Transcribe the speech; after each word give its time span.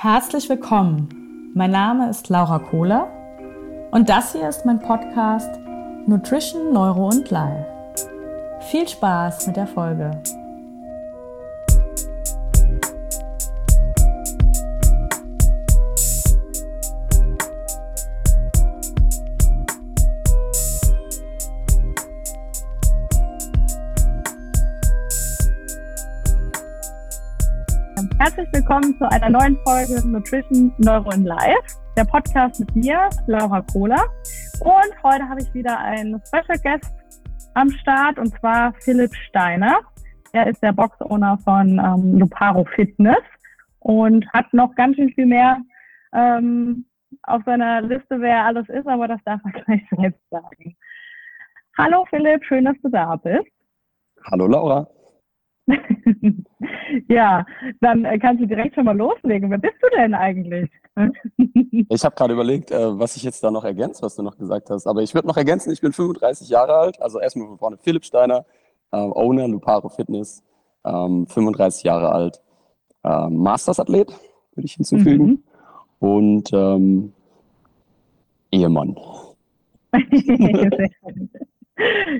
Herzlich 0.00 0.48
willkommen. 0.48 1.50
Mein 1.54 1.72
Name 1.72 2.08
ist 2.08 2.28
Laura 2.28 2.60
Kohler 2.60 3.08
und 3.90 4.08
das 4.08 4.30
hier 4.30 4.48
ist 4.48 4.64
mein 4.64 4.78
Podcast 4.78 5.50
Nutrition, 6.06 6.72
Neuro 6.72 7.08
und 7.08 7.28
Life. 7.32 7.66
Viel 8.70 8.86
Spaß 8.86 9.48
mit 9.48 9.56
der 9.56 9.66
Folge. 9.66 10.22
Willkommen 28.78 28.98
zu 28.98 29.10
einer 29.10 29.28
neuen 29.28 29.58
Folge 29.66 30.06
Nutrition 30.06 30.72
Neuro 30.78 31.10
in 31.10 31.24
Life, 31.24 31.78
der 31.96 32.04
Podcast 32.04 32.60
mit 32.60 32.76
mir, 32.76 33.08
Laura 33.26 33.60
Kohler. 33.72 34.04
Und 34.60 35.02
heute 35.02 35.28
habe 35.28 35.40
ich 35.40 35.52
wieder 35.52 35.76
einen 35.80 36.22
Special 36.26 36.58
Guest 36.62 36.94
am 37.54 37.70
Start 37.70 38.20
und 38.20 38.28
zwar 38.38 38.72
Philipp 38.74 39.12
Steiner. 39.16 39.80
Er 40.32 40.46
ist 40.46 40.62
der 40.62 40.72
Box-Owner 40.72 41.38
von 41.38 41.80
ähm, 41.80 42.20
Luparo 42.20 42.64
Fitness 42.76 43.18
und 43.80 44.24
hat 44.32 44.46
noch 44.52 44.72
ganz 44.76 44.94
schön 44.94 45.10
viel 45.12 45.26
mehr 45.26 45.58
ähm, 46.12 46.86
auf 47.24 47.42
seiner 47.46 47.82
Liste, 47.82 48.20
wer 48.20 48.44
alles 48.44 48.68
ist, 48.68 48.86
aber 48.86 49.08
das 49.08 49.20
darf 49.24 49.40
er 49.44 49.60
gleich 49.64 49.82
selbst 49.90 50.22
sagen. 50.30 50.76
Hallo 51.76 52.04
Philipp, 52.10 52.44
schön, 52.44 52.64
dass 52.64 52.76
du 52.80 52.90
da 52.90 53.16
bist. 53.16 53.50
Hallo 54.30 54.46
Laura. 54.46 54.86
ja, 57.08 57.44
dann 57.80 58.04
äh, 58.04 58.18
kannst 58.18 58.42
du 58.42 58.46
direkt 58.46 58.74
schon 58.74 58.84
mal 58.84 58.96
loslegen. 58.96 59.50
Wer 59.50 59.58
bist 59.58 59.76
du 59.80 59.88
denn 59.96 60.14
eigentlich? 60.14 60.70
ich 61.88 62.04
habe 62.04 62.14
gerade 62.14 62.32
überlegt, 62.32 62.70
äh, 62.70 62.98
was 62.98 63.16
ich 63.16 63.22
jetzt 63.22 63.42
da 63.44 63.50
noch 63.50 63.64
ergänze, 63.64 64.02
was 64.02 64.16
du 64.16 64.22
noch 64.22 64.36
gesagt 64.36 64.70
hast. 64.70 64.86
Aber 64.86 65.02
ich 65.02 65.14
würde 65.14 65.28
noch 65.28 65.36
ergänzen, 65.36 65.72
ich 65.72 65.80
bin 65.80 65.92
35 65.92 66.48
Jahre 66.48 66.74
alt. 66.74 67.00
Also 67.00 67.20
erstmal 67.20 67.48
von 67.48 67.58
vorne 67.58 67.76
Philipp 67.76 68.04
Steiner, 68.04 68.46
äh, 68.92 68.96
Owner 68.96 69.48
Luparo 69.48 69.88
Fitness, 69.88 70.42
ähm, 70.84 71.26
35 71.26 71.84
Jahre 71.84 72.12
alt. 72.12 72.40
Ähm, 73.04 73.36
Masters-Athlet, 73.36 74.08
würde 74.54 74.66
ich 74.66 74.74
hinzufügen. 74.74 75.26
Mhm. 75.26 75.42
Und 76.00 76.52
ähm, 76.52 77.12
Ehemann. 78.50 78.96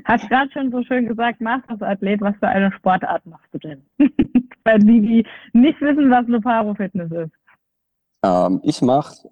Hast 0.04 0.28
gerade 0.28 0.50
schon 0.52 0.70
so 0.70 0.82
schön 0.84 1.06
gesagt, 1.06 1.40
Masters-Athlet, 1.40 2.20
was 2.20 2.36
für 2.36 2.48
eine 2.48 2.72
Sportart 2.72 3.26
machst 3.26 3.52
du 3.52 3.58
denn? 3.58 3.82
Weil 4.64 4.78
die, 4.78 5.00
die 5.00 5.26
nicht 5.52 5.80
wissen, 5.80 6.10
was 6.10 6.26
Luparo 6.26 6.74
Fitness 6.74 7.10
ist. 7.10 7.32
Ähm, 8.24 8.60
ich 8.62 8.80
mache 8.82 9.28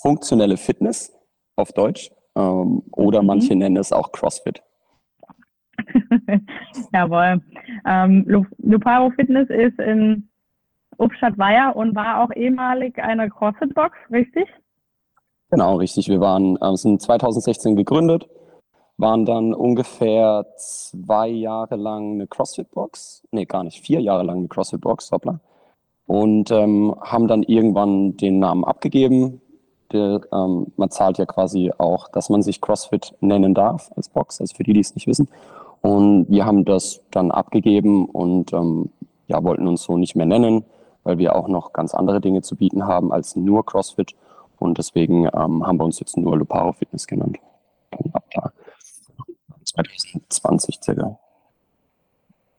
funktionelle 0.00 0.56
Fitness 0.56 1.12
auf 1.56 1.72
Deutsch 1.72 2.10
ähm, 2.36 2.82
oder 2.92 3.20
mhm. 3.22 3.26
manche 3.26 3.54
nennen 3.54 3.76
es 3.76 3.92
auch 3.92 4.12
CrossFit. 4.12 4.62
Jawohl. 6.92 7.42
Ähm, 7.86 8.24
Luparo 8.58 9.10
Fitness 9.10 9.48
ist 9.50 9.78
in 9.78 10.28
Upstadt-Weiher 10.96 11.74
und 11.74 11.94
war 11.94 12.22
auch 12.22 12.30
ehemalig 12.34 12.98
eine 13.02 13.28
CrossFit-Box, 13.28 13.96
richtig? 14.10 14.46
Genau, 15.50 15.76
richtig. 15.76 16.08
Wir 16.08 16.20
waren, 16.20 16.56
äh, 16.56 16.76
sind 16.76 17.02
2016 17.02 17.76
gegründet 17.76 18.28
waren 18.96 19.24
dann 19.24 19.54
ungefähr 19.54 20.46
zwei 20.56 21.28
Jahre 21.28 21.76
lang 21.76 22.12
eine 22.12 22.26
CrossFit-Box, 22.26 23.24
nee, 23.32 23.44
gar 23.44 23.64
nicht, 23.64 23.80
vier 23.80 24.00
Jahre 24.00 24.22
lang 24.22 24.38
eine 24.38 24.48
CrossFit-Box, 24.48 25.10
hoppla. 25.10 25.40
Und 26.06 26.50
ähm, 26.50 26.94
haben 27.00 27.28
dann 27.28 27.42
irgendwann 27.42 28.16
den 28.16 28.38
Namen 28.38 28.64
abgegeben. 28.64 29.40
Der, 29.92 30.20
ähm, 30.32 30.72
man 30.76 30.90
zahlt 30.90 31.18
ja 31.18 31.26
quasi 31.26 31.72
auch, 31.78 32.08
dass 32.08 32.28
man 32.30 32.42
sich 32.42 32.60
CrossFit 32.60 33.14
nennen 33.20 33.54
darf 33.54 33.90
als 33.96 34.08
Box, 34.08 34.40
also 34.40 34.54
für 34.54 34.64
die, 34.64 34.74
die 34.74 34.80
es 34.80 34.94
nicht 34.94 35.06
wissen. 35.06 35.28
Und 35.80 36.26
wir 36.28 36.44
haben 36.44 36.64
das 36.64 37.02
dann 37.10 37.30
abgegeben 37.30 38.06
und 38.06 38.52
ähm, 38.52 38.90
ja, 39.26 39.42
wollten 39.42 39.66
uns 39.66 39.82
so 39.82 39.96
nicht 39.96 40.14
mehr 40.14 40.26
nennen, 40.26 40.64
weil 41.02 41.18
wir 41.18 41.34
auch 41.34 41.48
noch 41.48 41.72
ganz 41.72 41.94
andere 41.94 42.20
Dinge 42.20 42.42
zu 42.42 42.56
bieten 42.56 42.86
haben 42.86 43.12
als 43.12 43.34
nur 43.34 43.64
CrossFit. 43.64 44.14
Und 44.58 44.78
deswegen 44.78 45.24
ähm, 45.24 45.66
haben 45.66 45.78
wir 45.78 45.84
uns 45.84 46.00
jetzt 46.00 46.16
nur 46.16 46.36
Luparo 46.36 46.72
Fitness 46.72 47.06
genannt. 47.06 47.38
Ab 48.12 48.24
da 48.32 48.52
2020 49.64 50.78
circa. 50.82 51.18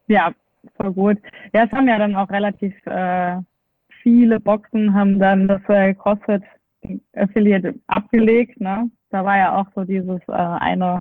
Ja, 0.07 0.31
voll 0.77 0.93
gut. 0.93 1.17
Ja, 1.53 1.66
es 1.66 1.71
haben 1.71 1.88
ja 1.88 1.97
dann 1.97 2.16
auch 2.16 2.29
relativ 2.29 2.73
äh, 2.85 3.38
viele 4.01 4.39
Boxen, 4.39 4.93
haben 4.93 5.19
dann 5.19 5.47
das 5.47 5.61
äh, 5.67 5.93
CrossFit 5.93 6.43
Affiliate 7.16 7.75
abgelegt. 7.88 8.59
Ne? 8.59 8.89
Da 9.09 9.25
war 9.25 9.38
ja 9.38 9.59
auch 9.59 9.66
so 9.73 9.83
dieses 9.83 10.21
äh, 10.27 10.31
eine, 10.31 10.99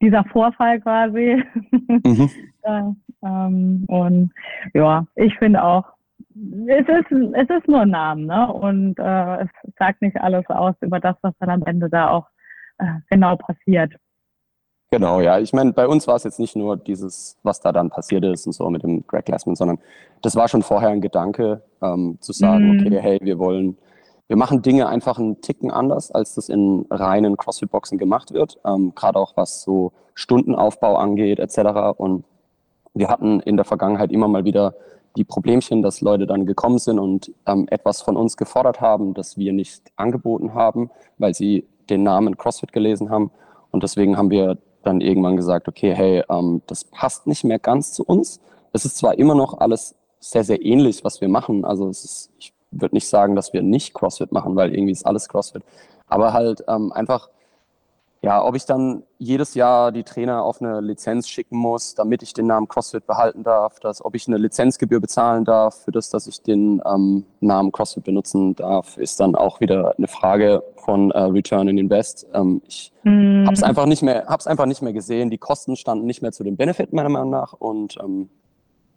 dieser 0.00 0.24
Vorfall 0.24 0.80
quasi. 0.80 1.42
Mhm. 1.70 2.30
ja, 2.64 2.94
ähm, 3.22 3.84
und 3.88 4.32
ja, 4.74 5.06
ich 5.14 5.36
finde 5.38 5.62
auch, 5.62 5.84
es 6.66 6.88
ist, 6.88 7.12
es 7.12 7.50
ist 7.50 7.68
nur 7.68 7.80
ein 7.80 7.90
Name, 7.90 8.22
ne? 8.22 8.52
Und 8.52 8.98
äh, 8.98 9.42
es 9.42 9.48
sagt 9.78 10.02
nicht 10.02 10.20
alles 10.20 10.46
aus 10.48 10.74
über 10.80 11.00
das, 11.00 11.16
was 11.22 11.34
dann 11.38 11.50
am 11.50 11.62
Ende 11.64 11.88
da 11.88 12.10
auch 12.10 12.26
äh, 12.78 13.00
genau 13.10 13.36
passiert. 13.36 13.94
Genau, 14.90 15.20
ja. 15.20 15.40
Ich 15.40 15.52
meine, 15.52 15.72
bei 15.72 15.88
uns 15.88 16.06
war 16.06 16.14
es 16.16 16.24
jetzt 16.24 16.38
nicht 16.38 16.54
nur 16.54 16.76
dieses, 16.76 17.36
was 17.42 17.60
da 17.60 17.72
dann 17.72 17.90
passiert 17.90 18.24
ist 18.24 18.46
und 18.46 18.52
so 18.52 18.70
mit 18.70 18.82
dem 18.84 19.06
Greg 19.06 19.24
Glassman, 19.24 19.56
sondern 19.56 19.78
das 20.22 20.36
war 20.36 20.48
schon 20.48 20.62
vorher 20.62 20.90
ein 20.90 21.00
Gedanke, 21.00 21.62
ähm, 21.82 22.18
zu 22.20 22.32
sagen, 22.32 22.76
mm. 22.76 22.80
okay, 22.80 23.00
hey, 23.00 23.18
wir 23.20 23.38
wollen, 23.38 23.76
wir 24.28 24.36
machen 24.36 24.62
Dinge 24.62 24.88
einfach 24.88 25.18
einen 25.18 25.40
Ticken 25.40 25.72
anders, 25.72 26.12
als 26.12 26.34
das 26.34 26.48
in 26.48 26.86
reinen 26.88 27.36
CrossFit-Boxen 27.36 27.98
gemacht 27.98 28.32
wird. 28.32 28.58
Ähm, 28.64 28.92
Gerade 28.94 29.18
auch 29.18 29.36
was 29.36 29.62
so 29.62 29.92
Stundenaufbau 30.14 30.96
angeht, 30.96 31.40
etc. 31.40 31.96
Und 31.96 32.24
wir 32.94 33.08
hatten 33.08 33.40
in 33.40 33.56
der 33.56 33.64
Vergangenheit 33.64 34.12
immer 34.12 34.28
mal 34.28 34.44
wieder 34.44 34.74
die 35.16 35.24
Problemchen, 35.24 35.82
dass 35.82 36.00
Leute 36.00 36.26
dann 36.26 36.46
gekommen 36.46 36.78
sind 36.78 36.98
und 36.98 37.32
ähm, 37.46 37.66
etwas 37.70 38.02
von 38.02 38.16
uns 38.16 38.36
gefordert 38.36 38.80
haben, 38.80 39.14
das 39.14 39.36
wir 39.36 39.52
nicht 39.52 39.90
angeboten 39.96 40.54
haben, 40.54 40.90
weil 41.18 41.34
sie 41.34 41.66
den 41.90 42.02
Namen 42.02 42.36
CrossFit 42.36 42.72
gelesen 42.72 43.10
haben. 43.10 43.30
Und 43.70 43.82
deswegen 43.82 44.16
haben 44.16 44.30
wir 44.30 44.58
dann 44.86 45.00
irgendwann 45.00 45.36
gesagt, 45.36 45.68
okay, 45.68 45.94
hey, 45.94 46.22
ähm, 46.30 46.62
das 46.66 46.84
passt 46.84 47.26
nicht 47.26 47.44
mehr 47.44 47.58
ganz 47.58 47.92
zu 47.92 48.04
uns. 48.04 48.40
Es 48.72 48.84
ist 48.84 48.96
zwar 48.96 49.18
immer 49.18 49.34
noch 49.34 49.58
alles 49.58 49.94
sehr, 50.20 50.44
sehr 50.44 50.64
ähnlich, 50.64 51.04
was 51.04 51.20
wir 51.20 51.28
machen. 51.28 51.64
Also 51.64 51.88
es 51.88 52.04
ist, 52.04 52.30
ich 52.38 52.52
würde 52.70 52.94
nicht 52.94 53.08
sagen, 53.08 53.36
dass 53.36 53.52
wir 53.52 53.62
nicht 53.62 53.94
CrossFit 53.94 54.32
machen, 54.32 54.56
weil 54.56 54.74
irgendwie 54.74 54.92
ist 54.92 55.06
alles 55.06 55.28
CrossFit. 55.28 55.62
Aber 56.08 56.32
halt 56.32 56.64
ähm, 56.68 56.92
einfach 56.92 57.28
ja, 58.26 58.42
ob 58.42 58.56
ich 58.56 58.64
dann 58.64 59.04
jedes 59.18 59.54
Jahr 59.54 59.92
die 59.92 60.02
Trainer 60.02 60.42
auf 60.42 60.60
eine 60.60 60.80
Lizenz 60.80 61.28
schicken 61.28 61.56
muss, 61.56 61.94
damit 61.94 62.24
ich 62.24 62.34
den 62.34 62.48
Namen 62.48 62.66
CrossFit 62.66 63.06
behalten 63.06 63.44
darf, 63.44 63.78
dass, 63.78 64.04
ob 64.04 64.16
ich 64.16 64.26
eine 64.26 64.36
Lizenzgebühr 64.36 65.00
bezahlen 65.00 65.44
darf 65.44 65.84
für 65.84 65.92
das, 65.92 66.10
dass 66.10 66.26
ich 66.26 66.42
den 66.42 66.82
ähm, 66.84 67.24
Namen 67.38 67.70
CrossFit 67.70 68.02
benutzen 68.02 68.56
darf, 68.56 68.96
ist 68.96 69.20
dann 69.20 69.36
auch 69.36 69.60
wieder 69.60 69.94
eine 69.96 70.08
Frage 70.08 70.64
von 70.74 71.12
äh, 71.12 71.20
Return 71.20 71.68
in 71.68 71.78
Invest. 71.78 72.26
Ähm, 72.34 72.62
ich 72.66 72.92
mm. 73.04 73.44
habe 73.44 73.54
es 73.54 73.62
einfach 73.62 73.86
nicht 73.86 74.02
mehr, 74.02 74.26
hab's 74.26 74.48
einfach 74.48 74.66
nicht 74.66 74.82
mehr 74.82 74.92
gesehen. 74.92 75.30
Die 75.30 75.38
Kosten 75.38 75.76
standen 75.76 76.04
nicht 76.06 76.20
mehr 76.20 76.32
zu 76.32 76.42
dem 76.42 76.56
Benefit 76.56 76.92
meiner 76.92 77.10
Meinung 77.10 77.30
nach 77.30 77.52
und 77.52 77.96
ähm, 78.02 78.28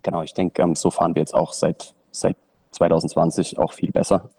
genau, 0.01 0.23
ich 0.23 0.33
denke, 0.33 0.59
ähm, 0.63 0.73
so 0.73 0.89
fahren 0.89 1.13
wir 1.13 1.21
jetzt 1.21 1.35
auch 1.35 1.53
seit 1.53 1.93
seit 2.09 2.35
2020 2.71 3.59
auch 3.59 3.73
viel 3.73 3.91
besser. 3.91 4.31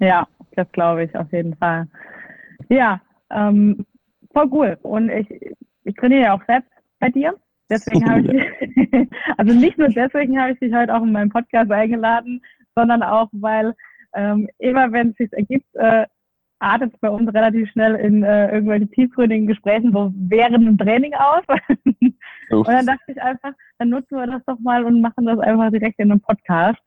Ja, 0.00 0.26
das 0.56 0.66
glaube 0.72 1.04
ich 1.04 1.14
auf 1.16 1.32
jeden 1.32 1.54
Fall. 1.54 1.86
Ja, 2.68 3.00
ähm, 3.30 3.86
voll 4.32 4.48
cool. 4.52 4.78
Und 4.82 5.10
ich, 5.10 5.28
ich 5.84 5.94
trainiere 5.94 6.22
ja 6.22 6.34
auch 6.34 6.44
selbst 6.46 6.70
bei 7.00 7.08
dir. 7.10 7.34
Deswegen 7.70 8.08
habe 8.08 8.20
ich, 8.20 9.08
also 9.36 9.54
nicht 9.54 9.78
nur 9.78 9.88
deswegen 9.88 10.40
habe 10.40 10.52
ich 10.52 10.58
dich 10.58 10.72
heute 10.72 10.94
auch 10.94 11.02
in 11.02 11.12
meinen 11.12 11.30
Podcast 11.30 11.70
eingeladen, 11.70 12.40
sondern 12.74 13.02
auch, 13.02 13.28
weil 13.32 13.74
ähm, 14.14 14.48
immer 14.58 14.90
wenn 14.92 15.10
es 15.10 15.16
sich 15.16 15.32
ergibt, 15.32 15.66
äh, 15.74 16.06
artet 16.60 16.92
es 16.92 17.00
bei 17.00 17.10
uns 17.10 17.32
relativ 17.32 17.70
schnell 17.70 17.94
in 17.94 18.22
äh, 18.22 18.52
irgendwelche 18.52 18.88
tiefgründigen 18.88 19.46
Gesprächen 19.46 19.92
so 19.92 20.12
während 20.14 20.66
dem 20.66 20.78
Training 20.78 21.14
aus. 21.14 21.42
und 22.50 22.68
dann 22.68 22.86
dachte 22.86 23.12
ich 23.12 23.22
einfach, 23.22 23.52
dann 23.78 23.90
nutzen 23.90 24.16
wir 24.16 24.26
das 24.26 24.42
doch 24.46 24.58
mal 24.60 24.84
und 24.84 25.00
machen 25.00 25.26
das 25.26 25.38
einfach 25.38 25.70
direkt 25.70 25.98
in 25.98 26.10
einem 26.10 26.20
Podcast, 26.20 26.80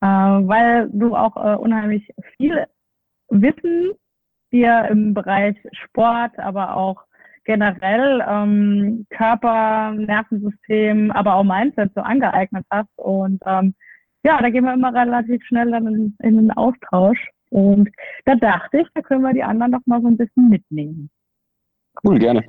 äh, 0.00 0.06
weil 0.06 0.88
du 0.92 1.14
auch 1.14 1.36
äh, 1.36 1.56
unheimlich 1.56 2.08
viel 2.36 2.64
Wissen 3.28 3.92
dir 4.52 4.88
im 4.90 5.14
Bereich 5.14 5.56
Sport, 5.72 6.38
aber 6.38 6.76
auch 6.76 7.02
generell 7.44 8.22
ähm, 8.28 9.06
Körper, 9.10 9.92
Nervensystem, 9.92 11.10
aber 11.12 11.34
auch 11.34 11.44
Mindset 11.44 11.92
so 11.94 12.02
angeeignet 12.02 12.66
hast. 12.70 12.90
Und 12.96 13.42
ähm, 13.46 13.74
ja, 14.22 14.40
da 14.40 14.50
gehen 14.50 14.64
wir 14.64 14.74
immer 14.74 14.92
relativ 14.92 15.42
schnell 15.46 15.70
dann 15.70 15.86
in, 15.86 16.16
in 16.22 16.36
den 16.36 16.50
Austausch. 16.52 17.18
Und 17.50 17.88
da 18.26 18.34
dachte 18.34 18.80
ich, 18.80 18.88
da 18.94 19.00
können 19.00 19.22
wir 19.22 19.32
die 19.32 19.42
anderen 19.42 19.72
doch 19.72 19.80
mal 19.86 20.02
so 20.02 20.08
ein 20.08 20.18
bisschen 20.18 20.50
mitnehmen. 20.50 21.10
Cool, 22.04 22.18
gerne. 22.18 22.44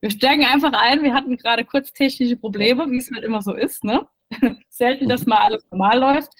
Wir 0.00 0.10
steigen 0.10 0.44
einfach 0.44 0.72
ein. 0.74 1.02
Wir 1.02 1.14
hatten 1.14 1.36
gerade 1.36 1.64
kurz 1.64 1.92
technische 1.92 2.36
Probleme, 2.36 2.90
wie 2.90 2.98
es 2.98 3.10
halt 3.10 3.24
immer 3.24 3.42
so 3.42 3.54
ist. 3.54 3.84
Ne? 3.84 4.06
Selten, 4.68 5.08
dass 5.08 5.26
mal 5.26 5.38
alles 5.38 5.66
normal 5.70 5.98
läuft. 5.98 6.32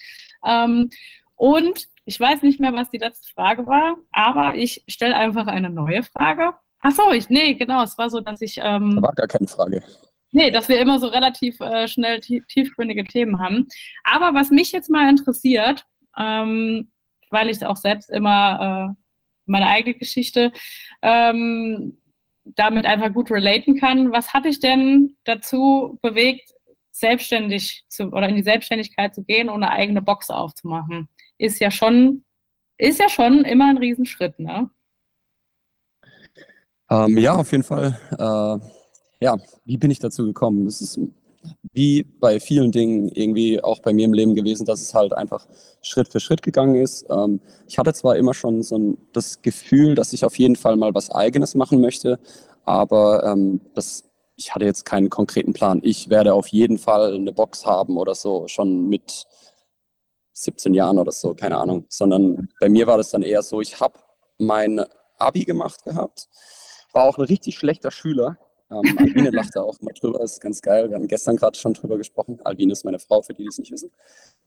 Ähm, 0.45 0.89
Und 1.35 1.87
ich 2.11 2.19
weiß 2.19 2.41
nicht 2.41 2.59
mehr, 2.59 2.73
was 2.73 2.89
die 2.89 2.97
letzte 2.97 3.31
Frage 3.31 3.65
war, 3.67 3.95
aber 4.11 4.55
ich 4.55 4.83
stelle 4.89 5.15
einfach 5.15 5.47
eine 5.47 5.69
neue 5.69 6.03
Frage. 6.03 6.53
Ach 6.81 6.91
so, 6.91 7.09
ich, 7.13 7.29
nee, 7.29 7.53
genau, 7.53 7.83
es 7.83 7.97
war 7.97 8.09
so, 8.09 8.19
dass 8.19 8.41
ich. 8.41 8.57
Ähm, 8.61 8.97
da 8.97 9.01
war 9.03 9.13
gar 9.13 9.27
keine 9.27 9.47
Frage. 9.47 9.81
Nee, 10.31 10.51
dass 10.51 10.67
wir 10.67 10.81
immer 10.81 10.99
so 10.99 11.07
relativ 11.07 11.61
äh, 11.61 11.87
schnell 11.87 12.19
tiefgründige 12.19 13.05
Themen 13.05 13.39
haben. 13.39 13.69
Aber 14.03 14.37
was 14.37 14.49
mich 14.49 14.73
jetzt 14.73 14.89
mal 14.89 15.09
interessiert, 15.09 15.85
ähm, 16.17 16.91
weil 17.29 17.49
ich 17.49 17.65
auch 17.65 17.77
selbst 17.77 18.09
immer 18.09 18.89
äh, 18.91 19.03
meine 19.45 19.67
eigene 19.67 19.95
Geschichte 19.95 20.51
ähm, 21.01 21.97
damit 22.43 22.85
einfach 22.85 23.13
gut 23.13 23.31
relaten 23.31 23.79
kann, 23.79 24.11
was 24.11 24.33
hat 24.33 24.43
dich 24.43 24.59
denn 24.59 25.15
dazu 25.23 25.97
bewegt, 26.01 26.51
selbstständig 26.91 27.85
zu 27.87 28.11
oder 28.11 28.27
in 28.27 28.35
die 28.35 28.43
Selbstständigkeit 28.43 29.15
zu 29.15 29.23
gehen 29.23 29.47
und 29.47 29.63
eine 29.63 29.71
eigene 29.71 30.01
Box 30.01 30.29
aufzumachen? 30.29 31.07
Ist 31.41 31.59
ja 31.59 31.71
schon, 31.71 32.23
ist 32.77 32.99
ja 32.99 33.09
schon 33.09 33.45
immer 33.45 33.67
ein 33.67 33.79
Riesenschritt, 33.79 34.37
ne? 34.37 34.69
Ähm, 36.87 37.17
ja, 37.17 37.35
auf 37.35 37.51
jeden 37.51 37.63
Fall. 37.63 37.99
Äh, 38.11 39.25
ja, 39.25 39.37
wie 39.65 39.77
bin 39.77 39.89
ich 39.89 39.97
dazu 39.97 40.23
gekommen? 40.23 40.65
Das 40.65 40.81
ist 40.81 40.99
wie 41.73 42.03
bei 42.03 42.39
vielen 42.39 42.71
Dingen 42.71 43.09
irgendwie 43.09 43.59
auch 43.63 43.79
bei 43.79 43.91
mir 43.91 44.05
im 44.05 44.13
Leben 44.13 44.35
gewesen, 44.35 44.67
dass 44.67 44.81
es 44.81 44.93
halt 44.93 45.13
einfach 45.13 45.47
Schritt 45.81 46.09
für 46.09 46.19
Schritt 46.19 46.43
gegangen 46.43 46.75
ist. 46.75 47.07
Ähm, 47.09 47.39
ich 47.67 47.79
hatte 47.79 47.95
zwar 47.95 48.17
immer 48.17 48.35
schon 48.35 48.61
so 48.61 48.77
ein, 48.77 48.97
das 49.11 49.41
Gefühl, 49.41 49.95
dass 49.95 50.13
ich 50.13 50.23
auf 50.23 50.37
jeden 50.37 50.55
Fall 50.55 50.77
mal 50.77 50.93
was 50.93 51.09
Eigenes 51.09 51.55
machen 51.55 51.81
möchte, 51.81 52.19
aber 52.65 53.23
ähm, 53.23 53.61
das, 53.73 54.03
ich 54.35 54.53
hatte 54.53 54.65
jetzt 54.65 54.85
keinen 54.85 55.09
konkreten 55.09 55.53
Plan. 55.53 55.79
Ich 55.81 56.11
werde 56.11 56.35
auf 56.35 56.49
jeden 56.49 56.77
Fall 56.77 57.15
eine 57.15 57.33
Box 57.33 57.65
haben 57.65 57.97
oder 57.97 58.13
so, 58.13 58.47
schon 58.47 58.89
mit 58.89 59.25
17 60.43 60.73
Jahren 60.73 60.97
oder 60.97 61.11
so, 61.11 61.33
keine 61.33 61.57
Ahnung. 61.57 61.85
Sondern 61.89 62.49
bei 62.59 62.69
mir 62.69 62.87
war 62.87 62.97
das 62.97 63.11
dann 63.11 63.21
eher 63.21 63.43
so, 63.43 63.61
ich 63.61 63.79
habe 63.79 63.99
mein 64.37 64.83
Abi 65.17 65.45
gemacht 65.45 65.83
gehabt, 65.83 66.27
war 66.93 67.05
auch 67.05 67.17
ein 67.17 67.25
richtig 67.25 67.57
schlechter 67.57 67.91
Schüler 67.91 68.37
ähm, 68.71 68.83
Albine 68.97 69.29
lacht 69.31 69.55
da 69.55 69.61
auch 69.61 69.77
immer 69.79 69.91
drüber, 69.91 70.21
ist 70.21 70.39
ganz 70.39 70.61
geil. 70.61 70.89
Wir 70.89 70.95
haben 70.95 71.07
gestern 71.07 71.35
gerade 71.35 71.57
schon 71.57 71.73
drüber 71.73 71.97
gesprochen. 71.97 72.39
Albine 72.43 72.71
ist 72.71 72.85
meine 72.85 72.99
Frau, 72.99 73.21
für 73.21 73.33
die, 73.33 73.43
die 73.43 73.49
es 73.49 73.59
nicht 73.59 73.71
wissen. 73.71 73.91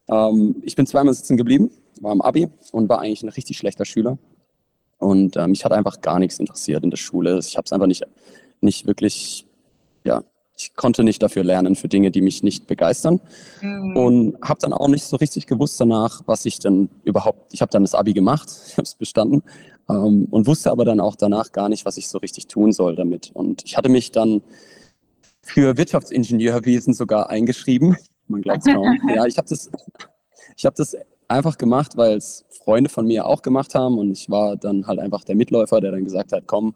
Ähm, 0.07 0.61
ich 0.63 0.75
bin 0.75 0.87
zweimal 0.87 1.13
sitzen 1.13 1.37
geblieben, 1.37 1.71
war 2.01 2.11
im 2.11 2.21
Abi 2.21 2.49
und 2.71 2.89
war 2.89 2.99
eigentlich 2.99 3.23
ein 3.23 3.29
richtig 3.29 3.57
schlechter 3.57 3.85
Schüler. 3.85 4.17
Und 4.97 5.35
äh, 5.35 5.47
mich 5.47 5.63
hat 5.63 5.71
einfach 5.71 6.01
gar 6.01 6.19
nichts 6.19 6.39
interessiert 6.39 6.83
in 6.83 6.89
der 6.89 6.97
Schule. 6.97 7.39
Ich 7.39 7.57
habe 7.57 7.65
es 7.65 7.73
einfach 7.73 7.87
nicht, 7.87 8.03
nicht 8.61 8.87
wirklich, 8.87 9.45
ja, 10.03 10.23
ich 10.65 10.75
konnte 10.75 11.03
nicht 11.03 11.21
dafür 11.21 11.43
lernen 11.43 11.75
für 11.75 11.87
Dinge, 11.87 12.11
die 12.11 12.21
mich 12.21 12.41
nicht 12.41 12.67
begeistern. 12.67 13.21
Mhm. 13.61 13.97
Und 13.97 14.37
habe 14.41 14.59
dann 14.59 14.73
auch 14.73 14.87
nicht 14.87 15.03
so 15.03 15.17
richtig 15.17 15.47
gewusst 15.47 15.79
danach, 15.79 16.21
was 16.25 16.45
ich 16.45 16.59
denn 16.59 16.89
überhaupt, 17.03 17.53
ich 17.53 17.61
habe 17.61 17.71
dann 17.71 17.83
das 17.83 17.93
Abi 17.93 18.13
gemacht, 18.13 18.49
ich 18.67 18.73
habe 18.73 18.83
es 18.83 18.95
bestanden 18.95 19.43
ähm, 19.89 20.27
und 20.31 20.47
wusste 20.47 20.71
aber 20.71 20.85
dann 20.85 20.99
auch 20.99 21.15
danach 21.15 21.51
gar 21.51 21.69
nicht, 21.69 21.85
was 21.85 21.97
ich 21.97 22.07
so 22.07 22.17
richtig 22.17 22.47
tun 22.47 22.71
soll 22.71 22.95
damit. 22.95 23.31
Und 23.33 23.63
ich 23.65 23.77
hatte 23.77 23.89
mich 23.89 24.11
dann 24.11 24.41
für 25.41 25.77
Wirtschaftsingenieurwesen 25.77 26.93
sogar 26.93 27.29
eingeschrieben. 27.29 27.95
Man 28.27 28.41
glaubt 28.41 28.65
es 28.65 28.73
kaum. 28.73 28.99
ja, 29.15 29.25
ich 29.25 29.37
habe 29.37 29.47
das, 29.47 29.69
ich 30.57 30.65
hab 30.65 30.73
das 30.75 30.97
einfach 31.27 31.57
gemacht, 31.57 31.95
weil 31.95 32.17
es 32.17 32.45
Freunde 32.49 32.89
von 32.89 33.05
mir 33.05 33.27
auch 33.27 33.43
gemacht 33.43 33.75
haben 33.75 33.99
und 33.99 34.11
ich 34.11 34.29
war 34.29 34.57
dann 34.57 34.87
halt 34.87 34.99
einfach 34.99 35.23
der 35.23 35.35
Mitläufer, 35.35 35.81
der 35.81 35.91
dann 35.91 36.03
gesagt 36.03 36.31
hat, 36.31 36.43
komm, 36.47 36.73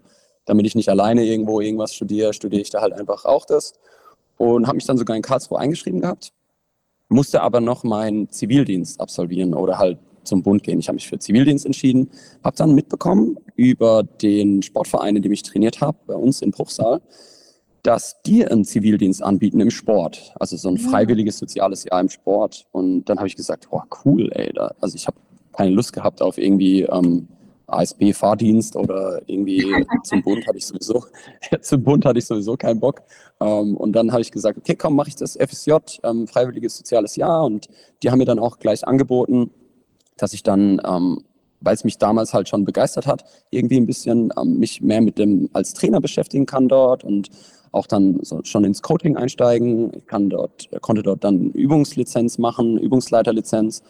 damit 0.50 0.66
ich 0.66 0.74
nicht 0.74 0.90
alleine 0.90 1.24
irgendwo 1.24 1.62
irgendwas 1.62 1.94
studiere, 1.94 2.34
studiere 2.34 2.64
ich 2.64 2.72
da 2.72 2.82
halt 2.82 2.94
einfach 2.94 3.24
auch 3.24 3.46
das 3.46 3.74
und 4.38 4.66
habe 4.66 4.78
mich 4.78 4.86
dann 4.86 4.98
sogar 4.98 5.16
in 5.16 5.22
Karlsruhe 5.22 5.60
eingeschrieben 5.60 6.02
gehabt, 6.02 6.34
musste 7.08 7.42
aber 7.42 7.62
noch 7.62 7.84
meinen 7.84 8.30
Zivildienst 8.32 9.00
absolvieren 9.00 9.54
oder 9.54 9.78
halt 9.78 10.00
zum 10.24 10.42
Bund 10.42 10.64
gehen. 10.64 10.80
Ich 10.80 10.88
habe 10.88 10.96
mich 10.96 11.08
für 11.08 11.20
Zivildienst 11.20 11.68
entschieden, 11.68 12.10
habe 12.44 12.58
dann 12.58 12.74
mitbekommen 12.74 13.38
über 13.56 14.04
den 14.04 14.64
Sportverein, 14.64 15.16
in 15.16 15.22
dem 15.22 15.32
ich 15.32 15.44
trainiert 15.44 15.82
habe, 15.82 15.98
bei 16.08 16.16
uns 16.16 16.42
in 16.42 16.50
Bruchsal, 16.50 17.00
dass 17.84 18.22
die 18.24 18.46
einen 18.46 18.66
Zivildienst 18.66 19.22
anbieten 19.22 19.60
im 19.60 19.70
Sport, 19.70 20.34
also 20.40 20.58
so 20.58 20.70
ein 20.70 20.78
freiwilliges 20.78 21.38
soziales 21.38 21.84
Jahr 21.84 22.02
im 22.02 22.10
Sport. 22.10 22.66
Und 22.72 23.06
dann 23.06 23.20
habe 23.20 23.28
ich 23.28 23.36
gesagt, 23.36 23.68
oh 23.70 23.82
cool, 24.04 24.30
ey, 24.34 24.52
da, 24.54 24.74
also 24.82 24.96
ich 24.96 25.06
habe 25.06 25.18
keine 25.54 25.72
Lust 25.72 25.94
gehabt 25.94 26.22
auf 26.22 26.38
irgendwie 26.38 26.82
ähm, 26.84 27.28
ASB-Fahrdienst 27.72 28.76
oder 28.76 29.22
irgendwie 29.28 29.86
zum 30.04 30.22
Bund 30.24 30.46
hatte 30.48 30.58
ich 30.58 30.66
sowieso, 30.66 31.06
zum 31.62 31.84
Bund 31.84 32.06
hatte 32.06 32.20
ich 32.20 32.26
sowieso 32.26 32.58
keinen 32.58 32.80
Bock. 32.80 33.02
Ähm, 33.40 33.78
und 33.78 33.94
dann 33.94 34.12
habe 34.12 34.22
ich 34.22 34.32
gesagt, 34.32 34.58
okay, 34.58 34.76
komm, 34.76 34.96
mache 34.96 35.10
ich 35.10 35.16
das 35.16 35.38
FSJ, 35.38 35.74
ähm, 36.04 36.28
freiwilliges 36.28 36.78
soziales 36.78 37.16
Jahr. 37.16 37.46
Und 37.46 37.68
die 38.04 38.12
haben 38.12 38.20
mir 38.20 38.26
dann 38.26 38.40
auch 38.40 38.60
gleich 38.60 38.88
angeboten, 38.88 39.52
dass 40.18 40.34
ich 40.34 40.44
dann, 40.44 40.82
ähm, 40.86 41.24
weil 41.62 41.76
es 41.76 41.84
mich 41.84 41.98
damals 41.98 42.34
halt 42.34 42.50
schon 42.50 42.66
begeistert 42.66 43.08
hat, 43.08 43.24
irgendwie 43.50 43.78
ein 43.78 43.86
bisschen 43.86 44.32
mich 44.46 44.82
mehr 44.82 45.02
mit 45.02 45.18
dem 45.18 45.50
als 45.54 45.74
Trainer 45.74 46.00
beschäftigen 46.00 46.46
kann 46.46 46.70
dort 46.70 47.04
und 47.04 47.30
auch 47.72 47.86
dann 47.86 48.20
so 48.24 48.42
schon 48.44 48.64
ins 48.64 48.82
Coaching 48.82 49.18
einsteigen. 49.18 49.92
Ich 49.94 50.08
kann 50.08 50.30
dort, 50.30 50.70
konnte 50.82 51.04
dort 51.04 51.24
dann 51.24 51.52
Übungslizenz 51.52 52.38
machen, 52.38 52.78
Übungsleiterlizenz 52.78 53.84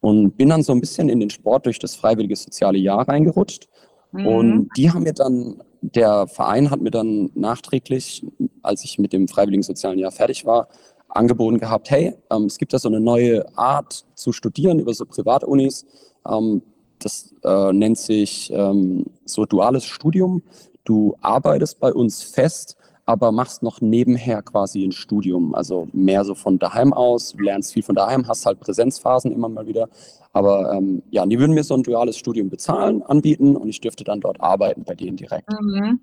und 0.00 0.36
bin 0.36 0.48
dann 0.48 0.62
so 0.62 0.72
ein 0.72 0.80
bisschen 0.80 1.08
in 1.08 1.20
den 1.20 1.30
Sport 1.30 1.66
durch 1.66 1.78
das 1.78 1.96
freiwillige 1.96 2.36
soziale 2.36 2.78
Jahr 2.78 3.08
reingerutscht. 3.08 3.68
Mhm. 4.12 4.26
Und 4.26 4.68
die 4.76 4.90
haben 4.90 5.02
mir 5.02 5.12
dann, 5.12 5.62
der 5.80 6.26
Verein 6.26 6.70
hat 6.70 6.80
mir 6.80 6.90
dann 6.90 7.30
nachträglich, 7.34 8.24
als 8.62 8.84
ich 8.84 8.98
mit 8.98 9.12
dem 9.12 9.28
freiwilligen 9.28 9.62
sozialen 9.62 9.98
Jahr 9.98 10.12
fertig 10.12 10.46
war, 10.46 10.68
angeboten 11.08 11.58
gehabt, 11.58 11.90
hey, 11.90 12.14
ähm, 12.30 12.44
es 12.44 12.58
gibt 12.58 12.72
da 12.72 12.78
so 12.78 12.88
eine 12.88 13.00
neue 13.00 13.46
Art 13.56 14.04
zu 14.14 14.32
studieren 14.32 14.78
über 14.78 14.92
so 14.94 15.06
Privatunis. 15.06 15.86
Ähm, 16.28 16.62
das 16.98 17.34
äh, 17.44 17.72
nennt 17.72 17.98
sich 17.98 18.50
ähm, 18.52 19.06
so 19.24 19.44
duales 19.44 19.84
Studium. 19.84 20.42
Du 20.84 21.16
arbeitest 21.20 21.80
bei 21.80 21.92
uns 21.92 22.22
fest, 22.22 22.76
aber 23.06 23.30
machst 23.30 23.62
noch 23.62 23.80
nebenher 23.80 24.42
quasi 24.42 24.84
ein 24.84 24.92
Studium. 24.92 25.54
Also 25.54 25.88
mehr 25.92 26.24
so 26.24 26.34
von 26.34 26.58
daheim 26.58 26.92
aus, 26.92 27.34
lernst 27.38 27.72
viel 27.72 27.84
von 27.84 27.94
daheim, 27.94 28.26
hast 28.26 28.44
halt 28.44 28.58
Präsenzphasen 28.58 29.30
immer 29.32 29.48
mal 29.48 29.66
wieder. 29.66 29.88
Aber 30.32 30.72
ähm, 30.74 31.02
ja, 31.10 31.24
die 31.24 31.38
würden 31.38 31.54
mir 31.54 31.62
so 31.62 31.74
ein 31.74 31.84
duales 31.84 32.18
Studium 32.18 32.50
bezahlen, 32.50 33.02
anbieten 33.02 33.56
und 33.56 33.68
ich 33.68 33.80
dürfte 33.80 34.02
dann 34.02 34.20
dort 34.20 34.40
arbeiten 34.40 34.82
bei 34.84 34.94
denen 34.96 35.16
direkt. 35.16 35.48
Mhm. 35.48 36.00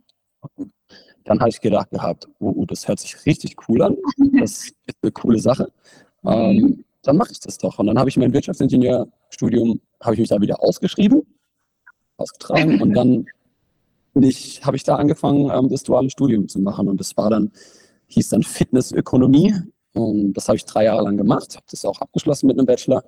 Dann 1.25 1.39
habe 1.39 1.49
ich 1.49 1.59
gedacht 1.59 1.91
gehabt, 1.91 2.27
oh, 2.39 2.53
oh, 2.55 2.65
das 2.65 2.87
hört 2.87 2.99
sich 2.99 3.25
richtig 3.25 3.57
cool 3.67 3.81
an. 3.81 3.97
Das 4.39 4.65
ist 4.65 4.75
eine 5.01 5.11
coole 5.11 5.39
Sache. 5.39 5.71
Mhm. 6.23 6.31
Ähm, 6.31 6.85
dann 7.03 7.17
mache 7.17 7.33
ich 7.33 7.39
das 7.41 7.57
doch. 7.57 7.79
Und 7.79 7.87
dann 7.87 7.99
habe 7.99 8.09
ich 8.09 8.17
mein 8.17 8.33
Wirtschaftsingenieurstudium, 8.33 9.81
habe 10.01 10.15
ich 10.15 10.19
mich 10.19 10.29
da 10.29 10.39
wieder 10.39 10.63
ausgeschrieben, 10.63 11.21
ausgetragen 12.15 12.81
und 12.81 12.93
dann 12.93 13.25
ich, 14.15 14.63
habe 14.65 14.77
ich 14.77 14.83
da 14.83 14.95
angefangen, 14.95 15.49
ähm, 15.51 15.69
das 15.69 15.83
duale 15.83 16.09
Studium 16.09 16.47
zu 16.47 16.59
machen. 16.59 16.87
Und 16.87 16.99
das 16.99 17.17
war 17.17 17.29
dann, 17.29 17.51
hieß 18.07 18.29
dann 18.29 18.43
Fitnessökonomie. 18.43 19.53
Und 19.93 20.33
das 20.33 20.47
habe 20.47 20.57
ich 20.57 20.65
drei 20.65 20.85
Jahre 20.85 21.03
lang 21.03 21.17
gemacht, 21.17 21.55
habe 21.55 21.65
das 21.69 21.85
auch 21.85 21.99
abgeschlossen 22.01 22.47
mit 22.47 22.57
einem 22.57 22.65
Bachelor 22.65 23.03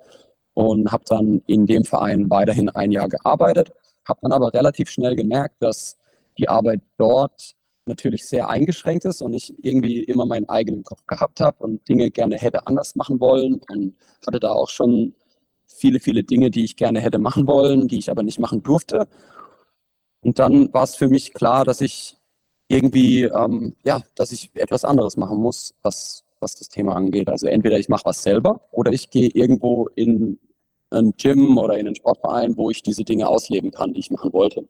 und 0.54 0.90
habe 0.90 1.04
dann 1.08 1.42
in 1.46 1.66
dem 1.66 1.84
Verein 1.84 2.30
weiterhin 2.30 2.68
ein 2.70 2.92
Jahr 2.92 3.08
gearbeitet, 3.08 3.72
habe 4.06 4.20
dann 4.22 4.32
aber 4.32 4.54
relativ 4.54 4.88
schnell 4.88 5.16
gemerkt, 5.16 5.56
dass 5.60 5.96
die 6.38 6.48
Arbeit 6.48 6.80
dort 6.96 7.56
natürlich 7.86 8.26
sehr 8.26 8.48
eingeschränkt 8.48 9.04
ist 9.04 9.22
und 9.22 9.32
ich 9.34 9.54
irgendwie 9.64 10.02
immer 10.02 10.26
meinen 10.26 10.48
eigenen 10.48 10.82
Kopf 10.82 11.06
gehabt 11.06 11.40
habe 11.40 11.62
und 11.64 11.88
Dinge 11.88 12.10
gerne 12.10 12.36
hätte 12.36 12.66
anders 12.66 12.96
machen 12.96 13.20
wollen 13.20 13.60
und 13.70 13.94
hatte 14.26 14.40
da 14.40 14.52
auch 14.52 14.68
schon 14.68 15.14
viele, 15.66 16.00
viele 16.00 16.24
Dinge, 16.24 16.50
die 16.50 16.64
ich 16.64 16.76
gerne 16.76 17.00
hätte 17.00 17.18
machen 17.18 17.46
wollen, 17.46 17.88
die 17.88 17.98
ich 17.98 18.10
aber 18.10 18.22
nicht 18.22 18.40
machen 18.40 18.62
durfte. 18.62 19.06
Und 20.26 20.40
dann 20.40 20.74
war 20.74 20.82
es 20.82 20.96
für 20.96 21.06
mich 21.06 21.32
klar, 21.34 21.64
dass 21.64 21.80
ich 21.80 22.16
irgendwie, 22.66 23.22
ähm, 23.22 23.76
ja, 23.84 24.02
dass 24.16 24.32
ich 24.32 24.50
etwas 24.54 24.84
anderes 24.84 25.16
machen 25.16 25.38
muss, 25.38 25.72
was, 25.82 26.24
was 26.40 26.56
das 26.56 26.68
Thema 26.68 26.96
angeht. 26.96 27.28
Also 27.28 27.46
entweder 27.46 27.78
ich 27.78 27.88
mache 27.88 28.06
was 28.06 28.24
selber 28.24 28.66
oder 28.72 28.92
ich 28.92 29.10
gehe 29.10 29.28
irgendwo 29.28 29.86
in 29.94 30.40
ein 30.90 31.14
Gym 31.16 31.56
oder 31.58 31.78
in 31.78 31.86
einen 31.86 31.94
Sportverein, 31.94 32.56
wo 32.56 32.70
ich 32.70 32.82
diese 32.82 33.04
Dinge 33.04 33.28
ausleben 33.28 33.70
kann, 33.70 33.92
die 33.94 34.00
ich 34.00 34.10
machen 34.10 34.32
wollte. 34.32 34.68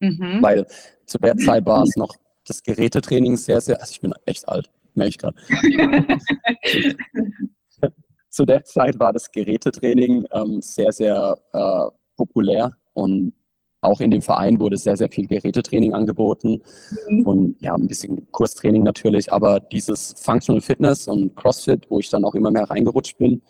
Mhm. 0.00 0.42
Weil 0.42 0.66
zu 1.06 1.16
der 1.16 1.38
Zeit 1.38 1.64
war 1.64 1.84
es 1.84 1.96
noch 1.96 2.14
das 2.44 2.62
Gerätetraining 2.62 3.38
sehr, 3.38 3.62
sehr, 3.62 3.80
also 3.80 3.92
ich 3.92 4.00
bin 4.02 4.12
echt 4.26 4.46
alt, 4.46 4.70
merke 4.92 5.08
ich 5.08 5.16
gerade. 5.16 5.38
Zu 8.28 8.44
der 8.44 8.64
Zeit 8.64 8.98
war 8.98 9.14
das 9.14 9.30
Gerätetraining 9.30 10.26
ähm, 10.32 10.60
sehr, 10.60 10.92
sehr 10.92 11.38
äh, 11.52 11.86
populär 12.16 12.76
und 12.94 13.32
auch 13.82 14.00
in 14.00 14.10
dem 14.10 14.22
Verein 14.22 14.60
wurde 14.60 14.76
sehr, 14.76 14.96
sehr 14.96 15.10
viel 15.10 15.26
Gerätetraining 15.26 15.92
angeboten 15.92 16.62
mhm. 17.08 17.26
und 17.26 17.56
ja, 17.60 17.74
ein 17.74 17.88
bisschen 17.88 18.30
Kurstraining 18.30 18.84
natürlich, 18.84 19.32
aber 19.32 19.60
dieses 19.60 20.14
Functional 20.18 20.62
Fitness 20.62 21.08
und 21.08 21.36
CrossFit, 21.36 21.90
wo 21.90 21.98
ich 21.98 22.08
dann 22.08 22.24
auch 22.24 22.34
immer 22.34 22.50
mehr 22.50 22.70
reingerutscht 22.70 23.18
bin, 23.18 23.42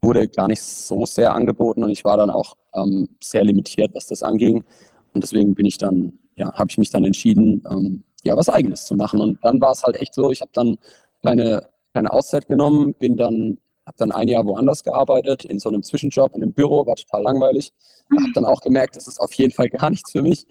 wurde 0.00 0.28
gar 0.28 0.48
nicht 0.48 0.62
so 0.62 1.04
sehr 1.04 1.34
angeboten 1.34 1.82
und 1.82 1.90
ich 1.90 2.04
war 2.04 2.16
dann 2.16 2.30
auch 2.30 2.54
ähm, 2.74 3.08
sehr 3.20 3.44
limitiert, 3.44 3.90
was 3.94 4.06
das 4.06 4.22
anging. 4.22 4.64
Und 5.12 5.24
deswegen 5.24 5.54
bin 5.54 5.66
ich 5.66 5.76
dann, 5.76 6.18
ja, 6.36 6.52
habe 6.54 6.68
ich 6.70 6.78
mich 6.78 6.90
dann 6.90 7.04
entschieden, 7.04 7.62
ähm, 7.68 8.04
ja, 8.22 8.36
was 8.36 8.48
Eigenes 8.48 8.84
zu 8.84 8.94
machen. 8.94 9.20
Und 9.20 9.38
dann 9.42 9.60
war 9.60 9.72
es 9.72 9.82
halt 9.82 9.96
echt 9.96 10.14
so, 10.14 10.30
ich 10.30 10.40
habe 10.40 10.50
dann 10.54 10.76
eine 11.22 11.66
kleine 11.92 12.12
Auszeit 12.12 12.46
genommen, 12.46 12.94
bin 12.94 13.16
dann 13.16 13.58
habe 13.88 13.96
dann 13.96 14.12
ein 14.12 14.28
Jahr 14.28 14.44
woanders 14.44 14.84
gearbeitet, 14.84 15.44
in 15.46 15.58
so 15.58 15.70
einem 15.70 15.82
Zwischenjob, 15.82 16.36
in 16.36 16.42
einem 16.42 16.52
Büro, 16.52 16.86
war 16.86 16.94
total 16.94 17.22
langweilig. 17.22 17.72
Habe 18.14 18.32
dann 18.34 18.44
auch 18.44 18.60
gemerkt, 18.60 18.96
das 18.96 19.08
ist 19.08 19.18
auf 19.18 19.32
jeden 19.32 19.52
Fall 19.52 19.70
gar 19.70 19.90
nichts 19.90 20.12
für 20.12 20.22
mich. 20.22 20.46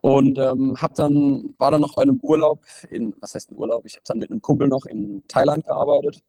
Und 0.00 0.38
ähm, 0.38 0.74
hab 0.80 0.94
dann, 0.94 1.54
war 1.58 1.70
dann 1.70 1.82
noch 1.82 1.94
bei 1.94 2.02
einem 2.02 2.18
Urlaub 2.22 2.60
in, 2.90 3.14
was 3.20 3.34
heißt 3.34 3.52
ein 3.52 3.56
Urlaub? 3.56 3.84
Ich 3.86 3.94
habe 3.94 4.02
dann 4.06 4.18
mit 4.18 4.30
einem 4.30 4.42
Kumpel 4.42 4.68
noch 4.68 4.86
in 4.86 5.22
Thailand 5.28 5.64
gearbeitet 5.66 6.22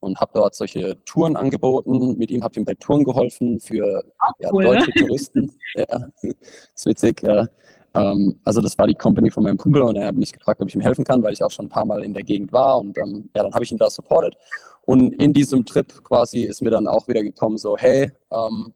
und 0.00 0.20
habe 0.20 0.32
dort 0.34 0.54
solche 0.54 1.02
Touren 1.04 1.36
angeboten. 1.36 2.16
Mit 2.18 2.30
ihm 2.30 2.42
habe 2.42 2.52
ich 2.52 2.58
ihm 2.58 2.64
bei 2.64 2.74
Touren 2.74 3.04
geholfen 3.04 3.60
für 3.60 4.04
ja, 4.38 4.52
cool, 4.52 4.64
deutsche 4.64 4.90
ne? 4.90 5.06
Touristen. 5.06 5.52
Ja, 5.74 5.86
das 5.86 6.12
ist 6.74 6.86
witzig. 6.86 7.22
Ja. 7.22 7.48
Ähm, 7.94 8.38
also 8.44 8.60
das 8.60 8.76
war 8.78 8.86
die 8.86 8.94
Company 8.94 9.30
von 9.30 9.42
meinem 9.42 9.58
Kumpel 9.58 9.82
und 9.82 9.96
er 9.96 10.08
hat 10.08 10.14
mich 10.14 10.32
gefragt, 10.32 10.60
ob 10.60 10.68
ich 10.68 10.74
ihm 10.74 10.80
helfen 10.80 11.04
kann, 11.04 11.22
weil 11.22 11.32
ich 11.32 11.42
auch 11.42 11.50
schon 11.50 11.66
ein 11.66 11.70
paar 11.70 11.84
Mal 11.84 12.04
in 12.04 12.14
der 12.14 12.22
Gegend 12.22 12.52
war 12.52 12.78
und 12.78 12.96
ähm, 12.98 13.30
ja, 13.34 13.42
dann 13.42 13.54
habe 13.54 13.64
ich 13.64 13.72
ihn 13.72 13.78
da 13.78 13.90
supportet. 13.90 14.36
Und 14.82 15.12
in 15.14 15.32
diesem 15.32 15.66
Trip 15.66 16.02
quasi 16.02 16.42
ist 16.42 16.62
mir 16.62 16.70
dann 16.70 16.86
auch 16.86 17.08
wieder 17.08 17.22
gekommen, 17.22 17.58
so 17.58 17.76
hey, 17.76 18.10
ähm, 18.30 18.72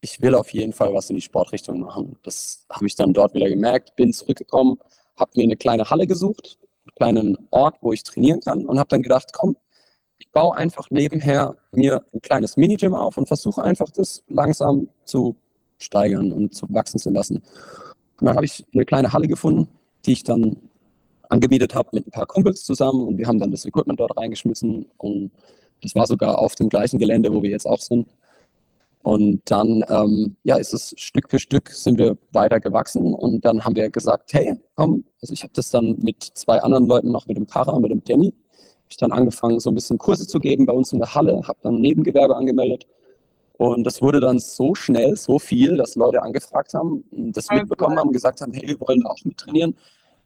ich 0.00 0.20
will 0.20 0.34
auf 0.34 0.52
jeden 0.52 0.72
Fall 0.72 0.92
was 0.92 1.10
in 1.10 1.16
die 1.16 1.22
Sportrichtung 1.22 1.80
machen. 1.80 2.16
Das 2.24 2.66
habe 2.70 2.86
ich 2.86 2.96
dann 2.96 3.12
dort 3.12 3.34
wieder 3.34 3.48
gemerkt, 3.48 3.94
bin 3.96 4.12
zurückgekommen, 4.12 4.78
habe 5.16 5.30
mir 5.36 5.44
eine 5.44 5.56
kleine 5.56 5.88
Halle 5.88 6.06
gesucht, 6.06 6.58
einen 6.84 6.94
kleinen 6.96 7.48
Ort, 7.50 7.76
wo 7.80 7.92
ich 7.92 8.02
trainieren 8.02 8.40
kann 8.40 8.66
und 8.66 8.78
habe 8.78 8.88
dann 8.88 9.02
gedacht, 9.02 9.32
komm, 9.32 9.56
ich 10.18 10.30
baue 10.30 10.56
einfach 10.56 10.90
nebenher 10.90 11.56
mir 11.72 12.04
ein 12.12 12.20
kleines 12.20 12.56
Minigym 12.56 12.94
auf 12.94 13.16
und 13.16 13.26
versuche 13.26 13.62
einfach 13.62 13.90
das 13.90 14.22
langsam 14.28 14.88
zu 15.04 15.36
steigern 15.78 16.32
und 16.32 16.54
zu 16.54 16.66
wachsen 16.72 16.98
zu 16.98 17.10
lassen. 17.10 17.42
Und 18.22 18.26
dann 18.26 18.36
habe 18.36 18.46
ich 18.46 18.64
eine 18.72 18.84
kleine 18.84 19.12
Halle 19.12 19.26
gefunden, 19.26 19.66
die 20.06 20.12
ich 20.12 20.22
dann 20.22 20.56
angemietet 21.28 21.74
habe 21.74 21.88
mit 21.90 22.06
ein 22.06 22.12
paar 22.12 22.26
Kumpels 22.26 22.62
zusammen. 22.62 23.04
Und 23.04 23.18
wir 23.18 23.26
haben 23.26 23.40
dann 23.40 23.50
das 23.50 23.64
Equipment 23.64 23.98
dort 23.98 24.16
reingeschmissen. 24.16 24.86
Und 24.96 25.32
das 25.82 25.96
war 25.96 26.06
sogar 26.06 26.38
auf 26.38 26.54
dem 26.54 26.68
gleichen 26.68 27.00
Gelände, 27.00 27.34
wo 27.34 27.42
wir 27.42 27.50
jetzt 27.50 27.66
auch 27.66 27.80
sind. 27.80 28.06
Und 29.02 29.40
dann, 29.46 29.84
ähm, 29.88 30.36
ja, 30.44 30.54
ist 30.54 30.72
es 30.72 30.94
Stück 30.98 31.30
für 31.30 31.40
Stück 31.40 31.70
sind 31.70 31.98
wir 31.98 32.16
weiter 32.30 32.60
gewachsen. 32.60 33.12
Und 33.12 33.44
dann 33.44 33.64
haben 33.64 33.74
wir 33.74 33.90
gesagt, 33.90 34.32
hey, 34.34 34.54
komm, 34.76 35.02
also 35.20 35.32
ich 35.32 35.42
habe 35.42 35.52
das 35.56 35.70
dann 35.70 35.98
mit 35.98 36.22
zwei 36.22 36.62
anderen 36.62 36.86
Leuten, 36.86 37.10
noch 37.10 37.26
mit 37.26 37.36
dem 37.36 37.46
Para, 37.46 37.76
mit 37.80 37.90
dem 37.90 38.04
Danny, 38.04 38.32
ich 38.88 38.98
dann 38.98 39.10
angefangen, 39.10 39.58
so 39.58 39.72
ein 39.72 39.74
bisschen 39.74 39.98
Kurse 39.98 40.28
zu 40.28 40.38
geben 40.38 40.66
bei 40.66 40.72
uns 40.72 40.92
in 40.92 41.00
der 41.00 41.12
Halle, 41.12 41.42
habe 41.42 41.58
dann 41.62 41.80
Nebengewerbe 41.80 42.36
angemeldet 42.36 42.86
und 43.68 43.84
das 43.84 44.02
wurde 44.02 44.20
dann 44.20 44.38
so 44.38 44.74
schnell, 44.74 45.16
so 45.16 45.38
viel, 45.38 45.76
dass 45.76 45.94
Leute 45.94 46.22
angefragt 46.22 46.74
haben, 46.74 47.04
das 47.10 47.48
mitbekommen 47.50 47.98
haben, 47.98 48.12
gesagt 48.12 48.40
haben, 48.40 48.52
hey, 48.52 48.66
wir 48.68 48.80
wollen 48.80 49.04
auch 49.06 49.18
mit 49.24 49.36
trainieren, 49.36 49.76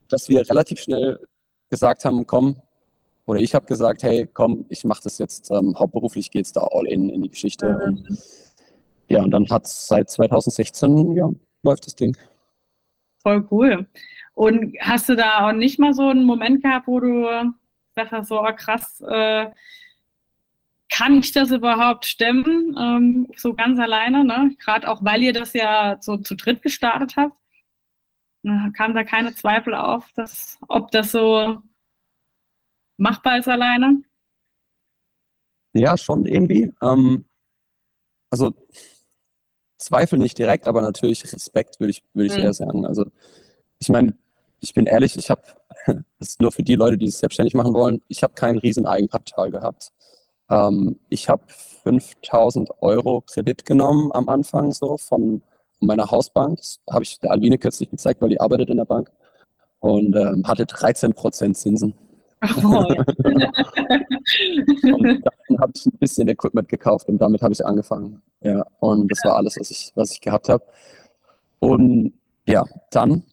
dass 0.09 0.29
wir 0.29 0.47
relativ 0.49 0.79
schnell 0.79 1.19
gesagt 1.69 2.05
haben, 2.05 2.25
komm, 2.25 2.61
oder 3.25 3.41
ich 3.41 3.53
habe 3.53 3.65
gesagt, 3.65 4.03
hey, 4.03 4.27
komm, 4.33 4.65
ich 4.69 4.85
mache 4.85 5.01
das 5.03 5.17
jetzt 5.17 5.51
ähm, 5.51 5.75
hauptberuflich, 5.77 6.31
geht's 6.31 6.53
da 6.53 6.61
all 6.61 6.87
in 6.87 7.09
in 7.09 7.21
die 7.21 7.29
Geschichte. 7.29 7.73
Mhm. 7.73 7.81
Und 7.81 8.17
ja, 9.09 9.21
und 9.21 9.31
dann 9.31 9.49
hat 9.49 9.65
es 9.65 9.87
seit 9.87 10.09
2016, 10.09 11.13
ja, 11.13 11.29
läuft 11.63 11.85
das 11.85 11.95
Ding. 11.95 12.15
Voll 13.21 13.45
cool. 13.51 13.87
Und 14.33 14.75
hast 14.79 15.09
du 15.09 15.15
da 15.15 15.47
auch 15.47 15.51
nicht 15.51 15.79
mal 15.79 15.93
so 15.93 16.07
einen 16.07 16.23
Moment 16.23 16.63
gehabt, 16.63 16.87
wo 16.87 16.99
du 16.99 17.27
sagst, 17.95 18.29
so 18.29 18.41
oh, 18.41 18.53
krass, 18.55 19.03
äh, 19.07 19.47
kann 20.89 21.19
ich 21.19 21.31
das 21.31 21.51
überhaupt 21.51 22.05
stemmen, 22.05 22.75
ähm, 22.79 23.27
so 23.35 23.53
ganz 23.53 23.79
alleine, 23.79 24.23
ne? 24.23 24.55
Gerade 24.59 24.89
auch, 24.89 25.03
weil 25.03 25.21
ihr 25.21 25.33
das 25.33 25.53
ja 25.53 25.97
so 25.99 26.17
zu 26.17 26.35
dritt 26.35 26.61
gestartet 26.61 27.15
habt. 27.17 27.35
Na, 28.43 28.69
kam 28.75 28.93
da 28.93 29.03
keine 29.03 29.35
Zweifel 29.35 29.73
auf, 29.73 30.09
dass, 30.15 30.57
ob 30.67 30.91
das 30.91 31.11
so 31.11 31.61
machbar 32.97 33.39
ist 33.39 33.47
alleine? 33.47 34.01
Ja, 35.73 35.97
schon 35.97 36.25
irgendwie. 36.25 36.73
Ähm, 36.81 37.25
also 38.29 38.53
Zweifel 39.77 40.17
nicht 40.19 40.37
direkt, 40.37 40.67
aber 40.67 40.81
natürlich 40.81 41.23
Respekt, 41.31 41.79
würde 41.79 41.91
ich, 41.91 42.03
würde 42.13 42.27
ich 42.27 42.37
mhm. 42.37 42.43
eher 42.43 42.53
sagen. 42.53 42.85
Also 42.85 43.05
ich 43.79 43.89
meine, 43.89 44.17
ich 44.59 44.73
bin 44.73 44.85
ehrlich, 44.85 45.15
ich 45.17 45.29
habe, 45.29 45.43
das 45.85 46.29
ist 46.29 46.41
nur 46.41 46.51
für 46.51 46.63
die 46.63 46.75
Leute, 46.75 46.97
die 46.97 47.07
es 47.07 47.19
selbstständig 47.19 47.53
machen 47.53 47.73
wollen, 47.73 48.01
ich 48.07 48.23
habe 48.23 48.33
kein 48.33 48.57
riesen 48.57 48.85
Eigenkapital 48.85 49.51
gehabt. 49.51 49.91
Ähm, 50.49 50.99
ich 51.09 51.29
habe 51.29 51.43
5000 51.47 52.69
Euro 52.81 53.21
Kredit 53.21 53.65
genommen 53.65 54.11
am 54.13 54.29
Anfang 54.29 54.71
so 54.71 54.97
von 54.97 55.41
meiner 55.79 56.09
Hausbank. 56.09 56.57
Das 56.57 56.79
habe 56.89 57.03
ich 57.03 57.19
der 57.19 57.31
Albine 57.31 57.57
kürzlich 57.57 57.89
gezeigt, 57.89 58.21
weil 58.21 58.29
die 58.29 58.39
arbeitet 58.39 58.69
in 58.69 58.77
der 58.77 58.85
Bank 58.85 59.11
und 59.79 60.15
ähm, 60.15 60.43
hatte 60.47 60.65
13 60.65 61.13
Prozent 61.13 61.57
Zinsen. 61.57 61.93
Oh. 62.63 62.85
und 64.83 65.23
dann 65.47 65.59
habe 65.59 65.71
ich 65.75 65.85
ein 65.85 65.97
bisschen 65.99 66.27
Equipment 66.27 66.67
gekauft 66.69 67.07
und 67.07 67.19
damit 67.19 67.41
habe 67.41 67.53
ich 67.53 67.65
angefangen. 67.65 68.21
Ja, 68.41 68.65
und 68.79 69.11
das 69.11 69.19
war 69.23 69.35
alles, 69.35 69.57
was 69.59 69.71
ich, 69.71 69.91
was 69.95 70.11
ich 70.11 70.21
gehabt 70.21 70.49
habe. 70.49 70.63
Und 71.59 72.13
ja, 72.47 72.63
dann, 72.91 73.23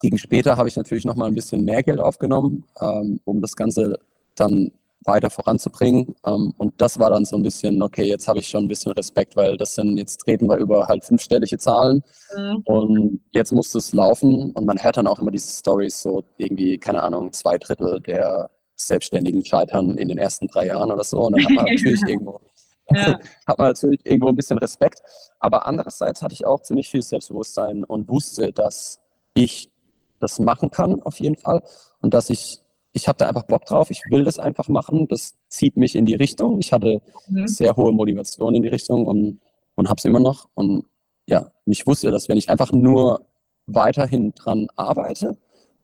gegen 0.00 0.18
später, 0.18 0.56
habe 0.56 0.68
ich 0.68 0.76
natürlich 0.76 1.04
nochmal 1.04 1.28
ein 1.28 1.34
bisschen 1.34 1.64
mehr 1.64 1.82
Geld 1.82 2.00
aufgenommen, 2.00 2.64
ähm, 2.80 3.20
um 3.24 3.40
das 3.40 3.56
Ganze 3.56 3.98
dann 4.34 4.72
weiter 5.04 5.30
voranzubringen. 5.30 6.14
Ähm, 6.26 6.52
und 6.58 6.80
das 6.80 6.98
war 6.98 7.10
dann 7.10 7.24
so 7.24 7.36
ein 7.36 7.42
bisschen, 7.42 7.82
okay, 7.82 8.04
jetzt 8.04 8.28
habe 8.28 8.38
ich 8.38 8.48
schon 8.48 8.64
ein 8.64 8.68
bisschen 8.68 8.92
Respekt, 8.92 9.36
weil 9.36 9.56
das 9.56 9.74
sind, 9.74 9.96
jetzt 9.96 10.18
treten 10.18 10.48
wir 10.48 10.56
über 10.56 10.88
halt 10.88 11.04
fünfstellige 11.04 11.58
Zahlen 11.58 12.02
mhm. 12.36 12.62
und 12.64 13.20
jetzt 13.32 13.52
muss 13.52 13.74
es 13.74 13.92
laufen 13.92 14.52
und 14.52 14.66
man 14.66 14.82
hört 14.82 14.96
dann 14.96 15.06
auch 15.06 15.18
immer 15.18 15.30
diese 15.30 15.52
Stories, 15.52 16.02
so 16.02 16.24
irgendwie, 16.36 16.78
keine 16.78 17.02
Ahnung, 17.02 17.32
zwei 17.32 17.56
Drittel 17.58 18.00
der 18.00 18.50
Selbstständigen 18.76 19.44
scheitern 19.44 19.96
in 19.96 20.08
den 20.08 20.18
ersten 20.18 20.46
drei 20.48 20.66
Jahren 20.66 20.90
oder 20.90 21.04
so 21.04 21.22
und 21.26 21.36
dann 21.36 21.44
hat 21.44 21.52
man 21.52 21.64
natürlich 21.74 22.02
irgendwo 22.06 22.40
ja. 22.92 23.18
hat 23.46 23.58
man 23.58 23.68
natürlich 23.68 24.04
irgendwo 24.04 24.28
ein 24.28 24.36
bisschen 24.36 24.58
Respekt. 24.58 25.00
Aber 25.38 25.66
andererseits 25.66 26.22
hatte 26.22 26.34
ich 26.34 26.44
auch 26.44 26.60
ziemlich 26.62 26.88
viel 26.88 27.02
Selbstbewusstsein 27.02 27.84
und 27.84 28.08
wusste, 28.08 28.52
dass 28.52 29.00
ich 29.34 29.70
das 30.18 30.38
machen 30.38 30.70
kann, 30.70 31.02
auf 31.02 31.20
jeden 31.20 31.36
Fall. 31.36 31.62
Und 32.00 32.14
dass 32.14 32.30
ich 32.30 32.60
ich 32.92 33.06
habe 33.06 33.18
da 33.18 33.28
einfach 33.28 33.44
Bock 33.44 33.64
drauf, 33.66 33.90
ich 33.90 34.02
will 34.10 34.24
das 34.24 34.38
einfach 34.38 34.68
machen, 34.68 35.06
das 35.08 35.38
zieht 35.48 35.76
mich 35.76 35.94
in 35.94 36.06
die 36.06 36.14
Richtung. 36.14 36.58
Ich 36.58 36.72
hatte 36.72 37.00
mhm. 37.28 37.46
sehr 37.46 37.76
hohe 37.76 37.92
Motivation 37.92 38.54
in 38.54 38.62
die 38.62 38.68
Richtung 38.68 39.06
und, 39.06 39.40
und 39.76 39.88
habe 39.88 39.98
es 39.98 40.04
immer 40.04 40.20
noch. 40.20 40.48
Und 40.54 40.86
ja, 41.26 41.52
ich 41.66 41.86
wusste, 41.86 42.10
dass 42.10 42.28
wenn 42.28 42.36
ich 42.36 42.50
einfach 42.50 42.72
nur 42.72 43.26
weiterhin 43.66 44.32
dran 44.34 44.68
arbeite, 44.74 45.38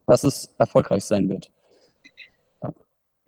dass 0.07 0.25
es 0.25 0.53
erfolgreich 0.59 1.05
sein 1.05 1.29
wird. 1.29 1.53
Ja. 2.63 2.73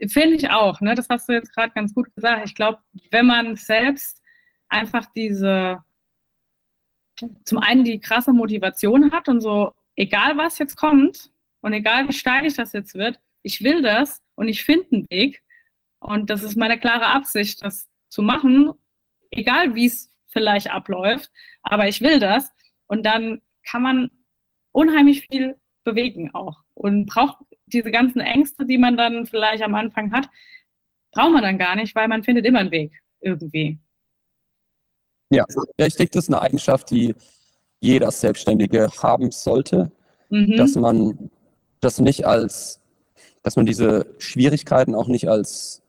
Finde 0.09 0.35
ich 0.35 0.51
auch, 0.51 0.81
ne? 0.81 0.95
das 0.95 1.09
hast 1.09 1.29
du 1.29 1.33
jetzt 1.33 1.55
gerade 1.55 1.73
ganz 1.73 1.95
gut 1.95 2.13
gesagt. 2.15 2.47
Ich 2.47 2.55
glaube, 2.55 2.79
wenn 3.11 3.27
man 3.27 3.55
selbst 3.57 4.21
einfach 4.69 5.07
diese, 5.15 5.79
zum 7.45 7.59
einen 7.59 7.85
die 7.85 8.01
krasse 8.01 8.33
Motivation 8.33 9.13
hat 9.13 9.29
und 9.29 9.41
so, 9.41 9.73
egal 9.95 10.37
was 10.37 10.59
jetzt 10.59 10.77
kommt 10.77 11.31
und 11.61 11.73
egal 11.73 12.09
wie 12.09 12.13
steil 12.13 12.53
das 12.53 12.73
jetzt 12.73 12.95
wird, 12.95 13.21
ich 13.43 13.63
will 13.63 13.83
das 13.83 14.21
und 14.35 14.49
ich 14.49 14.65
finde 14.65 14.87
einen 14.93 15.11
Weg. 15.11 15.43
Und 16.01 16.31
das 16.31 16.43
ist 16.43 16.57
meine 16.57 16.79
klare 16.79 17.07
Absicht, 17.07 17.65
das 17.65 17.89
zu 18.09 18.23
machen, 18.23 18.73
egal 19.31 19.75
wie 19.75 19.87
es 19.87 20.13
vielleicht 20.29 20.71
abläuft, 20.71 21.31
aber 21.63 21.89
ich 21.89 22.01
will 22.01 22.21
das. 22.21 22.51
Und 22.87 23.05
dann 23.05 23.43
kann 23.69 23.83
man 23.83 24.11
unheimlich 24.73 25.27
viel 25.27 25.57
bewegen 25.85 26.35
auch 26.35 26.63
und 26.75 27.07
braucht 27.07 27.39
diese 27.67 27.91
ganzen 27.91 28.21
Ängste, 28.21 28.65
die 28.65 28.79
man 28.79 28.97
dann 28.97 29.27
vielleicht 29.27 29.63
am 29.63 29.75
Anfang 29.75 30.13
hat, 30.13 30.29
braucht 31.13 31.33
man 31.33 31.43
dann 31.43 31.59
gar 31.59 31.77
nicht, 31.77 31.95
weil 31.95 32.09
man 32.09 32.23
findet 32.23 32.47
immer 32.47 32.61
einen 32.61 32.71
Weg 32.71 32.93
irgendwie. 33.21 33.79
Ja, 35.31 35.45
ja 35.79 35.87
ich 35.87 35.97
denke, 35.97 36.13
das 36.13 36.25
ist 36.25 36.31
eine 36.35 36.41
Eigenschaft, 36.41 36.91
die 36.91 37.15
jeder 37.81 38.11
Selbstständige 38.11 38.89
haben 39.03 39.31
sollte, 39.31 39.93
mhm. 40.31 40.57
dass 40.57 40.75
man 40.75 41.31
das 41.81 42.01
nicht 42.01 42.27
als 42.27 42.78
dass 43.49 43.57
man 43.57 43.65
diese 43.65 44.05
Schwierigkeiten 44.19 44.95
auch 44.95 45.07
nicht 45.07 45.27
als, 45.27 45.81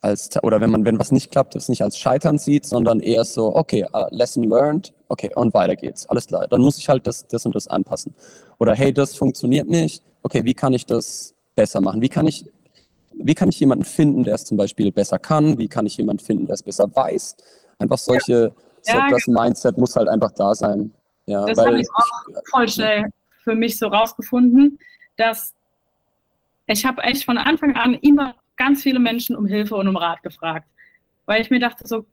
als 0.00 0.30
oder 0.44 0.60
wenn 0.60 0.70
man, 0.70 0.84
wenn 0.84 1.00
was 1.00 1.10
nicht 1.10 1.32
klappt, 1.32 1.56
das 1.56 1.68
nicht 1.68 1.82
als 1.82 1.98
Scheitern 1.98 2.38
sieht, 2.38 2.64
sondern 2.64 3.00
eher 3.00 3.24
so, 3.24 3.56
okay, 3.56 3.84
uh, 3.92 4.06
lesson 4.10 4.44
learned, 4.44 4.94
okay, 5.08 5.32
und 5.34 5.52
weiter 5.52 5.74
geht's. 5.74 6.08
Alles 6.08 6.28
klar. 6.28 6.46
Dann 6.46 6.60
muss 6.60 6.78
ich 6.78 6.88
halt 6.88 7.08
das, 7.08 7.26
das 7.26 7.44
und 7.44 7.56
das 7.56 7.66
anpassen. 7.66 8.14
Oder 8.58 8.76
hey, 8.76 8.92
das 8.92 9.16
funktioniert 9.16 9.66
nicht. 9.66 10.04
Okay, 10.22 10.44
wie 10.44 10.54
kann 10.54 10.74
ich 10.74 10.86
das 10.86 11.34
besser 11.56 11.80
machen? 11.80 12.00
Wie 12.00 12.08
kann 12.08 12.28
ich, 12.28 12.46
wie 13.12 13.34
kann 13.34 13.48
ich 13.48 13.58
jemanden 13.58 13.84
finden, 13.84 14.22
der 14.22 14.36
es 14.36 14.44
zum 14.44 14.56
Beispiel 14.56 14.92
besser 14.92 15.18
kann? 15.18 15.58
Wie 15.58 15.66
kann 15.66 15.86
ich 15.86 15.96
jemanden 15.96 16.24
finden, 16.24 16.46
der 16.46 16.54
es 16.54 16.62
besser 16.62 16.88
weiß? 16.94 17.34
Einfach 17.80 17.98
solche, 17.98 18.52
ja. 18.86 19.08
so, 19.08 19.10
das 19.10 19.24
genau. 19.24 19.42
Mindset 19.42 19.76
muss 19.76 19.96
halt 19.96 20.06
einfach 20.06 20.30
da 20.30 20.54
sein. 20.54 20.94
Ja, 21.24 21.44
das 21.46 21.58
habe 21.58 21.80
ich 21.80 21.88
auch 21.92 22.42
voll 22.52 22.68
schnell 22.68 23.06
für 23.42 23.56
mich 23.56 23.76
so 23.76 23.88
rausgefunden, 23.88 24.78
dass 25.16 25.56
ich 26.66 26.84
habe 26.84 27.02
echt 27.02 27.24
von 27.24 27.38
Anfang 27.38 27.76
an 27.76 27.94
immer 27.94 28.34
ganz 28.56 28.82
viele 28.82 28.98
Menschen 28.98 29.36
um 29.36 29.46
Hilfe 29.46 29.76
und 29.76 29.88
um 29.88 29.96
Rat 29.96 30.22
gefragt, 30.22 30.68
weil 31.26 31.42
ich 31.42 31.50
mir 31.50 31.60
dachte 31.60 31.86
so, 31.86 32.06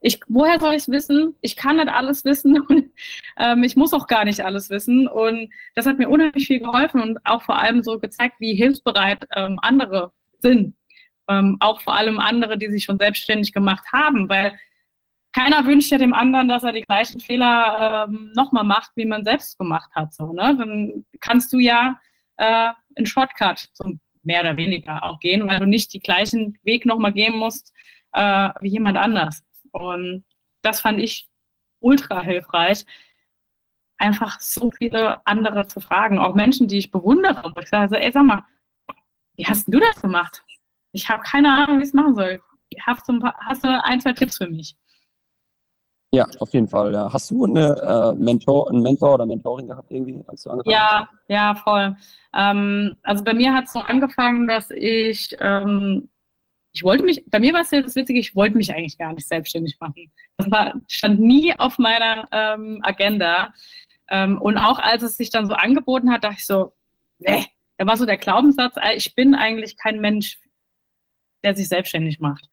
ich, 0.00 0.20
woher 0.28 0.60
soll 0.60 0.74
ich 0.74 0.82
es 0.82 0.88
wissen? 0.88 1.34
Ich 1.40 1.56
kann 1.56 1.76
nicht 1.76 1.88
alles 1.88 2.24
wissen 2.24 2.60
und 2.68 2.90
ähm, 3.36 3.64
ich 3.64 3.76
muss 3.76 3.92
auch 3.92 4.06
gar 4.06 4.24
nicht 4.24 4.40
alles 4.44 4.70
wissen. 4.70 5.08
Und 5.08 5.50
das 5.74 5.86
hat 5.86 5.98
mir 5.98 6.08
unheimlich 6.08 6.46
viel 6.46 6.60
geholfen 6.60 7.00
und 7.00 7.18
auch 7.24 7.42
vor 7.42 7.58
allem 7.58 7.82
so 7.82 7.98
gezeigt, 7.98 8.36
wie 8.38 8.54
hilfsbereit 8.54 9.26
ähm, 9.34 9.58
andere 9.62 10.12
sind. 10.40 10.74
ähm, 11.28 11.56
auch 11.60 11.80
vor 11.82 11.94
allem 11.96 12.18
andere, 12.20 12.58
die 12.58 12.70
sich 12.70 12.84
schon 12.84 12.98
selbstständig 12.98 13.52
gemacht 13.52 13.84
haben, 13.92 14.28
weil 14.28 14.58
keiner 15.32 15.66
wünscht 15.66 15.90
ja 15.90 15.98
dem 15.98 16.14
anderen, 16.14 16.48
dass 16.48 16.64
er 16.64 16.72
die 16.72 16.82
gleichen 16.82 17.20
Fehler 17.20 18.06
ähm, 18.08 18.32
nochmal 18.34 18.64
macht, 18.64 18.92
wie 18.96 19.04
man 19.04 19.24
selbst 19.24 19.58
gemacht 19.58 19.90
hat. 19.94 20.14
So, 20.14 20.32
ne? 20.32 20.56
Dann 20.56 21.04
kannst 21.20 21.52
du 21.52 21.58
ja 21.58 21.98
äh, 22.38 22.72
einen 22.96 23.06
Shortcut, 23.06 23.68
so 23.72 23.92
mehr 24.22 24.40
oder 24.40 24.56
weniger 24.56 25.02
auch 25.04 25.20
gehen, 25.20 25.46
weil 25.46 25.60
du 25.60 25.66
nicht 25.66 25.92
die 25.92 26.00
gleichen 26.00 26.58
Weg 26.62 26.86
nochmal 26.86 27.12
gehen 27.12 27.36
musst 27.36 27.72
äh, 28.12 28.50
wie 28.60 28.70
jemand 28.70 28.96
anders. 28.96 29.44
Und 29.72 30.24
das 30.62 30.80
fand 30.80 30.98
ich 31.00 31.28
ultra 31.80 32.22
hilfreich, 32.22 32.84
einfach 33.98 34.40
so 34.40 34.70
viele 34.70 35.24
andere 35.26 35.66
zu 35.66 35.80
fragen, 35.80 36.18
auch 36.18 36.34
Menschen, 36.34 36.68
die 36.68 36.78
ich 36.78 36.90
bewundere. 36.90 37.52
Wo 37.54 37.60
ich 37.60 37.68
sage, 37.68 38.00
ey, 38.00 38.12
sag 38.12 38.24
mal, 38.24 38.44
wie 39.36 39.46
hast 39.46 39.66
du 39.68 39.78
das 39.78 40.00
gemacht? 40.00 40.42
Ich 40.92 41.08
habe 41.08 41.22
keine 41.22 41.52
Ahnung, 41.52 41.78
wie 41.78 41.82
ich 41.82 41.88
es 41.88 41.94
machen 41.94 42.14
soll. 42.14 42.40
Hast 42.80 43.08
du 43.64 43.84
ein, 43.84 44.00
zwei 44.00 44.12
Tipps 44.12 44.38
für 44.38 44.48
mich? 44.48 44.76
Ja, 46.12 46.26
auf 46.38 46.54
jeden 46.54 46.68
Fall. 46.68 46.92
Ja. 46.92 47.12
Hast 47.12 47.30
du 47.30 47.44
eine, 47.44 47.76
äh, 47.76 48.14
Mentor, 48.18 48.70
einen 48.70 48.82
Mentor 48.82 49.14
oder 49.14 49.26
Mentoring 49.26 49.68
gehabt 49.68 49.90
irgendwie, 49.90 50.22
als 50.26 50.42
du 50.42 50.50
angefangen 50.50 50.72
ja, 50.72 51.08
hast? 51.10 51.18
Ja, 51.28 51.54
voll. 51.54 51.96
Ähm, 52.34 52.96
also 53.02 53.22
bei 53.24 53.34
mir 53.34 53.52
hat 53.52 53.66
es 53.66 53.72
so 53.72 53.80
angefangen, 53.80 54.48
dass 54.48 54.70
ich, 54.70 55.36
ähm, 55.38 56.08
ich 56.72 56.82
wollte 56.82 57.04
mich, 57.04 57.24
bei 57.26 57.40
mir 57.40 57.52
war 57.52 57.60
es 57.60 57.70
ja 57.70 57.82
das 57.82 57.94
Witzige, 57.94 58.18
ich 58.18 58.34
wollte 58.34 58.56
mich 58.56 58.72
eigentlich 58.72 58.96
gar 58.96 59.12
nicht 59.12 59.28
selbstständig 59.28 59.76
machen. 59.80 60.10
Das 60.38 60.50
war, 60.50 60.74
stand 60.88 61.20
nie 61.20 61.54
auf 61.58 61.78
meiner 61.78 62.26
ähm, 62.32 62.80
Agenda. 62.82 63.52
Ähm, 64.08 64.40
und 64.40 64.56
auch 64.56 64.78
als 64.78 65.02
es 65.02 65.18
sich 65.18 65.28
dann 65.28 65.46
so 65.46 65.52
angeboten 65.52 66.10
hat, 66.10 66.24
dachte 66.24 66.36
ich 66.38 66.46
so, 66.46 66.72
nee, 67.18 67.44
da 67.76 67.86
war 67.86 67.98
so 67.98 68.06
der 68.06 68.16
Glaubenssatz, 68.16 68.76
äh, 68.76 68.94
ich 68.96 69.14
bin 69.14 69.34
eigentlich 69.34 69.76
kein 69.76 70.00
Mensch, 70.00 70.40
der 71.44 71.54
sich 71.54 71.68
selbstständig 71.68 72.18
macht 72.18 72.48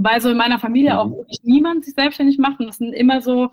weil 0.00 0.20
so 0.20 0.30
in 0.30 0.36
meiner 0.36 0.60
Familie 0.60 0.92
mhm. 0.92 0.98
auch 0.98 1.10
wirklich 1.10 1.40
niemand 1.42 1.84
sich 1.84 1.94
selbstständig 1.94 2.38
macht. 2.38 2.60
Und 2.60 2.66
das 2.66 2.78
sind 2.78 2.92
immer 2.92 3.20
so, 3.20 3.50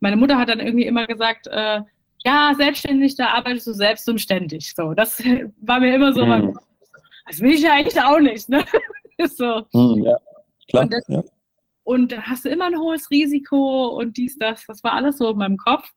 meine 0.00 0.16
Mutter 0.16 0.36
hat 0.36 0.48
dann 0.48 0.58
irgendwie 0.58 0.86
immer 0.86 1.06
gesagt, 1.06 1.46
äh, 1.46 1.82
ja, 2.24 2.52
selbstständig, 2.56 3.14
da 3.14 3.28
arbeitest 3.28 3.68
du 3.68 3.72
selbst 3.72 4.08
und 4.08 4.20
ständig. 4.20 4.74
So, 4.74 4.92
das 4.92 5.22
war 5.60 5.78
mir 5.78 5.94
immer 5.94 6.12
so, 6.12 6.26
mhm. 6.26 6.58
das 7.26 7.40
will 7.40 7.52
ich 7.52 7.62
ja 7.62 7.74
eigentlich 7.74 8.02
auch 8.02 8.18
nicht. 8.18 8.48
Ne? 8.48 8.64
so. 9.24 9.62
Mhm, 9.72 10.04
ja, 10.04 10.16
klar. 10.68 10.82
Und, 10.82 10.92
das, 10.92 11.04
ja. 11.06 11.22
und 11.84 12.12
da 12.12 12.22
hast 12.22 12.44
du 12.44 12.48
immer 12.48 12.66
ein 12.66 12.78
hohes 12.78 13.08
Risiko 13.10 13.86
und 13.88 14.16
dies, 14.16 14.36
das, 14.36 14.66
das 14.66 14.82
war 14.82 14.94
alles 14.94 15.18
so 15.18 15.30
in 15.30 15.38
meinem 15.38 15.58
Kopf. 15.58 15.88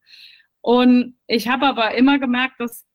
Und 0.61 1.15
ich 1.25 1.47
habe 1.47 1.65
aber 1.65 1.95
immer 1.95 2.19
gemerkt, 2.19 2.59
dass 2.59 2.85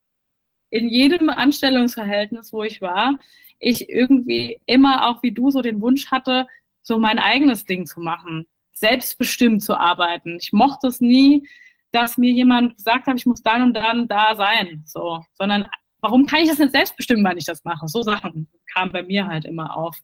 in 0.69 0.87
jedem 0.87 1.29
Anstellungsverhältnis, 1.29 2.53
wo 2.53 2.63
ich 2.63 2.81
war, 2.81 3.19
ich 3.59 3.89
irgendwie 3.89 4.61
immer 4.65 5.07
auch 5.07 5.21
wie 5.21 5.31
du 5.31 5.51
so 5.51 5.61
den 5.61 5.81
Wunsch 5.81 6.09
hatte, 6.09 6.47
so 6.83 6.99
mein 6.99 7.17
eigenes 7.17 7.65
Ding 7.65 7.85
zu 7.85 7.99
machen, 7.99 8.45
selbstbestimmt 8.73 9.63
zu 9.63 9.75
arbeiten. 9.75 10.37
Ich 10.39 10.53
mochte 10.53 10.87
es 10.87 11.01
nie, 11.01 11.47
dass 11.91 12.17
mir 12.17 12.31
jemand 12.31 12.75
gesagt 12.75 13.07
hat, 13.07 13.17
ich 13.17 13.25
muss 13.25 13.41
dann 13.41 13.63
und 13.63 13.73
dann 13.73 14.07
da 14.07 14.35
sein, 14.35 14.83
so, 14.85 15.23
sondern 15.33 15.67
warum 16.01 16.25
kann 16.25 16.41
ich 16.41 16.49
das 16.49 16.59
nicht 16.59 16.73
selbst 16.73 16.97
bestimmen, 16.97 17.23
wann 17.23 17.37
ich 17.37 17.45
das 17.45 17.63
mache? 17.63 17.87
So 17.87 18.01
Sachen 18.01 18.49
kamen 18.73 18.91
bei 18.91 19.03
mir 19.03 19.27
halt 19.27 19.45
immer 19.45 19.75
auf. 19.75 19.97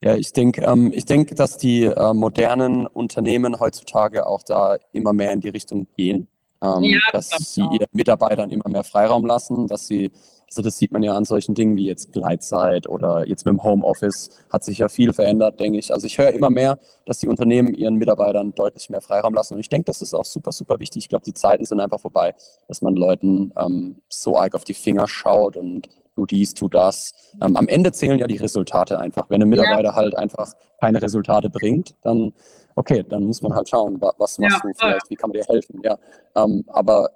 Ja, 0.00 0.14
ich 0.14 0.32
denke, 0.32 0.62
ähm, 0.62 0.92
ich 0.94 1.04
denke, 1.04 1.34
dass 1.34 1.58
die 1.58 1.84
äh, 1.84 2.14
modernen 2.14 2.86
Unternehmen 2.86 3.58
heutzutage 3.58 4.26
auch 4.26 4.44
da 4.44 4.78
immer 4.92 5.12
mehr 5.12 5.32
in 5.32 5.40
die 5.40 5.48
Richtung 5.48 5.88
gehen, 5.96 6.28
ähm, 6.62 6.82
ja, 6.82 6.98
dass 7.12 7.28
sie 7.28 7.60
ihren 7.60 7.88
Mitarbeitern 7.92 8.50
immer 8.50 8.68
mehr 8.68 8.84
Freiraum 8.84 9.24
lassen, 9.26 9.66
dass 9.66 9.86
sie 9.86 10.10
also 10.48 10.62
das 10.62 10.78
sieht 10.78 10.92
man 10.92 11.02
ja 11.02 11.14
an 11.14 11.24
solchen 11.24 11.54
Dingen 11.54 11.76
wie 11.76 11.84
jetzt 11.84 12.12
Gleitzeit 12.12 12.88
oder 12.88 13.28
jetzt 13.28 13.44
mit 13.44 13.52
dem 13.52 13.62
Homeoffice 13.62 14.30
hat 14.50 14.64
sich 14.64 14.78
ja 14.78 14.88
viel 14.88 15.12
verändert, 15.12 15.60
denke 15.60 15.78
ich. 15.78 15.92
Also 15.92 16.06
ich 16.06 16.16
höre 16.16 16.30
immer 16.30 16.48
mehr, 16.48 16.78
dass 17.04 17.18
die 17.18 17.28
Unternehmen 17.28 17.74
ihren 17.74 17.96
Mitarbeitern 17.96 18.54
deutlich 18.54 18.88
mehr 18.88 19.02
Freiraum 19.02 19.34
lassen. 19.34 19.54
Und 19.54 19.60
ich 19.60 19.68
denke, 19.68 19.84
das 19.84 20.00
ist 20.00 20.14
auch 20.14 20.24
super, 20.24 20.52
super 20.52 20.80
wichtig. 20.80 21.04
Ich 21.04 21.08
glaube, 21.10 21.24
die 21.24 21.34
Zeiten 21.34 21.66
sind 21.66 21.80
einfach 21.80 22.00
vorbei, 22.00 22.34
dass 22.66 22.80
man 22.80 22.96
Leuten 22.96 23.52
ähm, 23.58 24.00
so 24.08 24.38
arg 24.38 24.54
auf 24.54 24.64
die 24.64 24.74
Finger 24.74 25.06
schaut 25.06 25.56
und 25.56 25.88
tu 26.18 26.26
dies, 26.26 26.52
tu 26.52 26.68
das. 26.68 27.12
Ähm, 27.40 27.56
am 27.56 27.68
Ende 27.68 27.92
zählen 27.92 28.18
ja 28.18 28.26
die 28.26 28.36
Resultate 28.36 28.98
einfach. 28.98 29.30
Wenn 29.30 29.40
ein 29.40 29.48
Mitarbeiter 29.48 29.90
ja. 29.90 29.94
halt 29.94 30.16
einfach 30.16 30.52
keine 30.80 31.00
Resultate 31.00 31.48
bringt, 31.48 31.94
dann 32.02 32.32
okay, 32.74 33.04
dann 33.08 33.24
muss 33.24 33.42
man 33.42 33.54
halt 33.54 33.68
schauen, 33.68 34.00
was 34.00 34.38
machst 34.38 34.40
ja, 34.40 34.60
du 34.62 34.72
vielleicht, 34.76 35.10
wie 35.10 35.16
kann 35.16 35.30
man 35.30 35.40
dir 35.40 35.46
helfen. 35.46 35.80
Ja, 35.84 35.98
ähm, 36.36 36.64
aber 36.68 37.10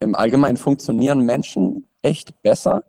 im 0.00 0.14
Allgemeinen 0.14 0.56
funktionieren 0.56 1.20
Menschen 1.20 1.86
echt 2.02 2.42
besser, 2.42 2.84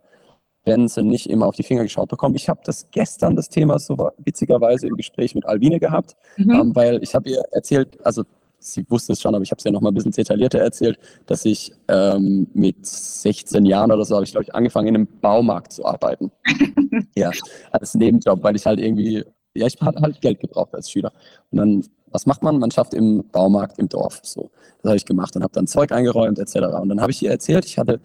wenn 0.64 0.88
sie 0.88 1.02
nicht 1.02 1.28
immer 1.28 1.46
auf 1.46 1.56
die 1.56 1.62
Finger 1.62 1.82
geschaut 1.82 2.08
bekommen. 2.08 2.34
Ich 2.34 2.48
habe 2.48 2.60
das 2.64 2.90
gestern, 2.90 3.36
das 3.36 3.48
Thema, 3.48 3.78
so 3.78 4.10
witzigerweise 4.18 4.86
im 4.86 4.96
Gespräch 4.96 5.34
mit 5.34 5.46
Albine 5.46 5.78
gehabt, 5.80 6.16
mhm. 6.36 6.50
ähm, 6.50 6.76
weil 6.76 7.02
ich 7.02 7.14
habe 7.14 7.28
ihr 7.28 7.42
erzählt, 7.52 7.98
also 8.04 8.24
sie 8.64 8.84
wusste 8.88 9.12
es 9.12 9.20
schon, 9.20 9.34
aber 9.34 9.42
ich 9.42 9.50
habe 9.50 9.58
es 9.58 9.64
ja 9.64 9.70
noch 9.70 9.80
mal 9.80 9.90
ein 9.90 9.94
bisschen 9.94 10.12
detaillierter 10.12 10.58
erzählt, 10.58 10.98
dass 11.26 11.44
ich 11.44 11.72
ähm, 11.88 12.46
mit 12.54 12.84
16 12.84 13.64
Jahren 13.64 13.92
oder 13.92 14.04
so 14.04 14.14
habe 14.14 14.24
ich, 14.24 14.32
glaube 14.32 14.44
ich, 14.44 14.54
angefangen, 14.54 14.88
in 14.88 14.94
einem 14.94 15.08
Baumarkt 15.20 15.72
zu 15.72 15.84
arbeiten. 15.84 16.30
ja, 17.16 17.30
als 17.70 17.94
Nebenjob, 17.94 18.42
weil 18.42 18.56
ich 18.56 18.66
halt 18.66 18.80
irgendwie, 18.80 19.24
ja, 19.54 19.66
ich 19.66 19.80
hatte 19.80 20.00
halt 20.00 20.20
Geld 20.20 20.40
gebraucht 20.40 20.74
als 20.74 20.90
Schüler. 20.90 21.12
Und 21.50 21.58
dann, 21.58 21.84
was 22.10 22.26
macht 22.26 22.42
man? 22.42 22.58
Man 22.58 22.70
schafft 22.70 22.94
im 22.94 23.24
Baumarkt 23.30 23.78
im 23.78 23.88
Dorf. 23.88 24.20
So, 24.22 24.50
das 24.82 24.90
habe 24.90 24.96
ich 24.96 25.04
gemacht 25.04 25.36
und 25.36 25.42
habe 25.42 25.52
dann 25.52 25.66
Zeug 25.66 25.92
eingeräumt 25.92 26.38
etc. 26.38 26.56
Und 26.80 26.88
dann 26.88 27.00
habe 27.00 27.12
ich 27.12 27.22
ihr 27.22 27.30
erzählt, 27.30 27.64
ich 27.64 27.78
hatte 27.78 28.00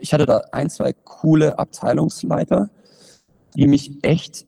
ich 0.00 0.12
hatte 0.12 0.26
da 0.26 0.42
ein, 0.52 0.70
zwei 0.70 0.92
coole 0.92 1.58
Abteilungsleiter, 1.58 2.70
die 3.54 3.66
mich 3.66 3.92
echt 4.02 4.46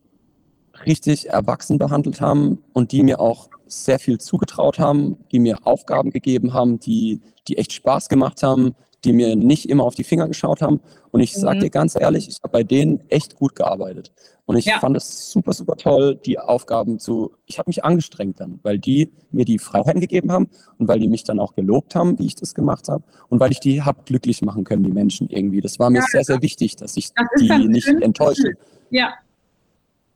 richtig 0.86 1.30
erwachsen 1.30 1.78
behandelt 1.78 2.20
haben 2.20 2.62
und 2.72 2.92
die 2.92 3.02
mir 3.02 3.20
auch 3.20 3.48
sehr 3.74 3.98
viel 3.98 4.18
zugetraut 4.18 4.78
haben, 4.78 5.16
die 5.32 5.38
mir 5.38 5.58
Aufgaben 5.66 6.10
gegeben 6.10 6.52
haben, 6.54 6.78
die, 6.78 7.20
die 7.48 7.58
echt 7.58 7.72
Spaß 7.72 8.08
gemacht 8.08 8.42
haben, 8.42 8.74
die 9.04 9.12
mir 9.12 9.36
nicht 9.36 9.68
immer 9.68 9.84
auf 9.84 9.94
die 9.94 10.04
Finger 10.04 10.26
geschaut 10.28 10.62
haben. 10.62 10.80
Und 11.10 11.20
ich 11.20 11.36
mhm. 11.36 11.40
sage 11.40 11.58
dir 11.60 11.70
ganz 11.70 11.94
ehrlich, 11.98 12.28
ich 12.28 12.38
habe 12.42 12.52
bei 12.52 12.64
denen 12.64 13.00
echt 13.08 13.36
gut 13.36 13.54
gearbeitet. 13.54 14.12
Und 14.46 14.56
ich 14.56 14.66
ja. 14.66 14.78
fand 14.78 14.96
es 14.96 15.30
super, 15.30 15.52
super 15.52 15.76
toll, 15.76 16.16
die 16.16 16.38
Aufgaben 16.38 16.98
zu, 16.98 17.32
ich 17.46 17.58
habe 17.58 17.68
mich 17.68 17.84
angestrengt 17.84 18.40
dann, 18.40 18.60
weil 18.62 18.78
die 18.78 19.12
mir 19.30 19.44
die 19.44 19.58
Freiheiten 19.58 20.00
gegeben 20.00 20.30
haben 20.32 20.48
und 20.78 20.88
weil 20.88 21.00
die 21.00 21.08
mich 21.08 21.24
dann 21.24 21.38
auch 21.38 21.54
gelobt 21.54 21.94
haben, 21.94 22.18
wie 22.18 22.26
ich 22.26 22.34
das 22.34 22.54
gemacht 22.54 22.88
habe 22.88 23.04
und 23.28 23.40
weil 23.40 23.52
ich 23.52 23.60
die 23.60 23.82
habe 23.82 24.02
glücklich 24.04 24.42
machen 24.42 24.64
können, 24.64 24.82
die 24.82 24.92
Menschen 24.92 25.30
irgendwie. 25.30 25.60
Das 25.60 25.78
war 25.78 25.88
mir 25.90 26.00
ja, 26.00 26.06
sehr, 26.10 26.24
sehr 26.24 26.42
wichtig, 26.42 26.76
dass 26.76 26.96
ich 26.96 27.10
die 27.40 27.68
nicht 27.68 27.88
enttäusche. 27.88 28.54
Ja. 28.90 29.14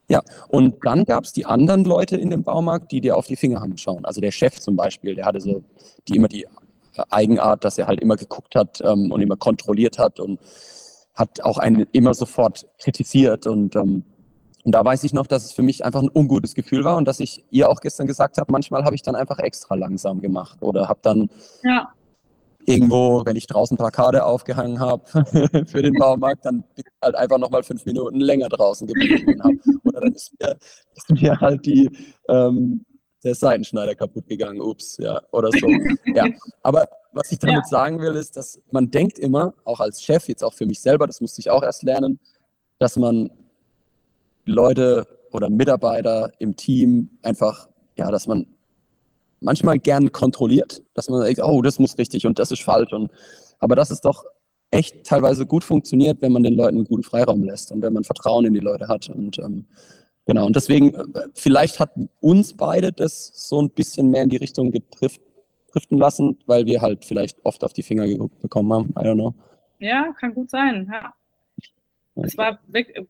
Ja, 0.09 0.23
und 0.49 0.77
dann 0.85 1.05
gab 1.05 1.25
es 1.25 1.33
die 1.33 1.45
anderen 1.45 1.85
Leute 1.85 2.17
in 2.17 2.31
dem 2.31 2.43
Baumarkt, 2.43 2.91
die 2.93 3.03
dir 3.03 3.17
auf 3.17 3.27
die 3.27 3.37
Finger 3.37 3.61
haben 3.61 3.77
schauen. 3.77 4.07
Also 4.07 4.21
der 4.23 4.31
Chef 4.31 4.59
zum 4.59 4.75
Beispiel, 4.75 5.15
der 5.15 5.27
hatte 5.27 5.41
so 5.41 5.63
die 6.09 6.17
immer 6.17 6.29
die 6.29 6.47
Eigenart, 7.11 7.65
dass 7.65 7.79
er 7.79 7.87
halt 7.87 8.01
immer 8.01 8.17
geguckt 8.17 8.55
hat 8.55 8.81
ähm, 8.83 9.13
und 9.13 9.21
immer 9.21 9.37
kontrolliert 9.37 9.99
hat 9.99 10.19
und 10.19 10.41
hat 11.15 11.43
auch 11.43 11.59
einen 11.59 11.87
immer 11.93 12.15
sofort 12.15 12.67
kritisiert 12.79 13.47
und 13.47 13.77
ähm, 13.77 14.05
und 14.65 14.73
da 14.73 14.85
weiß 14.85 15.05
ich 15.05 15.15
noch, 15.15 15.27
dass 15.27 15.47
es 15.47 15.53
für 15.53 15.63
mich 15.63 15.85
einfach 15.85 16.03
ein 16.03 16.11
ungutes 16.13 16.55
Gefühl 16.55 16.85
war 16.85 16.97
und 16.97 17.07
dass 17.07 17.21
ich 17.21 17.43
ihr 17.51 17.71
auch 17.71 17.81
gestern 17.81 18.07
gesagt 18.07 18.37
habe, 18.37 18.53
manchmal 18.53 18.85
habe 18.85 18.95
ich 18.95 19.01
dann 19.01 19.15
einfach 19.15 19.39
extra 19.39 19.75
langsam 19.77 20.21
gemacht 20.21 20.59
oder 20.61 20.89
habe 20.89 20.99
dann 21.01 21.31
ja. 21.63 21.89
Irgendwo, 22.69 23.25
wenn 23.25 23.37
ich 23.37 23.47
draußen 23.47 23.77
Plakate 23.77 24.25
aufgehangen 24.25 24.79
habe 24.79 25.05
für 25.67 25.83
den 25.83 25.95
Baumarkt, 25.95 26.45
dann 26.45 26.63
bin 26.75 26.85
ich 26.87 26.93
halt 27.03 27.15
einfach 27.15 27.39
nochmal 27.39 27.63
fünf 27.63 27.85
Minuten 27.87 28.21
länger 28.21 28.49
draußen 28.49 28.87
geblieben. 28.87 29.41
Oder 29.85 30.01
dann 30.01 30.13
ist 30.13 30.33
mir, 30.39 30.57
ist 30.95 31.11
mir 31.11 31.41
halt 31.41 31.65
die, 31.65 31.91
ähm, 32.29 32.85
der 33.25 33.35
Seitenschneider 33.35 33.95
kaputt 33.95 34.29
gegangen, 34.29 34.61
ups, 34.61 34.99
ja, 34.99 35.21
oder 35.33 35.51
so. 35.51 35.67
ja, 36.15 36.27
aber 36.63 36.89
was 37.13 37.33
ich 37.33 37.39
damit 37.39 37.65
ja. 37.65 37.65
sagen 37.65 38.01
will, 38.01 38.15
ist, 38.15 38.37
dass 38.37 38.61
man 38.71 38.91
denkt 38.91 39.19
immer, 39.19 39.55
auch 39.65 39.81
als 39.81 40.03
Chef, 40.03 40.29
jetzt 40.29 40.45
auch 40.45 40.55
für 40.55 40.67
mich 40.67 40.81
selber, 40.81 41.07
das 41.07 41.21
musste 41.21 41.41
ich 41.41 41.51
auch 41.51 41.63
erst 41.63 41.83
lernen, 41.83 42.21
dass 42.79 42.97
man 42.97 43.31
Leute 44.45 45.07
oder 45.33 45.51
Mitarbeiter 45.51 46.33
im 46.39 46.55
Team 46.55 47.19
einfach, 47.23 47.69
ja, 47.97 48.11
dass 48.11 48.27
man 48.27 48.47
manchmal 49.41 49.79
gern 49.79 50.13
kontrolliert, 50.13 50.83
dass 50.95 51.09
man 51.09 51.23
sagt, 51.23 51.41
oh, 51.43 51.63
das 51.63 51.79
muss 51.79 51.99
richtig 51.99 52.27
und 52.27 52.39
das 52.39 52.51
ist 52.51 52.63
falsch. 52.63 52.93
Und, 52.93 53.11
aber 53.59 53.77
dass 53.77 53.91
es 53.91 54.01
doch 54.01 54.25
echt 54.71 55.05
teilweise 55.05 55.47
gut 55.47 55.65
funktioniert, 55.65 56.21
wenn 56.21 56.33
man 56.33 56.43
den 56.43 56.55
Leuten 56.55 56.77
einen 56.77 56.85
guten 56.85 57.03
Freiraum 57.03 57.43
lässt 57.45 57.73
und 57.73 57.83
wenn 57.83 57.93
man 57.93 58.05
Vertrauen 58.05 58.45
in 58.45 58.55
die 58.55 58.61
Leute 58.61 58.89
hat. 58.89 59.09
Und 59.09 59.39
ähm, 59.39 59.65
genau, 60.27 60.47
und 60.47 60.57
deswegen, 60.57 60.95
äh, 60.95 61.05
vielleicht 61.35 61.81
hat 61.81 61.93
uns 62.21 62.55
beide 62.55 62.93
das 62.93 63.31
so 63.35 63.61
ein 63.61 63.71
bisschen 63.71 64.11
mehr 64.11 64.23
in 64.23 64.29
die 64.29 64.37
Richtung 64.37 64.73
driften 64.73 65.99
lassen, 65.99 66.39
weil 66.47 66.67
wir 66.67 66.83
halt 66.83 67.05
vielleicht 67.05 67.39
oft 67.45 67.65
auf 67.65 67.73
die 67.73 67.83
Finger 67.83 68.07
bekommen 68.43 68.73
haben. 68.73 68.89
I 68.91 69.09
don't 69.09 69.15
know. 69.15 69.35
Ja, 69.79 70.13
kann 70.19 70.35
gut 70.35 70.51
sein, 70.51 70.91
ja. 70.93 71.15
Es 72.17 72.37
war 72.37 72.59
wirklich, 72.67 73.07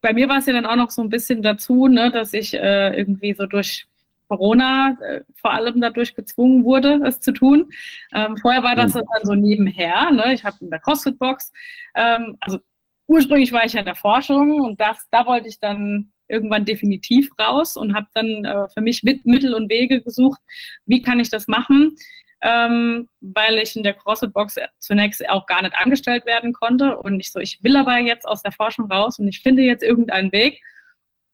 bei 0.00 0.12
mir 0.12 0.28
war 0.28 0.38
es 0.38 0.46
ja 0.46 0.52
dann 0.52 0.66
auch 0.66 0.76
noch 0.76 0.90
so 0.90 1.02
ein 1.02 1.08
bisschen 1.08 1.40
dazu, 1.40 1.86
ne, 1.86 2.10
dass 2.10 2.32
ich 2.32 2.52
äh, 2.52 2.96
irgendwie 2.98 3.32
so 3.32 3.46
durch 3.46 3.86
Corona 4.28 4.96
äh, 5.00 5.22
vor 5.40 5.52
allem 5.52 5.80
dadurch 5.80 6.14
gezwungen 6.14 6.64
wurde, 6.64 7.00
es 7.04 7.20
zu 7.20 7.32
tun. 7.32 7.70
Ähm, 8.14 8.36
vorher 8.36 8.62
war 8.62 8.76
das 8.76 8.94
mhm. 8.94 9.02
dann 9.12 9.24
so 9.24 9.34
nebenher. 9.34 10.10
Ne? 10.10 10.34
Ich 10.34 10.44
habe 10.44 10.56
in 10.60 10.70
der 10.70 10.80
CrossFit-Box, 10.80 11.52
ähm, 11.94 12.36
also 12.40 12.58
ursprünglich 13.06 13.52
war 13.52 13.64
ich 13.64 13.72
ja 13.72 13.80
in 13.80 13.86
der 13.86 13.94
Forschung 13.94 14.60
und 14.60 14.80
das, 14.80 15.08
da 15.10 15.26
wollte 15.26 15.48
ich 15.48 15.58
dann 15.58 16.12
irgendwann 16.28 16.66
definitiv 16.66 17.30
raus 17.40 17.76
und 17.76 17.94
habe 17.94 18.06
dann 18.14 18.44
äh, 18.44 18.68
für 18.68 18.82
mich 18.82 19.02
mit 19.02 19.24
Mittel 19.24 19.54
und 19.54 19.70
Wege 19.70 20.02
gesucht, 20.02 20.40
wie 20.84 21.00
kann 21.00 21.20
ich 21.20 21.30
das 21.30 21.48
machen, 21.48 21.96
ähm, 22.42 23.08
weil 23.20 23.56
ich 23.58 23.74
in 23.76 23.82
der 23.82 23.94
CrossFit-Box 23.94 24.56
zunächst 24.78 25.26
auch 25.28 25.46
gar 25.46 25.62
nicht 25.62 25.74
angestellt 25.74 26.26
werden 26.26 26.52
konnte 26.52 26.98
und 26.98 27.18
ich 27.18 27.32
so, 27.32 27.40
ich 27.40 27.62
will 27.64 27.76
aber 27.76 27.98
jetzt 27.98 28.26
aus 28.26 28.42
der 28.42 28.52
Forschung 28.52 28.90
raus 28.92 29.18
und 29.18 29.26
ich 29.26 29.40
finde 29.40 29.62
jetzt 29.62 29.82
irgendeinen 29.82 30.30
Weg. 30.32 30.60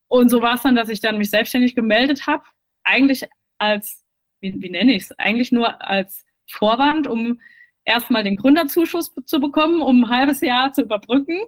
Und 0.07 0.29
so 0.29 0.43
war 0.43 0.55
es 0.55 0.63
dann, 0.63 0.77
dass 0.77 0.89
ich 0.89 1.01
dann 1.01 1.19
mich 1.19 1.31
selbstständig 1.31 1.75
gemeldet 1.75 2.27
habe, 2.27 2.45
eigentlich 2.85 3.25
als, 3.59 4.05
wie, 4.41 4.55
wie 4.61 4.71
nenne 4.71 4.95
ich 4.95 5.05
es, 5.05 5.19
eigentlich 5.19 5.53
nur 5.53 5.83
als 5.83 6.25
Vorwand, 6.51 7.07
um 7.07 7.41
erstmal 7.85 8.25
den 8.25 8.37
Gründerzuschuss 8.37 9.15
zu 9.27 9.41
bekommen, 9.41 9.83
um 9.83 10.05
ein 10.05 10.09
halbes 10.11 10.41
Jahr 10.41 10.73
zu 10.73 10.83
überbrücken, 10.83 11.41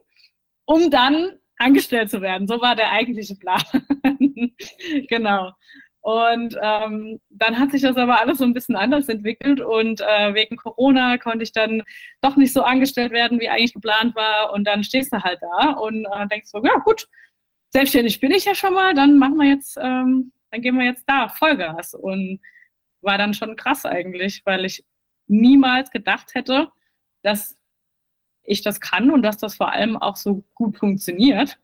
um 0.64 0.90
dann 0.90 1.38
angestellt 1.58 2.10
zu 2.10 2.20
werden. 2.20 2.46
So 2.46 2.60
war 2.60 2.76
der 2.76 2.90
eigentliche 2.92 3.36
Plan. 3.36 3.62
genau. 5.08 5.52
Und 6.06 6.56
ähm, 6.62 7.20
dann 7.30 7.58
hat 7.58 7.72
sich 7.72 7.82
das 7.82 7.96
aber 7.96 8.20
alles 8.20 8.38
so 8.38 8.44
ein 8.44 8.54
bisschen 8.54 8.76
anders 8.76 9.08
entwickelt 9.08 9.60
und 9.60 10.00
äh, 10.00 10.34
wegen 10.34 10.56
Corona 10.56 11.18
konnte 11.18 11.42
ich 11.42 11.50
dann 11.50 11.82
doch 12.20 12.36
nicht 12.36 12.52
so 12.52 12.62
angestellt 12.62 13.10
werden, 13.10 13.40
wie 13.40 13.48
eigentlich 13.48 13.74
geplant 13.74 14.14
war. 14.14 14.52
Und 14.52 14.68
dann 14.68 14.84
stehst 14.84 15.12
du 15.12 15.20
halt 15.20 15.40
da 15.40 15.72
und 15.72 16.04
äh, 16.04 16.28
denkst 16.28 16.48
so, 16.48 16.62
ja 16.62 16.78
gut, 16.84 17.08
selbstständig 17.70 18.20
bin 18.20 18.30
ich 18.30 18.44
ja 18.44 18.54
schon 18.54 18.74
mal, 18.74 18.94
dann 18.94 19.18
machen 19.18 19.36
wir 19.36 19.48
jetzt, 19.48 19.78
ähm, 19.82 20.30
dann 20.56 20.62
gehen 20.62 20.78
wir 20.78 20.86
jetzt 20.86 21.04
da 21.06 21.28
Vollgas. 21.28 21.94
Und 21.94 22.40
war 23.02 23.18
dann 23.18 23.34
schon 23.34 23.56
krass 23.56 23.84
eigentlich, 23.84 24.42
weil 24.44 24.64
ich 24.64 24.84
niemals 25.26 25.90
gedacht 25.90 26.34
hätte, 26.34 26.68
dass 27.22 27.56
ich 28.42 28.62
das 28.62 28.80
kann 28.80 29.10
und 29.10 29.22
dass 29.22 29.38
das 29.38 29.56
vor 29.56 29.72
allem 29.72 29.96
auch 29.96 30.16
so 30.16 30.44
gut 30.54 30.78
funktioniert. 30.78 31.58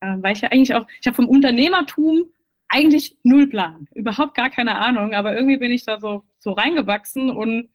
Äh, 0.00 0.16
weil 0.20 0.32
ich 0.32 0.40
ja 0.40 0.50
eigentlich 0.50 0.74
auch, 0.74 0.86
ich 1.00 1.06
habe 1.06 1.16
vom 1.16 1.28
Unternehmertum 1.28 2.24
eigentlich 2.68 3.16
null 3.22 3.48
Plan, 3.48 3.88
überhaupt 3.94 4.34
gar 4.34 4.50
keine 4.50 4.76
Ahnung, 4.76 5.14
aber 5.14 5.34
irgendwie 5.34 5.58
bin 5.58 5.70
ich 5.70 5.84
da 5.84 6.00
so, 6.00 6.24
so 6.38 6.52
reingewachsen 6.52 7.30
und 7.30 7.68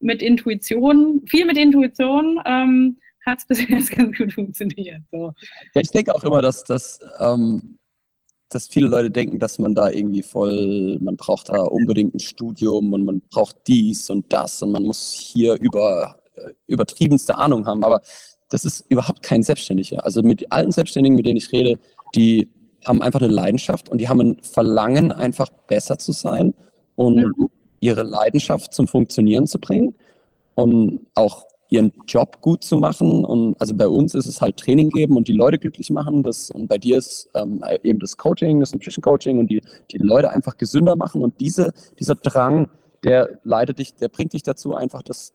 mit 0.00 0.22
Intuition, 0.22 1.22
viel 1.26 1.46
mit 1.46 1.56
Intuition, 1.56 2.40
ähm, 2.44 2.98
hat 3.24 3.38
es 3.38 3.46
bis 3.46 3.68
jetzt 3.68 3.92
ganz 3.92 4.16
gut 4.18 4.32
funktioniert. 4.32 5.02
So. 5.10 5.32
Ja, 5.74 5.80
ich 5.80 5.90
denke 5.90 6.14
auch 6.14 6.24
immer, 6.24 6.42
dass 6.42 6.64
das 6.64 6.98
ähm, 7.20 7.78
dass 8.54 8.68
viele 8.68 8.88
Leute 8.88 9.10
denken, 9.10 9.38
dass 9.38 9.58
man 9.58 9.74
da 9.74 9.90
irgendwie 9.90 10.22
voll, 10.22 10.98
man 11.00 11.16
braucht 11.16 11.48
da 11.48 11.62
unbedingt 11.62 12.14
ein 12.14 12.20
Studium 12.20 12.92
und 12.92 13.04
man 13.04 13.22
braucht 13.30 13.56
dies 13.66 14.10
und 14.10 14.32
das 14.32 14.62
und 14.62 14.72
man 14.72 14.84
muss 14.84 15.12
hier 15.12 15.54
über 15.60 16.16
äh, 16.34 16.50
übertriebenste 16.66 17.36
Ahnung 17.36 17.66
haben. 17.66 17.84
Aber 17.84 18.00
das 18.48 18.64
ist 18.64 18.84
überhaupt 18.88 19.22
kein 19.22 19.42
Selbstständiger. 19.42 20.04
Also 20.04 20.22
mit 20.22 20.50
allen 20.52 20.72
Selbstständigen, 20.72 21.16
mit 21.16 21.26
denen 21.26 21.38
ich 21.38 21.52
rede, 21.52 21.78
die 22.14 22.48
haben 22.84 23.02
einfach 23.02 23.20
eine 23.20 23.32
Leidenschaft 23.32 23.88
und 23.88 23.98
die 23.98 24.08
haben 24.08 24.20
ein 24.20 24.36
Verlangen, 24.42 25.12
einfach 25.12 25.48
besser 25.66 25.98
zu 25.98 26.12
sein 26.12 26.54
und 26.96 27.16
mhm. 27.16 27.48
ihre 27.80 28.02
Leidenschaft 28.02 28.74
zum 28.74 28.86
Funktionieren 28.88 29.46
zu 29.46 29.58
bringen 29.58 29.94
und 30.54 31.06
auch 31.14 31.46
ihren 31.72 31.92
Job 32.06 32.40
gut 32.42 32.62
zu 32.62 32.76
machen. 32.76 33.24
Und 33.24 33.58
also 33.60 33.74
bei 33.74 33.88
uns 33.88 34.14
ist 34.14 34.26
es 34.26 34.40
halt 34.40 34.58
Training 34.58 34.90
geben 34.90 35.16
und 35.16 35.26
die 35.26 35.32
Leute 35.32 35.58
glücklich 35.58 35.90
machen. 35.90 36.22
Das, 36.22 36.50
und 36.50 36.68
bei 36.68 36.78
dir 36.78 36.98
ist 36.98 37.30
ähm, 37.34 37.64
eben 37.82 37.98
das 37.98 38.16
Coaching, 38.16 38.60
das 38.60 38.72
Nutrition 38.72 39.02
Coaching 39.02 39.38
und 39.38 39.48
die, 39.48 39.62
die 39.90 39.98
Leute 39.98 40.30
einfach 40.30 40.56
gesünder 40.56 40.96
machen. 40.96 41.22
Und 41.22 41.40
diese, 41.40 41.72
dieser 41.98 42.14
Drang, 42.14 42.68
der 43.04 43.40
leitet 43.42 43.78
dich, 43.78 43.94
der 43.94 44.08
bringt 44.08 44.34
dich 44.34 44.42
dazu, 44.42 44.74
einfach 44.74 45.02
das 45.02 45.32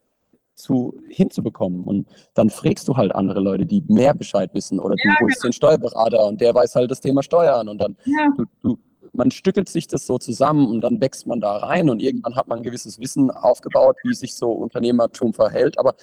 zu, 0.53 0.99
hinzubekommen. 1.09 1.83
Und 1.83 2.07
dann 2.35 2.49
fragst 2.49 2.87
du 2.87 2.95
halt 2.95 3.13
andere 3.15 3.39
Leute, 3.39 3.65
die 3.65 3.83
mehr 3.87 4.13
Bescheid 4.13 4.51
wissen. 4.53 4.79
Oder 4.79 4.95
du 4.95 5.07
ja, 5.07 5.15
holst 5.19 5.41
genau. 5.41 5.49
den 5.49 5.53
Steuerberater 5.53 6.25
und 6.27 6.39
der 6.39 6.53
weiß 6.53 6.75
halt 6.75 6.91
das 6.91 7.01
Thema 7.01 7.23
Steuern. 7.23 7.67
Und 7.67 7.79
dann 7.79 7.97
ja. 8.05 8.29
du, 8.37 8.45
du, 8.61 8.77
man 9.13 9.31
stückelt 9.31 9.67
sich 9.67 9.87
das 9.87 10.05
so 10.05 10.17
zusammen 10.17 10.67
und 10.67 10.81
dann 10.81 11.01
wächst 11.01 11.27
man 11.27 11.41
da 11.41 11.57
rein 11.57 11.89
und 11.89 12.01
irgendwann 12.01 12.35
hat 12.35 12.47
man 12.47 12.59
ein 12.59 12.63
gewisses 12.63 12.99
Wissen 12.99 13.31
aufgebaut, 13.31 13.97
wie 14.03 14.13
sich 14.13 14.35
so 14.35 14.51
Unternehmertum 14.51 15.33
verhält. 15.33 15.79
Aber 15.79 15.95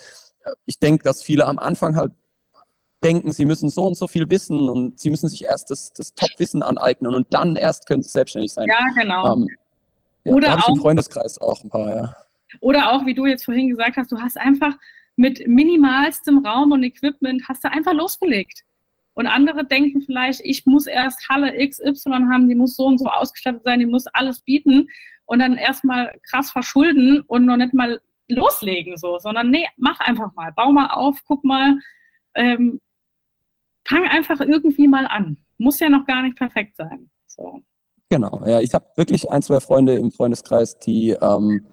ich 0.67 0.79
denke, 0.79 1.05
dass 1.05 1.23
viele 1.23 1.47
am 1.47 1.59
Anfang 1.59 1.97
halt 1.97 2.13
denken, 3.03 3.33
sie 3.33 3.45
müssen 3.45 3.69
so 3.69 3.85
und 3.85 3.97
so 3.97 4.09
viel 4.09 4.29
wissen 4.31 4.69
und 4.69 4.99
sie 4.99 5.11
müssen 5.11 5.29
sich 5.29 5.45
erst 5.45 5.71
das, 5.71 5.93
das 5.93 6.15
Top-Wissen 6.15 6.63
aneignen 6.63 7.15
und 7.15 7.33
dann 7.35 7.57
erst 7.57 7.87
können 7.87 8.03
sie 8.03 8.09
selbstständig 8.09 8.53
sein. 8.53 8.67
Ja, 8.67 8.81
genau. 8.95 9.35
Ähm, 9.35 9.49
ja, 10.25 10.33
Oder 10.33 10.59
auch 10.59 10.69
im 10.71 10.77
Freundeskreis 10.77 11.39
auch 11.39 11.63
ein 11.63 11.71
paar, 11.71 11.95
ja. 11.95 12.17
Oder 12.61 12.93
auch, 12.93 13.05
wie 13.05 13.15
du 13.15 13.27
jetzt 13.27 13.45
vorhin 13.45 13.69
gesagt 13.69 13.97
hast, 13.97 14.11
du 14.11 14.19
hast 14.19 14.39
einfach 14.39 14.75
mit 15.17 15.47
minimalstem 15.47 16.45
Raum 16.45 16.73
und 16.73 16.83
Equipment 16.83 17.43
hast 17.49 17.65
du 17.65 17.71
einfach 17.71 17.93
losgelegt. 17.93 18.63
Und 19.15 19.27
andere 19.27 19.65
denken 19.65 20.03
vielleicht, 20.03 20.41
ich 20.43 20.67
muss 20.67 20.87
erst 20.87 21.29
Halle 21.29 21.53
XY 21.69 22.11
haben, 22.31 22.49
die 22.49 22.55
muss 22.55 22.75
so 22.75 22.87
und 22.87 22.99
so 22.99 23.07
ausgestattet 23.07 23.63
sein, 23.65 23.79
die 23.79 23.87
muss 23.87 24.07
alles 24.09 24.41
bieten 24.41 24.89
und 25.27 25.39
dann 25.39 25.57
erstmal 25.57 26.19
krass 26.29 26.51
verschulden 26.51 27.21
und 27.27 27.45
noch 27.45 27.57
nicht 27.57 27.75
mal 27.75 28.01
loslegen, 28.29 28.97
so, 28.97 29.19
sondern 29.19 29.51
nee, 29.51 29.67
mach 29.77 30.01
einfach 30.01 30.33
mal, 30.35 30.53
bau 30.53 30.73
mal 30.73 30.89
auf, 30.89 31.23
guck 31.25 31.45
mal, 31.45 31.79
ähm, 32.35 32.81
fang 33.87 34.05
einfach 34.07 34.41
irgendwie 34.41 34.89
mal 34.89 35.07
an. 35.07 35.37
Muss 35.59 35.81
ja 35.81 35.89
noch 35.89 36.07
gar 36.07 36.23
nicht 36.23 36.37
perfekt 36.37 36.77
sein. 36.77 37.11
So. 37.27 37.61
Genau, 38.11 38.43
ja, 38.47 38.61
ich 38.61 38.75
habe 38.75 38.87
wirklich 38.97 39.31
ein, 39.31 39.43
zwei 39.43 39.61
Freunde 39.61 39.95
im 39.95 40.11
Freundeskreis, 40.11 40.79
die, 40.79 41.11
ähm, 41.11 41.67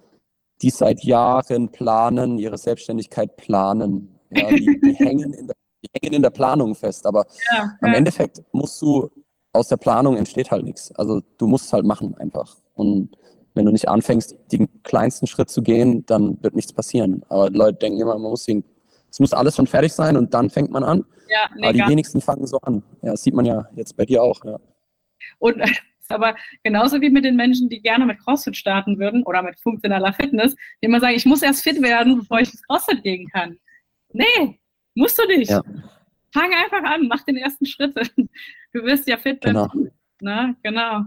die 0.62 0.70
seit 0.70 1.04
Jahren 1.04 1.72
planen, 1.72 2.38
ihre 2.38 2.58
Selbstständigkeit 2.58 3.38
planen. 3.38 4.20
Ja, 4.30 4.50
die, 4.50 4.80
die 4.80 4.94
hängen 5.00 5.34
in 5.34 5.48
der 5.48 5.56
die 5.84 5.90
hängen 5.94 6.16
in 6.16 6.22
der 6.22 6.30
Planung 6.30 6.76
fest. 6.76 7.06
Aber 7.06 7.26
ja, 7.54 7.76
am 7.82 7.92
ja. 7.92 7.98
Endeffekt 7.98 8.42
musst 8.52 8.82
du, 8.82 9.10
aus 9.54 9.68
der 9.68 9.78
Planung 9.78 10.16
entsteht 10.16 10.52
halt 10.52 10.64
nichts. 10.64 10.92
Also 10.94 11.22
du 11.38 11.48
musst 11.48 11.66
es 11.66 11.74
halt 11.74 11.86
machen 11.86 12.16
einfach. 12.16 12.58
Und 12.74 13.18
wenn 13.54 13.66
du 13.66 13.72
nicht 13.72 13.90
anfängst, 13.90 14.36
den 14.52 14.70
kleinsten 14.84 15.28
Schritt 15.28 15.50
zu 15.50 15.62
gehen, 15.62 16.06
dann 16.06 16.42
wird 16.42 16.56
nichts 16.56 16.74
passieren. 16.74 17.24
Aber 17.30 17.50
Leute 17.50 17.80
denken 17.80 18.00
immer, 18.00 18.18
man 18.18 18.32
muss 18.32 18.46
den, 18.46 18.64
es 19.10 19.20
muss 19.20 19.34
alles 19.34 19.56
schon 19.56 19.68
fertig 19.68 19.94
sein 19.94 20.18
und 20.18 20.34
dann 20.34 20.50
fängt 20.50 20.72
man 20.72 20.84
an. 20.84 21.06
Ja, 21.30 21.50
nee, 21.56 21.64
aber 21.64 21.74
die 21.74 21.88
wenigsten 21.88 22.22
fangen 22.22 22.48
so 22.48 22.58
an. 22.60 22.84
Ja, 23.02 23.12
das 23.12 23.24
sieht 23.24 23.34
man 23.34 23.46
ja 23.46 23.68
jetzt 23.76 23.96
bei 23.98 24.06
dir 24.06 24.22
auch. 24.22 24.44
Ja. 24.46 24.60
Und 25.40 25.58
aber 26.10 26.36
genauso 26.64 27.00
wie 27.00 27.10
mit 27.10 27.24
den 27.24 27.38
Menschen, 27.38 27.70
die 27.70 27.82
gerne 27.82 28.06
mit 28.06 28.20
CrossFit 28.20 28.58
starten 28.58 29.00
würden 29.00 29.24
oder 29.24 29.42
mit 29.42 29.58
funktionaler 29.62 30.12
Fitness, 30.12 30.56
die 30.82 30.88
immer 30.88 31.00
sagen, 31.00 31.16
ich 31.16 31.26
muss 31.26 31.42
erst 31.42 31.64
fit 31.64 31.82
werden, 31.82 32.20
bevor 32.20 32.40
ich 32.40 32.52
ins 32.52 32.64
CrossFit 32.64 33.02
gehen 33.02 33.30
kann. 33.30 33.58
Nee, 34.12 34.60
Musst 34.96 35.18
du 35.18 35.26
nicht. 35.26 35.50
Ja. 35.50 35.62
Fang 36.34 36.52
einfach 36.54 36.84
an, 36.84 37.08
mach 37.08 37.24
den 37.24 37.38
ersten 37.38 37.66
Schritt. 37.66 37.96
Du 38.74 38.84
wirst 38.84 39.06
ja 39.06 39.18
fit. 39.18 39.42
Genau. 39.42 39.70
Na, 40.22 40.56
genau. 40.64 41.02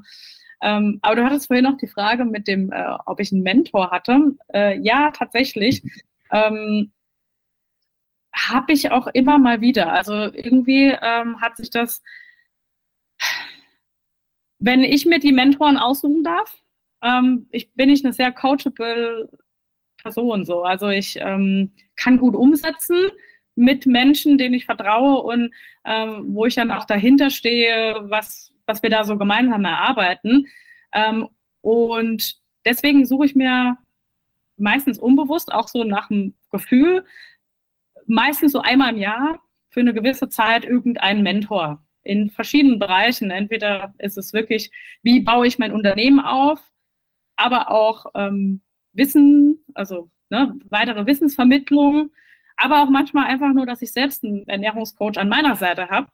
Ähm, 0.62 0.98
aber 1.02 1.16
du 1.16 1.24
hattest 1.24 1.48
vorhin 1.48 1.64
noch 1.64 1.76
die 1.76 1.86
Frage 1.86 2.24
mit 2.24 2.48
dem, 2.48 2.72
äh, 2.72 2.96
ob 3.06 3.20
ich 3.20 3.32
einen 3.32 3.42
Mentor 3.42 3.90
hatte. 3.90 4.34
Äh, 4.52 4.78
ja, 4.80 5.10
tatsächlich. 5.10 5.82
Ähm, 6.32 6.92
habe 8.34 8.72
ich 8.72 8.90
auch 8.90 9.06
immer 9.08 9.38
mal 9.38 9.60
wieder. 9.60 9.92
Also 9.92 10.14
irgendwie 10.14 10.94
ähm, 11.00 11.40
hat 11.40 11.56
sich 11.56 11.70
das, 11.70 12.02
wenn 14.58 14.82
ich 14.82 15.06
mir 15.06 15.20
die 15.20 15.32
Mentoren 15.32 15.76
aussuchen 15.76 16.24
darf, 16.24 16.56
ähm, 17.02 17.46
ich 17.50 17.72
bin 17.74 17.90
ich 17.90 18.04
eine 18.04 18.12
sehr 18.12 18.32
coachable 18.32 19.28
Person 20.02 20.44
so. 20.44 20.62
Also 20.62 20.88
ich 20.88 21.16
ähm, 21.20 21.72
kann 21.96 22.18
gut 22.18 22.34
umsetzen 22.34 23.10
mit 23.56 23.86
Menschen, 23.86 24.38
denen 24.38 24.54
ich 24.54 24.64
vertraue 24.64 25.22
und 25.22 25.54
ähm, 25.84 26.34
wo 26.34 26.46
ich 26.46 26.54
dann 26.54 26.70
auch 26.70 26.86
dahinter 26.86 27.30
stehe, 27.30 27.96
was, 28.04 28.52
was 28.66 28.82
wir 28.82 28.90
da 28.90 29.04
so 29.04 29.16
gemeinsam 29.16 29.64
erarbeiten. 29.64 30.46
Ähm, 30.92 31.28
und 31.60 32.36
deswegen 32.64 33.06
suche 33.06 33.26
ich 33.26 33.34
mir 33.34 33.76
meistens 34.56 34.98
unbewusst, 34.98 35.52
auch 35.52 35.68
so 35.68 35.84
nach 35.84 36.08
dem 36.08 36.34
Gefühl, 36.50 37.04
meistens 38.06 38.52
so 38.52 38.60
einmal 38.60 38.92
im 38.92 38.98
Jahr 38.98 39.40
für 39.70 39.80
eine 39.80 39.94
gewisse 39.94 40.28
Zeit 40.28 40.64
irgendeinen 40.64 41.22
Mentor 41.22 41.84
in 42.02 42.30
verschiedenen 42.30 42.78
Bereichen. 42.78 43.30
Entweder 43.30 43.94
ist 43.98 44.18
es 44.18 44.32
wirklich, 44.32 44.70
wie 45.02 45.20
baue 45.20 45.46
ich 45.46 45.58
mein 45.58 45.72
Unternehmen 45.72 46.20
auf, 46.20 46.60
aber 47.36 47.70
auch 47.70 48.06
ähm, 48.14 48.62
Wissen, 48.92 49.64
also 49.74 50.10
ne, 50.30 50.54
weitere 50.68 51.06
Wissensvermittlung 51.06 52.10
aber 52.56 52.82
auch 52.82 52.90
manchmal 52.90 53.26
einfach 53.26 53.52
nur, 53.52 53.66
dass 53.66 53.82
ich 53.82 53.92
selbst 53.92 54.24
einen 54.24 54.46
Ernährungscoach 54.46 55.18
an 55.18 55.28
meiner 55.28 55.56
Seite 55.56 55.88
habe, 55.88 56.08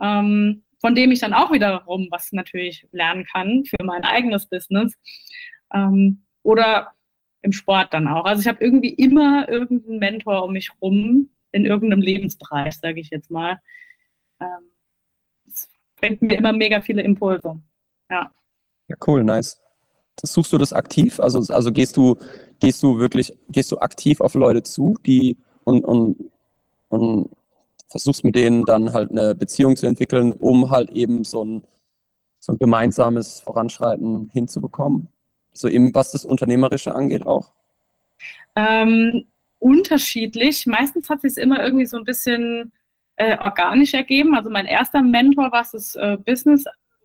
ähm, 0.00 0.62
von 0.80 0.94
dem 0.94 1.10
ich 1.10 1.20
dann 1.20 1.34
auch 1.34 1.52
wiederum 1.52 2.08
was 2.10 2.32
natürlich 2.32 2.86
lernen 2.92 3.24
kann 3.24 3.64
für 3.64 3.84
mein 3.84 4.04
eigenes 4.04 4.46
Business. 4.46 4.94
Ähm, 5.72 6.22
oder 6.42 6.92
im 7.42 7.52
Sport 7.52 7.94
dann 7.94 8.08
auch. 8.08 8.24
Also 8.24 8.40
ich 8.40 8.48
habe 8.48 8.62
irgendwie 8.62 8.90
immer 8.90 9.48
irgendeinen 9.48 9.98
Mentor 9.98 10.44
um 10.44 10.52
mich 10.52 10.70
rum 10.80 11.30
in 11.52 11.64
irgendeinem 11.64 12.02
Lebensbereich, 12.02 12.76
sage 12.76 13.00
ich 13.00 13.10
jetzt 13.10 13.30
mal. 13.30 13.60
Ähm, 14.40 14.70
es 15.46 15.68
bringt 15.96 16.22
mir 16.22 16.36
immer 16.36 16.52
mega 16.52 16.80
viele 16.80 17.02
Impulse. 17.02 17.60
Ja. 18.10 18.30
Ja, 18.88 18.96
cool, 19.06 19.24
nice. 19.24 19.60
Suchst 20.22 20.52
du 20.52 20.58
das 20.58 20.72
aktiv? 20.72 21.20
Also, 21.20 21.52
also 21.52 21.72
gehst 21.72 21.96
du, 21.96 22.16
gehst 22.60 22.82
du 22.82 22.98
wirklich, 22.98 23.32
gehst 23.48 23.70
du 23.72 23.78
aktiv 23.78 24.20
auf 24.20 24.34
Leute 24.34 24.62
zu, 24.62 24.96
die 25.04 25.36
und, 25.64 25.84
und, 25.84 26.30
und 26.88 27.30
versuchst 27.88 28.24
mit 28.24 28.34
denen 28.34 28.64
dann 28.64 28.92
halt 28.92 29.10
eine 29.10 29.34
Beziehung 29.34 29.76
zu 29.76 29.86
entwickeln, 29.86 30.32
um 30.32 30.70
halt 30.70 30.90
eben 30.90 31.24
so 31.24 31.44
ein, 31.44 31.64
so 32.38 32.52
ein 32.52 32.58
gemeinsames 32.58 33.40
Voranschreiten 33.40 34.30
hinzubekommen. 34.32 35.08
So 35.52 35.68
eben, 35.68 35.94
was 35.94 36.12
das 36.12 36.24
Unternehmerische 36.24 36.94
angeht 36.94 37.26
auch. 37.26 37.52
Ähm, 38.56 39.26
unterschiedlich. 39.58 40.66
Meistens 40.66 41.08
hat 41.08 41.22
sich 41.22 41.32
es 41.32 41.36
immer 41.36 41.62
irgendwie 41.62 41.86
so 41.86 41.96
ein 41.96 42.04
bisschen 42.04 42.72
äh, 43.16 43.38
organisch 43.38 43.94
ergeben. 43.94 44.34
Also 44.34 44.50
mein 44.50 44.66
erster 44.66 45.02
Mentor, 45.02 45.50
was 45.52 45.72
das 45.72 45.94
äh, 45.96 46.16
Business 46.24 46.64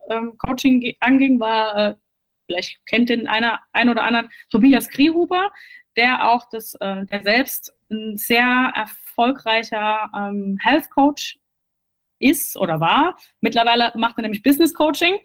ähm, 0.09 0.37
Coaching 0.37 0.95
anging, 0.99 1.39
war, 1.39 1.77
äh, 1.77 1.95
vielleicht 2.47 2.85
kennt 2.85 3.09
den 3.09 3.27
einer, 3.27 3.59
ein 3.71 3.89
oder 3.89 4.03
anderen, 4.03 4.29
Tobias 4.49 4.89
Kriehuber, 4.89 5.51
der 5.95 6.29
auch 6.29 6.49
das, 6.49 6.75
äh, 6.75 7.05
der 7.05 7.23
selbst 7.23 7.73
ein 7.89 8.17
sehr 8.17 8.71
erfolgreicher 8.75 9.00
ähm, 9.17 10.57
Health 10.61 10.89
Coach 10.89 11.39
ist 12.19 12.57
oder 12.57 12.79
war. 12.79 13.17
Mittlerweile 13.41 13.91
macht 13.95 14.17
er 14.17 14.23
nämlich 14.23 14.43
Business 14.43 14.73
Coaching 14.73 15.17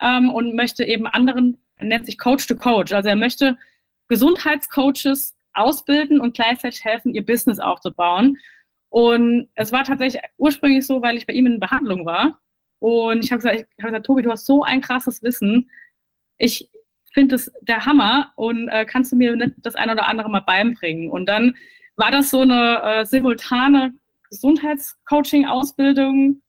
ähm, 0.00 0.30
und 0.30 0.54
möchte 0.54 0.84
eben 0.84 1.06
anderen, 1.06 1.58
nennt 1.80 2.06
sich 2.06 2.18
Coach 2.18 2.46
to 2.46 2.56
Coach. 2.56 2.92
Also 2.92 3.08
er 3.08 3.16
möchte 3.16 3.56
Gesundheitscoaches 4.08 5.36
ausbilden 5.54 6.20
und 6.20 6.34
gleichzeitig 6.34 6.84
helfen, 6.84 7.14
ihr 7.14 7.24
Business 7.24 7.58
aufzubauen. 7.58 8.38
Und 8.88 9.48
es 9.54 9.72
war 9.72 9.84
tatsächlich 9.84 10.22
ursprünglich 10.36 10.86
so, 10.86 11.00
weil 11.00 11.16
ich 11.16 11.26
bei 11.26 11.32
ihm 11.32 11.46
in 11.46 11.60
Behandlung 11.60 12.04
war. 12.04 12.38
Und 12.78 13.24
ich 13.24 13.32
habe 13.32 13.42
gesagt, 13.42 13.66
hab 13.80 13.86
gesagt, 13.86 14.06
Tobi, 14.06 14.22
du 14.22 14.30
hast 14.30 14.44
so 14.44 14.62
ein 14.62 14.80
krasses 14.80 15.22
Wissen. 15.22 15.70
Ich 16.36 16.68
finde 17.12 17.36
das 17.36 17.50
der 17.62 17.86
Hammer 17.86 18.32
und 18.36 18.68
äh, 18.68 18.84
kannst 18.84 19.12
du 19.12 19.16
mir 19.16 19.36
das 19.58 19.74
ein 19.76 19.90
oder 19.90 20.08
andere 20.08 20.28
mal 20.28 20.40
beibringen? 20.40 21.10
Und 21.10 21.26
dann 21.26 21.56
war 21.96 22.10
das 22.10 22.30
so 22.30 22.40
eine 22.40 22.82
äh, 22.82 23.04
simultane 23.04 23.92
Gesundheitscoaching-Ausbildung 24.30 26.40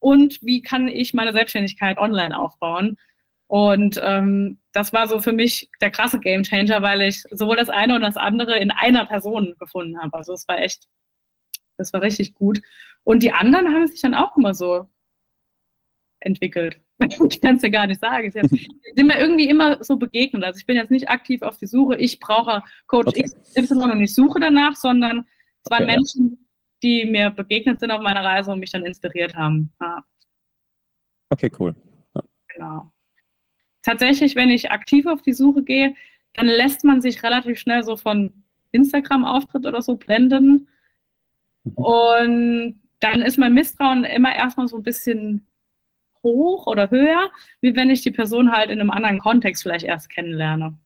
und 0.00 0.40
wie 0.42 0.62
kann 0.62 0.88
ich 0.88 1.14
meine 1.14 1.32
Selbstständigkeit 1.32 1.98
online 1.98 2.36
aufbauen? 2.38 2.96
Und 3.46 4.00
ähm, 4.02 4.58
das 4.72 4.92
war 4.92 5.08
so 5.08 5.20
für 5.20 5.32
mich 5.32 5.70
der 5.80 5.90
krasse 5.90 6.20
Gamechanger, 6.20 6.82
weil 6.82 7.02
ich 7.02 7.22
sowohl 7.30 7.56
das 7.56 7.70
eine 7.70 7.94
und 7.94 8.02
das 8.02 8.16
andere 8.16 8.58
in 8.58 8.70
einer 8.70 9.06
Person 9.06 9.54
gefunden 9.58 9.98
habe. 10.00 10.16
Also 10.18 10.34
es 10.34 10.46
war 10.48 10.58
echt, 10.58 10.86
das 11.78 11.92
war 11.92 12.02
richtig 12.02 12.34
gut. 12.34 12.60
Und 13.04 13.22
die 13.22 13.32
anderen 13.32 13.74
haben 13.74 13.86
sich 13.86 14.02
dann 14.02 14.14
auch 14.14 14.36
immer 14.36 14.52
so 14.52 14.88
entwickelt. 16.20 16.80
Ich 17.00 17.40
kann 17.40 17.56
es 17.56 17.62
dir 17.62 17.70
gar 17.70 17.86
nicht 17.86 18.00
sagen. 18.00 18.30
Sie 18.30 18.40
sind 18.96 19.06
mir 19.06 19.18
irgendwie 19.18 19.48
immer 19.48 19.82
so 19.84 19.96
begegnet. 19.96 20.42
Also 20.42 20.58
ich 20.58 20.66
bin 20.66 20.76
jetzt 20.76 20.90
nicht 20.90 21.08
aktiv 21.08 21.42
auf 21.42 21.56
die 21.56 21.66
Suche, 21.66 21.96
ich 21.96 22.18
brauche 22.18 22.62
Coach 22.86 23.08
okay. 23.08 23.24
XY 23.54 23.74
und 23.74 24.00
ich 24.00 24.14
suche 24.14 24.40
danach, 24.40 24.74
sondern 24.74 25.24
es 25.64 25.70
waren 25.70 25.84
okay, 25.84 25.96
Menschen, 25.96 26.30
ja. 26.30 26.36
die 26.82 27.04
mir 27.04 27.30
begegnet 27.30 27.80
sind 27.80 27.90
auf 27.90 28.02
meiner 28.02 28.24
Reise 28.24 28.50
und 28.50 28.60
mich 28.60 28.72
dann 28.72 28.84
inspiriert 28.84 29.36
haben. 29.36 29.72
Ja. 29.80 30.04
Okay, 31.30 31.50
cool. 31.58 31.74
Ja. 32.14 32.22
Genau. 32.48 32.92
Tatsächlich, 33.82 34.34
wenn 34.34 34.50
ich 34.50 34.70
aktiv 34.70 35.06
auf 35.06 35.22
die 35.22 35.32
Suche 35.32 35.62
gehe, 35.62 35.94
dann 36.34 36.46
lässt 36.46 36.84
man 36.84 37.00
sich 37.00 37.22
relativ 37.22 37.58
schnell 37.58 37.84
so 37.84 37.96
von 37.96 38.32
Instagram-Auftritt 38.72 39.66
oder 39.66 39.82
so 39.82 39.96
blenden. 39.96 40.68
Mhm. 41.64 41.72
Und 41.74 42.80
dann 43.00 43.22
ist 43.22 43.38
mein 43.38 43.54
Misstrauen 43.54 44.04
immer 44.04 44.34
erstmal 44.34 44.68
so 44.68 44.76
ein 44.76 44.82
bisschen 44.82 45.47
hoch 46.22 46.66
oder 46.66 46.90
höher, 46.90 47.30
wie 47.60 47.74
wenn 47.76 47.90
ich 47.90 48.02
die 48.02 48.10
Person 48.10 48.52
halt 48.52 48.70
in 48.70 48.80
einem 48.80 48.90
anderen 48.90 49.18
Kontext 49.18 49.62
vielleicht 49.62 49.84
erst 49.84 50.10
kennenlerne. 50.10 50.78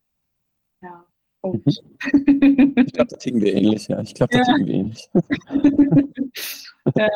Ja. 0.83 1.05
Oh. 1.43 1.59
Ich 1.67 2.93
glaube, 2.93 3.11
da 3.11 3.17
ticken 3.17 3.41
wir 3.41 3.55
ähnlich, 3.55 3.89
ja. 3.89 4.01
Ich 4.01 4.15
glaube, 4.15 4.33
da 4.33 4.39
ja. 4.39 4.45
ticken 4.45 4.67
wir 4.67 4.75
ähnlich. 4.75 5.09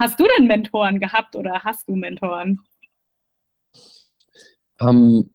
Hast 0.00 0.20
du 0.20 0.24
denn 0.36 0.46
Mentoren 0.46 1.00
gehabt 1.00 1.34
oder 1.34 1.64
hast 1.64 1.88
du 1.88 1.96
Mentoren? 1.96 2.60
Ähm, 4.80 5.28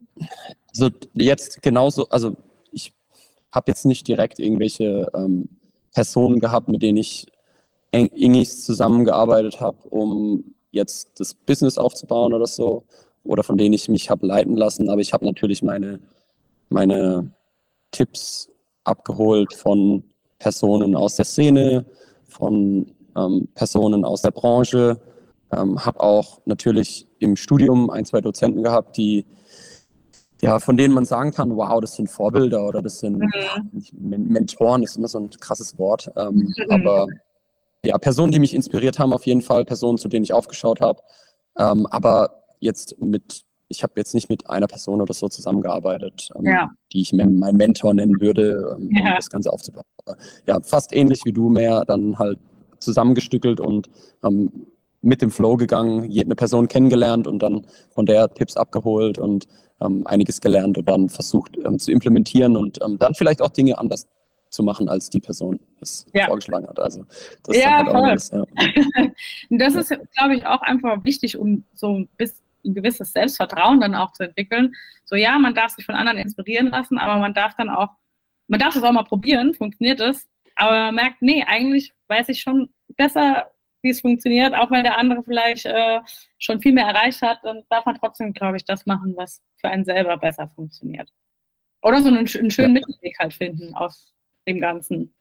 so 0.71 0.89
jetzt 1.13 1.61
genauso, 1.61 2.07
also 2.07 2.37
ich 2.71 2.93
habe 3.51 3.71
jetzt 3.71 3.85
nicht 3.85 4.07
direkt 4.07 4.39
irgendwelche 4.39 5.11
ähm, 5.13 5.49
Personen 5.93 6.39
gehabt, 6.39 6.69
mit 6.69 6.81
denen 6.81 6.97
ich 6.97 7.27
eng, 7.91 8.07
engig 8.15 8.49
zusammengearbeitet 8.49 9.59
habe, 9.59 9.77
um 9.89 10.55
jetzt 10.73 11.19
das 11.19 11.33
Business 11.33 11.77
aufzubauen 11.77 12.33
oder 12.33 12.47
so, 12.47 12.83
oder 13.23 13.43
von 13.43 13.57
denen 13.57 13.73
ich 13.73 13.87
mich 13.87 14.09
habe 14.09 14.27
leiten 14.27 14.57
lassen. 14.57 14.89
Aber 14.89 14.99
ich 14.99 15.13
habe 15.13 15.25
natürlich 15.25 15.63
meine, 15.63 15.99
meine 16.69 17.31
Tipps 17.91 18.49
abgeholt 18.83 19.53
von 19.53 20.03
Personen 20.39 20.95
aus 20.95 21.15
der 21.15 21.25
Szene, 21.25 21.85
von 22.27 22.91
ähm, 23.15 23.47
Personen 23.55 24.03
aus 24.03 24.21
der 24.21 24.31
Branche. 24.31 24.99
Ähm, 25.51 25.85
habe 25.85 26.01
auch 26.01 26.41
natürlich 26.45 27.07
im 27.19 27.35
Studium 27.35 27.89
ein, 27.89 28.05
zwei 28.05 28.21
Dozenten 28.21 28.63
gehabt, 28.63 28.97
die 28.97 29.25
ja, 30.41 30.59
von 30.59 30.75
denen 30.75 30.93
man 30.93 31.05
sagen 31.05 31.31
kann, 31.31 31.55
wow, 31.55 31.79
das 31.79 31.95
sind 31.95 32.09
Vorbilder 32.09 32.67
oder 32.67 32.81
das 32.81 32.99
sind 32.99 33.17
mhm. 33.17 33.29
Mentoren, 33.93 34.83
ist 34.83 34.97
immer 34.97 35.07
so 35.07 35.19
ein 35.19 35.29
krasses 35.29 35.79
Wort. 35.79 36.11
Ähm, 36.17 36.35
mhm. 36.35 36.53
Aber 36.69 37.07
ja, 37.85 37.97
Personen, 37.97 38.31
die 38.31 38.39
mich 38.39 38.53
inspiriert 38.53 38.99
haben, 38.99 39.13
auf 39.13 39.25
jeden 39.25 39.41
Fall, 39.41 39.65
Personen, 39.65 39.97
zu 39.97 40.07
denen 40.07 40.23
ich 40.23 40.33
aufgeschaut 40.33 40.81
habe. 40.81 41.01
Ähm, 41.57 41.85
aber 41.87 42.43
jetzt 42.59 42.99
mit, 42.99 43.43
ich 43.67 43.83
habe 43.83 43.93
jetzt 43.97 44.13
nicht 44.13 44.29
mit 44.29 44.49
einer 44.49 44.67
Person 44.67 45.01
oder 45.01 45.13
so 45.13 45.27
zusammengearbeitet, 45.27 46.29
ähm, 46.35 46.45
ja. 46.45 46.71
die 46.91 47.01
ich 47.01 47.13
mein 47.13 47.39
Mentor 47.55 47.93
nennen 47.93 48.21
würde, 48.21 48.77
ähm, 48.77 48.89
ja. 48.93 49.09
um 49.09 49.15
das 49.15 49.29
Ganze 49.29 49.51
aufzubauen. 49.51 49.83
Aber, 50.05 50.17
ja, 50.47 50.59
fast 50.61 50.95
ähnlich 50.95 51.25
wie 51.25 51.33
du, 51.33 51.49
mehr 51.49 51.83
dann 51.85 52.17
halt 52.17 52.39
zusammengestückelt 52.79 53.59
und 53.59 53.89
ähm, 54.23 54.67
mit 55.01 55.21
dem 55.21 55.31
Flow 55.31 55.57
gegangen, 55.57 56.03
eine 56.03 56.35
Person 56.35 56.69
kennengelernt 56.69 57.27
und 57.27 57.39
dann 57.39 57.67
von 57.89 58.05
der 58.05 58.33
Tipps 58.33 58.55
abgeholt 58.55 59.19
und 59.19 59.47
ähm, 59.81 60.07
einiges 60.07 60.39
gelernt 60.39 60.77
und 60.77 60.87
dann 60.87 61.09
versucht 61.09 61.57
ähm, 61.65 61.77
zu 61.77 61.91
implementieren 61.91 62.55
und 62.55 62.79
dann 62.81 63.13
vielleicht 63.13 63.41
auch 63.41 63.49
Dinge 63.49 63.77
anders 63.77 64.07
zu 64.53 64.63
machen, 64.63 64.87
als 64.87 65.09
die 65.09 65.19
Person 65.19 65.59
es 65.81 66.05
ja. 66.13 66.27
vorgeschlagen 66.27 66.67
hat. 66.67 66.79
Also 66.79 67.05
das 67.43 67.57
ja, 67.57 67.77
halt 67.77 67.87
voll. 67.87 68.09
Alles, 68.09 68.31
ja. 68.31 68.45
das 69.49 69.75
ist, 69.75 69.89
glaube 70.15 70.35
ich, 70.35 70.45
auch 70.45 70.61
einfach 70.61 71.03
wichtig, 71.03 71.37
um 71.37 71.65
so 71.73 71.97
ein, 71.97 72.07
bisschen, 72.17 72.45
ein 72.63 72.75
gewisses 72.75 73.11
Selbstvertrauen 73.11 73.81
dann 73.81 73.95
auch 73.95 74.13
zu 74.13 74.23
entwickeln. 74.23 74.73
So 75.05 75.15
ja, 75.15 75.39
man 75.39 75.55
darf 75.55 75.71
sich 75.71 75.85
von 75.85 75.95
anderen 75.95 76.19
inspirieren 76.19 76.67
lassen, 76.67 76.99
aber 76.99 77.19
man 77.19 77.33
darf 77.33 77.55
dann 77.55 77.69
auch, 77.69 77.89
man 78.47 78.59
darf 78.59 78.75
es 78.75 78.83
auch 78.83 78.91
mal 78.91 79.03
probieren, 79.03 79.55
funktioniert 79.55 79.99
es, 79.99 80.29
aber 80.55 80.71
man 80.71 80.95
merkt, 80.95 81.21
nee, 81.21 81.43
eigentlich 81.43 81.91
weiß 82.07 82.29
ich 82.29 82.41
schon 82.41 82.69
besser, 82.95 83.49
wie 83.81 83.89
es 83.89 84.01
funktioniert, 84.01 84.53
auch 84.53 84.69
wenn 84.69 84.83
der 84.83 84.97
andere 84.97 85.23
vielleicht 85.23 85.65
äh, 85.65 85.99
schon 86.37 86.61
viel 86.61 86.73
mehr 86.73 86.85
erreicht 86.85 87.21
hat, 87.21 87.39
dann 87.43 87.63
darf 87.69 87.85
man 87.85 87.97
trotzdem, 87.99 88.33
glaube 88.33 88.57
ich, 88.57 88.65
das 88.65 88.85
machen, 88.85 89.13
was 89.17 89.41
für 89.57 89.67
einen 89.67 89.83
selber 89.83 90.15
besser 90.17 90.49
funktioniert. 90.55 91.11
Oder 91.81 92.01
so 92.01 92.07
einen, 92.07 92.19
einen 92.19 92.27
schönen 92.27 92.75
ja. 92.75 92.81
Mittelweg 92.81 93.17
halt 93.19 93.33
finden 93.33 93.73
aus 93.73 94.13
dem 94.47 94.59
Ganzen. 94.59 95.13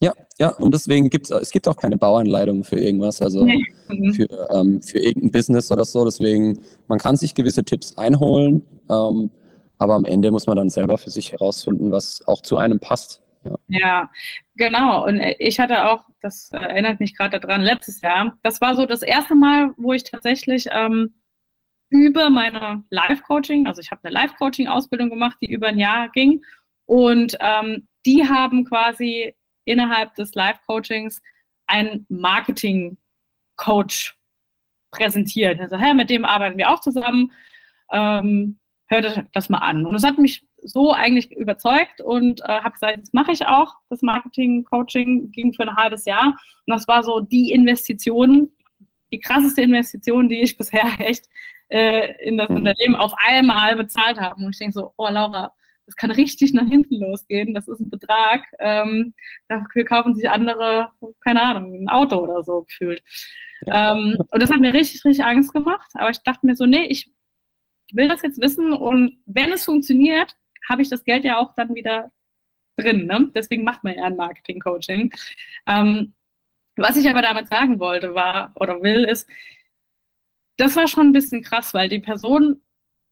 Ja, 0.00 0.12
ja, 0.38 0.50
und 0.50 0.72
deswegen 0.72 1.10
gibt 1.10 1.24
es, 1.24 1.30
es 1.30 1.50
gibt 1.50 1.66
auch 1.66 1.76
keine 1.76 1.96
Bauanleitung 1.96 2.62
für 2.62 2.78
irgendwas, 2.78 3.20
also 3.20 3.44
nee. 3.44 3.64
Mhm. 3.88 4.14
für, 4.14 4.48
ähm, 4.50 4.80
für 4.80 4.98
irgendein 4.98 5.32
Business 5.32 5.72
oder 5.72 5.84
so. 5.84 6.04
Deswegen, 6.04 6.60
man 6.86 6.98
kann 6.98 7.16
sich 7.16 7.34
gewisse 7.34 7.64
Tipps 7.64 7.98
einholen, 7.98 8.62
ähm, 8.88 9.30
aber 9.78 9.94
am 9.94 10.04
Ende 10.04 10.30
muss 10.30 10.46
man 10.46 10.56
dann 10.56 10.70
selber 10.70 10.98
für 10.98 11.10
sich 11.10 11.32
herausfinden, 11.32 11.90
was 11.90 12.26
auch 12.28 12.42
zu 12.42 12.58
einem 12.58 12.78
passt. 12.78 13.22
Ja, 13.44 13.56
ja 13.68 14.10
genau. 14.54 15.04
Und 15.04 15.20
ich 15.38 15.58
hatte 15.58 15.90
auch, 15.90 16.04
das 16.20 16.50
erinnert 16.52 17.00
mich 17.00 17.16
gerade 17.16 17.40
daran, 17.40 17.62
letztes 17.62 18.00
Jahr, 18.00 18.38
das 18.42 18.60
war 18.60 18.76
so 18.76 18.86
das 18.86 19.02
erste 19.02 19.34
Mal, 19.34 19.72
wo 19.76 19.92
ich 19.94 20.04
tatsächlich 20.04 20.68
ähm, 20.70 21.14
über 21.90 22.30
meine 22.30 22.84
Live-Coaching, 22.90 23.66
also 23.66 23.80
ich 23.80 23.90
habe 23.90 24.02
eine 24.04 24.14
Live-Coaching-Ausbildung 24.14 25.10
gemacht, 25.10 25.38
die 25.40 25.50
über 25.50 25.68
ein 25.68 25.78
Jahr 25.78 26.08
ging 26.10 26.42
und 26.88 27.36
ähm, 27.40 27.86
die 28.06 28.26
haben 28.26 28.64
quasi 28.64 29.34
innerhalb 29.66 30.14
des 30.14 30.34
Live-Coachings 30.34 31.20
einen 31.66 32.06
Marketing-Coach 32.08 34.16
präsentiert. 34.90 35.60
Also, 35.60 35.76
hä, 35.76 35.92
mit 35.92 36.08
dem 36.08 36.24
arbeiten 36.24 36.56
wir 36.56 36.70
auch 36.70 36.80
zusammen. 36.80 37.30
Ähm, 37.92 38.58
hört 38.86 39.22
das 39.34 39.50
mal 39.50 39.58
an. 39.58 39.84
Und 39.84 39.92
das 39.92 40.02
hat 40.02 40.16
mich 40.16 40.46
so 40.62 40.94
eigentlich 40.94 41.30
überzeugt 41.32 42.00
und 42.00 42.40
äh, 42.40 42.62
habe 42.62 42.72
gesagt, 42.72 43.02
das 43.02 43.12
mache 43.12 43.32
ich 43.32 43.46
auch. 43.46 43.74
Das 43.90 44.00
Marketing-Coaching 44.00 45.30
ging 45.30 45.52
für 45.52 45.64
ein 45.64 45.76
halbes 45.76 46.06
Jahr. 46.06 46.28
Und 46.28 46.74
das 46.74 46.88
war 46.88 47.02
so 47.02 47.20
die 47.20 47.52
Investition, 47.52 48.50
die 49.12 49.20
krasseste 49.20 49.60
Investition, 49.60 50.30
die 50.30 50.40
ich 50.40 50.56
bisher 50.56 50.86
echt 51.00 51.28
äh, 51.68 52.14
in 52.26 52.38
das 52.38 52.48
mhm. 52.48 52.56
Unternehmen 52.56 52.96
auf 52.96 53.12
einmal 53.18 53.76
bezahlt 53.76 54.18
habe. 54.18 54.42
Und 54.42 54.52
ich 54.52 54.58
denke 54.58 54.72
so, 54.72 54.94
oh 54.96 55.08
Laura, 55.10 55.52
das 55.88 55.96
kann 55.96 56.10
richtig 56.10 56.52
nach 56.52 56.68
hinten 56.68 56.96
losgehen. 56.96 57.54
Das 57.54 57.66
ist 57.66 57.80
ein 57.80 57.88
Betrag. 57.88 58.44
Ähm, 58.58 59.14
dafür 59.48 59.86
kaufen 59.86 60.14
sich 60.14 60.28
andere, 60.28 60.90
keine 61.24 61.42
Ahnung, 61.42 61.72
ein 61.72 61.88
Auto 61.88 62.18
oder 62.18 62.44
so 62.44 62.64
gefühlt. 62.64 63.02
Ja. 63.62 63.92
Ähm, 63.92 64.18
und 64.30 64.42
das 64.42 64.50
hat 64.50 64.60
mir 64.60 64.74
richtig, 64.74 65.02
richtig 65.06 65.24
Angst 65.24 65.54
gemacht. 65.54 65.90
Aber 65.94 66.10
ich 66.10 66.18
dachte 66.18 66.44
mir 66.44 66.56
so, 66.56 66.66
nee, 66.66 66.84
ich 66.84 67.10
will 67.92 68.06
das 68.06 68.20
jetzt 68.20 68.38
wissen 68.38 68.74
und 68.74 69.18
wenn 69.24 69.50
es 69.50 69.64
funktioniert, 69.64 70.36
habe 70.68 70.82
ich 70.82 70.90
das 70.90 71.04
Geld 71.04 71.24
ja 71.24 71.38
auch 71.38 71.54
dann 71.54 71.74
wieder 71.74 72.12
drin. 72.76 73.06
Ne? 73.06 73.30
Deswegen 73.34 73.64
macht 73.64 73.82
man 73.82 73.94
ja 73.94 74.04
ein 74.04 74.16
Marketing-Coaching. 74.16 75.10
Ähm, 75.66 76.12
Was 76.76 76.96
ich 76.96 77.08
aber 77.08 77.22
damit 77.22 77.48
sagen 77.48 77.80
wollte, 77.80 78.14
war 78.14 78.52
oder 78.56 78.82
will, 78.82 79.04
ist, 79.04 79.26
das 80.58 80.76
war 80.76 80.86
schon 80.86 81.08
ein 81.08 81.12
bisschen 81.12 81.42
krass, 81.42 81.72
weil 81.72 81.88
die 81.88 82.00
Person 82.00 82.60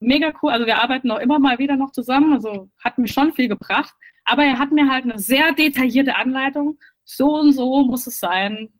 mega 0.01 0.33
cool, 0.43 0.51
also 0.53 0.67
wir 0.67 0.83
arbeiten 0.83 1.11
auch 1.11 1.19
immer 1.19 1.39
mal 1.39 1.59
wieder 1.59 1.77
noch 1.77 1.93
zusammen, 1.93 2.33
also 2.33 2.71
hat 2.83 2.99
mir 2.99 3.09
schon 3.09 3.33
viel 3.33 3.49
gebracht, 3.49 3.95
aber 4.25 4.45
er 4.45 4.59
hat 4.59 4.73
mir 4.73 4.91
halt 4.91 5.05
eine 5.05 5.19
sehr 5.19 5.53
detaillierte 5.53 6.17
Anleitung, 6.17 6.79
so 7.05 7.39
und 7.39 7.53
so 7.53 7.85
muss 7.85 8.07
es 8.07 8.19
sein, 8.19 8.71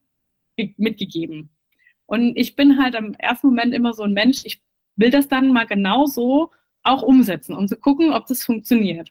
mitgegeben. 0.77 1.51
Und 2.07 2.37
ich 2.37 2.57
bin 2.57 2.83
halt 2.83 2.95
im 2.95 3.15
ersten 3.15 3.49
Moment 3.49 3.75
immer 3.75 3.93
so 3.93 4.05
ein 4.05 4.13
Mensch, 4.13 4.43
ich 4.45 4.63
will 4.97 5.11
das 5.11 5.29
dann 5.29 5.53
mal 5.53 5.67
genau 5.67 6.07
so 6.07 6.51
auch 6.83 7.03
umsetzen, 7.03 7.55
um 7.55 7.69
zu 7.69 7.77
gucken, 7.77 8.13
ob 8.13 8.27
das 8.27 8.45
funktioniert. 8.45 9.11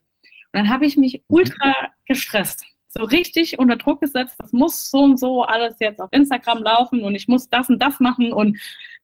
Und 0.53 0.59
dann 0.59 0.69
habe 0.69 0.85
ich 0.85 0.97
mich 0.97 1.23
ultra 1.27 1.91
gestresst, 2.05 2.65
so 2.87 3.03
richtig 3.03 3.59
unter 3.59 3.75
Druck 3.75 4.01
gesetzt, 4.01 4.35
das 4.39 4.53
muss 4.53 4.89
so 4.89 4.99
und 4.99 5.19
so 5.19 5.43
alles 5.43 5.75
jetzt 5.79 5.99
auf 5.99 6.09
Instagram 6.11 6.63
laufen 6.63 7.03
und 7.03 7.15
ich 7.15 7.27
muss 7.27 7.49
das 7.49 7.69
und 7.69 7.81
das 7.81 7.99
machen 7.99 8.31
und 8.31 8.57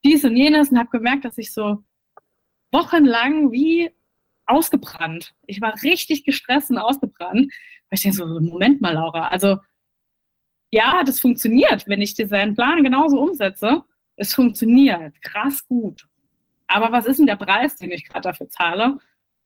dies 0.03 0.23
und 0.23 0.35
jenes 0.35 0.69
und 0.69 0.79
habe 0.79 0.89
gemerkt, 0.89 1.25
dass 1.25 1.37
ich 1.37 1.53
so 1.53 1.83
wochenlang 2.71 3.51
wie 3.51 3.91
ausgebrannt. 4.45 5.33
Ich 5.45 5.61
war 5.61 5.81
richtig 5.83 6.23
gestresst 6.23 6.69
und 6.69 6.77
ausgebrannt. 6.77 7.51
Weil 7.89 7.97
ich 7.97 8.01
denke 8.01 8.17
so, 8.17 8.25
Moment 8.25 8.81
mal, 8.81 8.93
Laura, 8.93 9.27
also 9.27 9.57
ja, 10.71 11.03
das 11.03 11.19
funktioniert, 11.19 11.87
wenn 11.87 12.01
ich 12.01 12.13
diesen 12.13 12.55
Plan 12.55 12.83
genauso 12.83 13.19
umsetze. 13.21 13.83
Es 14.15 14.33
funktioniert 14.33 15.21
krass 15.21 15.67
gut. 15.67 16.07
Aber 16.67 16.91
was 16.91 17.05
ist 17.05 17.17
denn 17.17 17.25
der 17.25 17.35
Preis, 17.35 17.75
den 17.75 17.91
ich 17.91 18.07
gerade 18.07 18.21
dafür 18.21 18.49
zahle, 18.49 18.97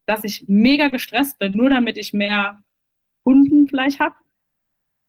dass 0.06 0.24
ich 0.24 0.46
mega 0.48 0.90
gestresst 0.90 1.40
bin, 1.40 1.54
nur 1.54 1.70
damit 1.70 1.98
ich 1.98 2.14
mehr 2.14 2.64
Kunden 3.24 3.68
vielleicht 3.68 4.00
habe? 4.00 4.16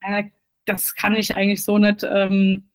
Äh, 0.01 0.25
das 0.65 0.95
kann 0.95 1.15
ich 1.15 1.37
eigentlich 1.37 1.63
so 1.63 1.77
nicht. 1.77 2.03
Ähm, 2.03 2.71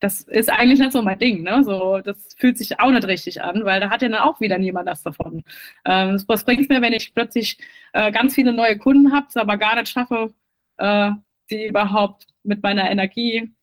das 0.00 0.22
ist 0.22 0.50
eigentlich 0.50 0.78
nicht 0.78 0.92
so 0.92 1.02
mein 1.02 1.18
Ding. 1.18 1.42
Ne? 1.42 1.64
So, 1.64 2.00
das 2.00 2.16
fühlt 2.36 2.58
sich 2.58 2.78
auch 2.80 2.90
nicht 2.90 3.06
richtig 3.06 3.42
an, 3.42 3.64
weil 3.64 3.80
da 3.80 3.90
hat 3.90 4.02
ja 4.02 4.08
dann 4.08 4.20
auch 4.20 4.40
wieder 4.40 4.58
niemand 4.58 4.86
was 4.86 5.02
davon. 5.02 5.42
Ähm, 5.84 6.22
was 6.26 6.44
bringt 6.44 6.62
es 6.62 6.68
mir, 6.68 6.82
wenn 6.82 6.92
ich 6.92 7.14
plötzlich 7.14 7.58
äh, 7.92 8.12
ganz 8.12 8.34
viele 8.34 8.52
neue 8.52 8.78
Kunden 8.78 9.12
habe, 9.12 9.26
es 9.28 9.36
aber 9.36 9.56
gar 9.56 9.74
nicht 9.76 9.88
schaffe, 9.88 10.34
äh, 10.76 11.12
die 11.50 11.66
überhaupt 11.66 12.26
mit 12.42 12.62
meiner 12.62 12.90
Energie 12.90 13.54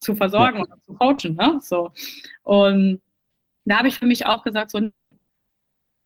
zu 0.00 0.16
versorgen 0.16 0.58
ja. 0.58 0.64
oder 0.64 0.76
zu 0.86 0.94
coachen. 0.94 1.36
Ne? 1.36 1.58
So. 1.62 1.92
Und 2.42 3.00
da 3.64 3.78
habe 3.78 3.88
ich 3.88 3.98
für 3.98 4.06
mich 4.06 4.26
auch 4.26 4.42
gesagt, 4.42 4.70
so 4.70 4.90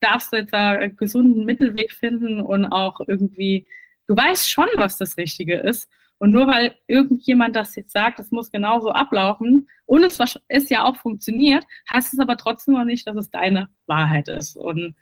darfst 0.00 0.32
du 0.32 0.36
jetzt 0.36 0.52
da 0.52 0.72
einen 0.72 0.96
gesunden 0.96 1.44
Mittelweg 1.44 1.92
finden 1.92 2.40
und 2.40 2.66
auch 2.66 3.00
irgendwie, 3.06 3.66
du 4.06 4.16
weißt 4.16 4.50
schon, 4.50 4.68
was 4.76 4.98
das 4.98 5.16
Richtige 5.16 5.56
ist. 5.56 5.90
Und 6.18 6.32
nur 6.32 6.46
weil 6.48 6.74
irgendjemand 6.88 7.54
das 7.54 7.76
jetzt 7.76 7.92
sagt, 7.92 8.18
es 8.18 8.30
muss 8.30 8.50
genauso 8.50 8.90
ablaufen 8.90 9.68
und 9.86 10.02
es 10.02 10.18
ist 10.48 10.70
ja 10.70 10.84
auch 10.84 10.96
funktioniert, 10.96 11.64
heißt 11.92 12.12
es 12.12 12.18
aber 12.18 12.36
trotzdem 12.36 12.74
noch 12.74 12.84
nicht, 12.84 13.06
dass 13.06 13.16
es 13.16 13.30
deine 13.30 13.68
Wahrheit 13.86 14.28
ist. 14.28 14.56
Und 14.56 14.96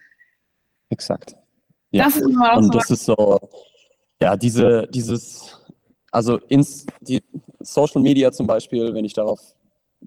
Exakt. 0.91 1.35
Ja. 1.91 2.05
Das 2.05 2.17
ist 2.17 2.37
auch 2.37 2.57
und 2.59 2.75
das 2.75 2.91
ist 2.91 3.05
so, 3.05 3.39
ja, 4.21 4.37
diese, 4.37 4.87
dieses, 4.89 5.59
also 6.11 6.39
ins, 6.49 6.87
die 7.01 7.23
Social 7.61 8.03
Media 8.03 8.31
zum 8.33 8.47
Beispiel, 8.47 8.95
wenn 8.95 9.05
ich 9.05 9.15
darauf 9.15 9.41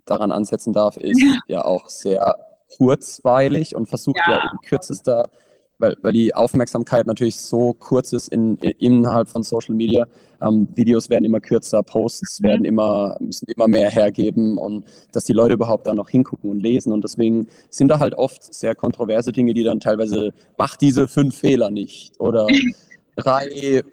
daran 0.05 0.31
ansetzen 0.31 0.73
darf, 0.73 0.97
ist 0.97 1.21
ja, 1.21 1.39
ja 1.47 1.65
auch 1.65 1.89
sehr 1.89 2.35
kurzweilig 2.77 3.75
und 3.75 3.87
versucht 3.87 4.17
ja, 4.27 4.33
ja 4.33 4.51
in 4.51 4.59
kürzester, 4.67 5.29
weil, 5.79 5.95
weil 6.01 6.13
die 6.13 6.35
Aufmerksamkeit 6.35 7.07
natürlich 7.07 7.37
so 7.37 7.73
kurz 7.73 8.13
ist 8.13 8.27
in, 8.27 8.57
in 8.57 8.71
innerhalb 8.99 9.29
von 9.29 9.43
Social 9.43 9.73
Media. 9.73 10.05
Ähm, 10.41 10.67
Videos 10.75 11.09
werden 11.09 11.25
immer 11.25 11.39
kürzer, 11.39 11.81
Posts 11.81 12.39
mhm. 12.39 12.47
werden 12.47 12.65
immer, 12.65 13.17
müssen 13.19 13.47
immer 13.47 13.67
mehr 13.67 13.89
hergeben 13.89 14.57
und 14.57 14.85
dass 15.11 15.25
die 15.25 15.33
Leute 15.33 15.53
überhaupt 15.53 15.87
da 15.87 15.93
noch 15.93 16.09
hingucken 16.09 16.51
und 16.51 16.59
lesen. 16.61 16.93
Und 16.93 17.03
deswegen 17.03 17.47
sind 17.69 17.87
da 17.87 17.99
halt 17.99 18.13
oft 18.13 18.53
sehr 18.53 18.75
kontroverse 18.75 19.31
Dinge, 19.31 19.53
die 19.53 19.63
dann 19.63 19.79
teilweise, 19.79 20.33
mach 20.57 20.75
diese 20.75 21.07
fünf 21.07 21.37
Fehler 21.37 21.71
nicht 21.71 22.19
oder 22.19 22.47
drei 23.15 23.83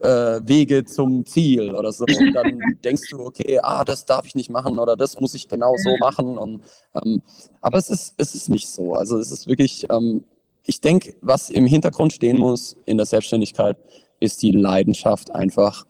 äh, 0.00 0.40
Wege 0.44 0.84
zum 0.84 1.24
Ziel 1.24 1.74
oder 1.74 1.92
so. 1.92 2.04
Und 2.04 2.32
dann 2.32 2.58
denkst 2.84 3.10
du, 3.10 3.20
okay, 3.20 3.60
ah, 3.62 3.84
das 3.84 4.04
darf 4.04 4.26
ich 4.26 4.34
nicht 4.34 4.50
machen 4.50 4.78
oder 4.78 4.96
das 4.96 5.20
muss 5.20 5.34
ich 5.34 5.48
genau 5.48 5.74
so 5.76 5.96
machen. 5.98 6.36
Und, 6.36 6.62
ähm, 6.94 7.22
aber 7.60 7.78
es 7.78 7.90
ist, 7.90 8.14
es 8.16 8.34
ist 8.34 8.48
nicht 8.48 8.68
so. 8.68 8.94
Also 8.94 9.18
es 9.18 9.30
ist 9.30 9.46
wirklich, 9.46 9.86
ähm, 9.90 10.24
ich 10.68 10.82
denke, 10.82 11.16
was 11.22 11.48
im 11.48 11.66
Hintergrund 11.66 12.12
stehen 12.12 12.38
muss 12.38 12.76
in 12.84 12.98
der 12.98 13.06
Selbstständigkeit, 13.06 13.78
ist 14.20 14.42
die 14.42 14.50
Leidenschaft 14.50 15.34
einfach 15.34 15.86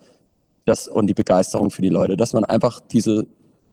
das, 0.66 0.86
und 0.86 1.08
die 1.08 1.14
Begeisterung 1.14 1.70
für 1.70 1.82
die 1.82 1.88
Leute, 1.88 2.16
dass 2.16 2.32
man 2.32 2.44
einfach 2.44 2.78
diese, 2.78 3.26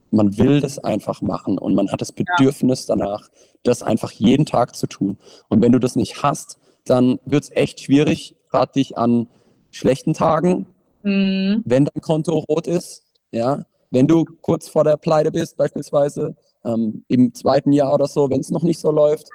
man 0.10 0.36
will 0.40 0.62
das 0.62 0.80
einfach 0.80 1.22
machen 1.22 1.60
und 1.60 1.76
man 1.76 1.92
hat 1.92 2.02
das 2.02 2.12
Bedürfnis 2.12 2.88
danach, 2.88 3.30
das 3.62 3.84
einfach 3.84 4.12
jeden 4.12 4.48
Tag 4.48 4.76
zu 4.76 4.88
tun. 4.88 5.18
Und 5.48 5.62
wenn 5.62 5.72
du 5.72 5.80
das 5.80 5.96
nicht 5.96 6.24
hast, 6.24 6.58
dann 6.86 7.20
wird 7.26 7.44
es 7.44 7.52
echt 7.52 7.82
schwierig, 7.82 8.36
gerade 8.50 8.72
dich 8.72 8.98
an 8.98 9.28
schlechten 9.70 10.14
Tagen, 10.14 10.66
mhm. 11.04 11.62
wenn 11.66 11.86
dein 11.86 12.02
Konto 12.02 12.40
rot 12.50 12.66
ist, 12.66 13.04
ja, 13.32 13.64
wenn 13.92 14.08
du 14.08 14.26
kurz 14.42 14.68
vor 14.68 14.84
der 14.84 14.98
Pleite 14.98 15.32
bist, 15.32 15.56
beispielsweise 15.56 16.36
ähm, 16.64 17.04
im 17.10 17.32
zweiten 17.36 17.74
Jahr 17.74 17.94
oder 17.94 18.08
so, 18.08 18.28
wenn 18.32 18.40
es 18.40 18.50
noch 18.50 18.64
nicht 18.64 18.80
so 18.80 18.90
läuft, 18.90 19.30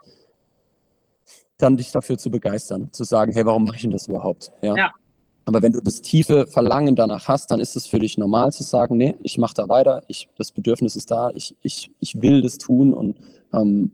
dann 1.60 1.76
dich 1.76 1.92
dafür 1.92 2.18
zu 2.18 2.30
begeistern, 2.30 2.88
zu 2.92 3.04
sagen, 3.04 3.32
hey, 3.32 3.46
warum 3.46 3.64
mache 3.64 3.76
ich 3.76 3.82
denn 3.82 3.90
das 3.90 4.08
überhaupt? 4.08 4.52
Ja. 4.62 4.76
ja. 4.76 4.90
Aber 5.44 5.62
wenn 5.62 5.72
du 5.72 5.80
das 5.80 6.00
tiefe 6.00 6.46
Verlangen 6.46 6.94
danach 6.96 7.26
hast, 7.26 7.50
dann 7.50 7.60
ist 7.60 7.74
es 7.74 7.86
für 7.86 7.98
dich 7.98 8.18
normal 8.18 8.52
zu 8.52 8.62
sagen, 8.62 8.96
nee, 8.96 9.16
ich 9.22 9.38
mache 9.38 9.54
da 9.54 9.68
weiter, 9.68 10.02
ich, 10.06 10.28
das 10.36 10.52
Bedürfnis 10.52 10.96
ist 10.96 11.10
da, 11.10 11.30
ich, 11.34 11.56
ich, 11.62 11.90
ich 11.98 12.20
will 12.22 12.42
das 12.42 12.58
tun 12.58 12.92
und 12.94 13.16
ähm, 13.52 13.92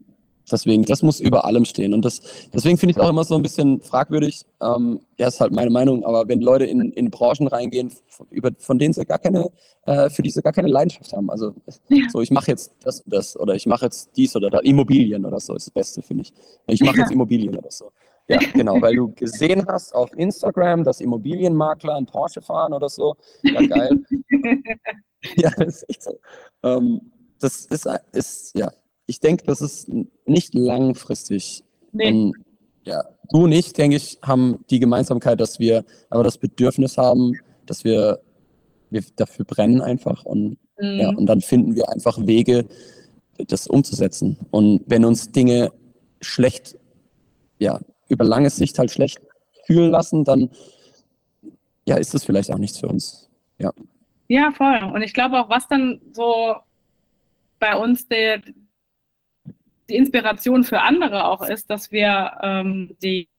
Deswegen, 0.51 0.83
das 0.83 1.03
muss 1.03 1.19
über 1.19 1.45
allem 1.45 1.65
stehen. 1.65 1.93
Und 1.93 2.05
das, 2.05 2.21
deswegen 2.53 2.77
finde 2.77 2.91
ich 2.91 2.97
es 2.97 3.03
auch 3.03 3.09
immer 3.09 3.23
so 3.23 3.35
ein 3.35 3.41
bisschen 3.41 3.81
fragwürdig. 3.81 4.43
Ähm, 4.61 5.01
ja, 5.17 5.27
ist 5.27 5.41
halt 5.41 5.51
meine 5.51 5.69
Meinung, 5.69 6.05
aber 6.05 6.27
wenn 6.27 6.39
Leute 6.39 6.65
in, 6.65 6.91
in 6.93 7.11
Branchen 7.11 7.47
reingehen, 7.47 7.91
über, 8.31 8.51
von 8.57 8.79
denen 8.79 8.93
sie 8.93 9.05
gar 9.05 9.19
keine, 9.19 9.49
äh, 9.85 10.09
für 10.09 10.21
die 10.21 10.29
sie 10.29 10.41
gar 10.41 10.53
keine 10.53 10.69
Leidenschaft 10.69 11.11
haben. 11.11 11.29
Also 11.29 11.53
ja. 11.89 12.05
so, 12.11 12.21
ich 12.21 12.31
mache 12.31 12.51
jetzt 12.51 12.73
das 12.83 13.01
und 13.01 13.13
das 13.13 13.37
oder 13.37 13.55
ich 13.55 13.65
mache 13.65 13.85
jetzt 13.85 14.11
dies 14.15 14.35
oder 14.35 14.49
das. 14.49 14.61
Immobilien 14.61 15.25
oder 15.25 15.39
so 15.39 15.53
ist 15.53 15.67
das 15.67 15.73
Beste, 15.73 16.01
finde 16.01 16.23
ich. 16.23 16.33
Ich 16.67 16.81
mache 16.81 16.97
ja. 16.97 17.03
jetzt 17.03 17.11
Immobilien 17.11 17.57
oder 17.57 17.71
so. 17.71 17.91
Ja, 18.29 18.39
genau, 18.53 18.81
weil 18.81 18.95
du 18.95 19.13
gesehen 19.13 19.65
hast 19.67 19.95
auf 19.95 20.11
Instagram, 20.17 20.83
dass 20.83 20.99
Immobilienmakler 20.99 21.95
einen 21.95 22.05
Porsche 22.05 22.41
fahren 22.41 22.73
oder 22.73 22.89
so. 22.89 23.15
Ja, 23.41 23.65
geil. 23.65 24.03
ja, 25.37 25.49
das 25.51 25.83
ist 25.83 25.89
echt 25.89 26.03
so. 26.03 26.19
Ähm, 26.63 27.11
das 27.39 27.65
ist, 27.67 27.87
ist, 28.11 28.57
ja, 28.57 28.69
ich 29.07 29.19
denke, 29.19 29.45
das 29.45 29.61
ist 29.61 29.89
nicht 30.25 30.53
langfristig. 30.53 31.63
Nee. 31.91 32.11
Und, 32.11 32.33
ja, 32.83 33.03
du 33.29 33.45
und 33.45 33.51
ich, 33.51 33.73
denke 33.73 33.97
ich, 33.97 34.19
haben 34.21 34.63
die 34.69 34.79
Gemeinsamkeit, 34.79 35.39
dass 35.39 35.59
wir 35.59 35.83
aber 36.09 36.23
das 36.23 36.37
Bedürfnis 36.37 36.97
haben, 36.97 37.33
dass 37.65 37.83
wir, 37.83 38.19
wir 38.89 39.03
dafür 39.15 39.45
brennen 39.45 39.81
einfach 39.81 40.23
und, 40.25 40.57
mhm. 40.79 40.99
ja, 40.99 41.09
und 41.09 41.25
dann 41.25 41.41
finden 41.41 41.75
wir 41.75 41.89
einfach 41.89 42.25
Wege, 42.25 42.65
das 43.37 43.67
umzusetzen. 43.67 44.37
Und 44.51 44.83
wenn 44.87 45.05
uns 45.05 45.31
Dinge 45.31 45.71
schlecht, 46.21 46.77
ja, 47.59 47.79
über 48.09 48.25
lange 48.25 48.49
Sicht 48.49 48.79
halt 48.79 48.91
schlecht 48.91 49.19
fühlen 49.65 49.91
lassen, 49.91 50.23
dann 50.23 50.49
ja, 51.87 51.95
ist 51.95 52.13
das 52.13 52.25
vielleicht 52.25 52.51
auch 52.51 52.57
nichts 52.57 52.79
für 52.79 52.87
uns. 52.87 53.29
Ja. 53.57 53.71
Ja, 54.27 54.51
voll. 54.51 54.91
Und 54.93 55.01
ich 55.01 55.13
glaube 55.13 55.39
auch, 55.39 55.49
was 55.49 55.67
dann 55.67 56.01
so 56.11 56.55
bei 57.59 57.75
uns 57.77 58.07
der, 58.07 58.41
die 59.89 59.95
Inspiration 59.95 60.63
für 60.63 60.81
andere 60.81 61.25
auch 61.25 61.47
ist, 61.47 61.69
dass 61.69 61.91
wir 61.91 62.37
ähm, 62.41 62.95
die, 63.01 63.29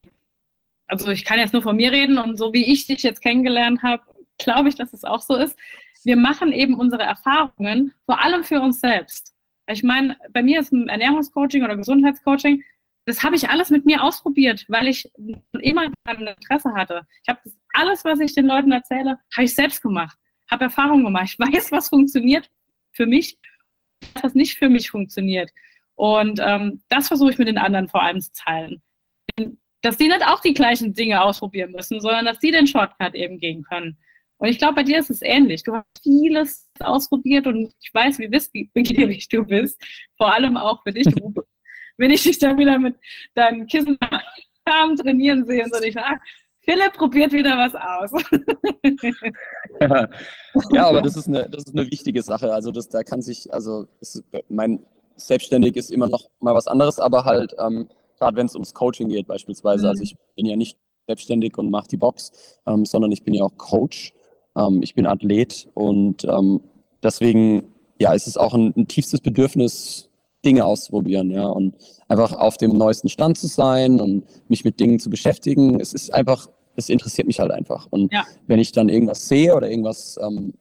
also 0.87 1.11
ich 1.11 1.25
kann 1.25 1.39
jetzt 1.39 1.53
nur 1.53 1.63
von 1.63 1.77
mir 1.77 1.93
reden 1.93 2.19
und 2.19 2.37
so 2.37 2.53
wie 2.53 2.65
ich 2.73 2.87
dich 2.87 3.03
jetzt 3.03 3.21
kennengelernt 3.21 3.83
habe, 3.83 4.03
glaube 4.39 4.69
ich, 4.69 4.75
dass 4.75 4.93
es 4.93 5.05
auch 5.05 5.21
so 5.21 5.37
ist. 5.37 5.57
Wir 6.05 6.17
machen 6.17 6.53
eben 6.53 6.75
unsere 6.75 7.03
Erfahrungen 7.03 7.93
vor 8.07 8.23
allem 8.23 8.45
für 8.45 8.61
uns 8.61 8.81
selbst. 8.81 9.35
Ich 9.67 9.83
meine, 9.83 10.17
bei 10.33 10.43
mir 10.43 10.61
ist 10.61 10.73
ein 10.73 10.89
Ernährungscoaching 10.89 11.63
oder 11.63 11.77
Gesundheitscoaching, 11.77 12.63
das 13.05 13.23
habe 13.23 13.37
ich 13.37 13.49
alles 13.49 13.71
mit 13.71 13.87
mir 13.87 14.03
ausprobiert, 14.03 14.67
weil 14.69 14.87
ich 14.87 15.11
immer 15.61 15.91
ein 16.05 16.27
Interesse 16.27 16.75
hatte. 16.75 17.07
Ich 17.23 17.29
habe 17.29 17.41
alles, 17.73 18.05
was 18.05 18.21
ich 18.21 18.35
den 18.35 18.47
Leuten 18.47 18.71
erzähle, 18.71 19.19
habe 19.35 19.45
ich 19.45 19.55
selbst 19.55 19.83
gemacht, 19.83 20.17
habe 20.51 20.65
Erfahrungen 20.65 21.05
gemacht. 21.05 21.31
Ich 21.33 21.39
weiß, 21.39 21.73
was 21.73 21.89
funktioniert 21.89 22.51
für 22.93 23.07
mich, 23.07 23.39
was 24.23 24.35
nicht 24.35 24.59
für 24.59 24.69
mich 24.69 24.91
funktioniert. 24.91 25.51
Und 25.99 26.41
ähm, 26.41 26.81
das 26.89 27.09
versuche 27.09 27.33
ich 27.33 27.39
mit 27.39 27.49
den 27.49 27.59
anderen 27.59 27.89
vor 27.89 28.03
allem 28.03 28.21
zu 28.21 28.31
teilen. 28.33 28.81
Dass 29.83 29.97
die 29.97 30.07
nicht 30.07 30.25
auch 30.25 30.39
die 30.39 30.55
gleichen 30.55 30.95
Dinge 30.95 31.21
ausprobieren 31.21 31.73
müssen, 31.73 32.01
sondern 32.01 32.25
dass 32.25 32.39
die 32.39 32.53
den 32.53 32.69
Shortcut 32.69 33.17
eben 33.17 33.41
gehen 33.41 33.65
können. 33.65 33.99
Und 34.37 34.49
ich 34.49 34.59
glaube, 34.59 34.77
bei 34.77 34.83
dir 34.85 35.01
ist 35.01 35.11
es 35.11 35.23
ähnlich. 35.23 35.65
Du 35.65 35.75
hast 35.75 35.87
vieles 36.01 36.71
ausprobiert 36.79 37.49
und 37.49 37.75
ich 37.81 37.93
weiß, 37.93 38.21
wie 38.21 38.31
wissbegierig 38.31 39.29
du 39.29 39.45
bist. 39.45 39.83
Vor 40.17 40.33
allem 40.33 40.57
auch 40.57 40.81
für 40.85 40.93
dich, 40.93 41.07
Wenn 41.97 42.13
ich 42.13 42.23
dich 42.23 42.39
dann 42.39 42.57
wieder 42.59 42.79
mit 42.79 42.95
deinen 43.35 43.67
Kissen 43.67 43.99
trainieren 45.03 45.45
sehe 45.47 45.65
und 45.65 45.75
so, 45.75 45.83
ich 45.83 45.95
sage, 45.95 46.21
Philipp 46.61 46.93
probiert 46.93 47.33
wieder 47.33 47.57
was 47.57 47.75
aus. 47.75 48.13
ja, 50.73 50.87
aber 50.87 51.03
das 51.03 51.17
ist 51.17 51.27
eine, 51.27 51.51
das 51.51 51.65
ist 51.65 51.77
eine 51.77 51.91
wichtige 51.91 52.23
Sache. 52.23 52.53
Also 52.53 52.71
das, 52.71 52.89
da 52.89 53.03
kann 53.03 53.21
sich, 53.21 53.53
also 53.53 53.89
ist, 54.01 54.23
mein 54.49 54.87
Selbstständig 55.19 55.77
ist 55.77 55.91
immer 55.91 56.09
noch 56.09 56.29
mal 56.41 56.55
was 56.55 56.67
anderes, 56.67 56.99
aber 56.99 57.25
halt 57.25 57.55
ähm, 57.59 57.89
gerade 58.19 58.37
wenn 58.37 58.47
es 58.47 58.55
ums 58.55 58.75
Coaching 58.75 59.09
geht 59.09 59.27
beispielsweise. 59.27 59.85
Mhm. 59.85 59.91
Also 59.91 60.03
ich 60.03 60.17
bin 60.35 60.47
ja 60.47 60.57
nicht 60.57 60.77
selbstständig 61.07 61.57
und 61.59 61.71
mache 61.71 61.89
die 61.89 61.97
Box, 61.97 62.33
ähm, 62.67 62.85
sondern 62.85 63.13
ich 63.13 63.23
bin 63.25 63.35
ja 63.35 63.45
auch 63.45 63.57
Coach. 63.57 64.13
Ähm, 64.57 64.83
ich 64.83 64.95
bin 64.95 65.07
Athlet 65.07 65.69
und 65.75 66.25
ähm, 66.25 66.61
deswegen 67.03 67.75
ja, 68.01 68.13
ist 68.13 68.27
es 68.27 68.37
auch 68.37 68.55
ein, 68.55 68.73
ein 68.77 68.87
tiefstes 68.87 69.21
Bedürfnis, 69.21 70.09
Dinge 70.45 70.65
auszuprobieren, 70.65 71.31
ja, 71.31 71.47
und 71.47 71.75
einfach 72.07 72.33
auf 72.33 72.57
dem 72.57 72.77
neuesten 72.77 73.09
Stand 73.09 73.39
zu 73.39 73.49
sein 73.49 74.01
und 74.01 74.25
mich 74.49 74.65
mit 74.65 74.79
Dingen 74.79 75.01
zu 75.01 75.11
beschäftigen. 75.11 75.81
Es 75.81 75.93
ist 75.93 76.15
einfach, 76.15 76.49
es 76.77 76.89
interessiert 76.89 77.27
mich 77.27 77.41
halt 77.41 77.51
einfach. 77.51 77.89
Und 77.91 78.13
ja. 78.13 78.25
wenn 78.47 78.61
ich 78.61 78.71
dann 78.71 78.89
irgendwas 78.89 79.27
sehe 79.27 79.55
oder 79.57 79.69
irgendwas 79.69 80.17
ähm, 80.23 80.55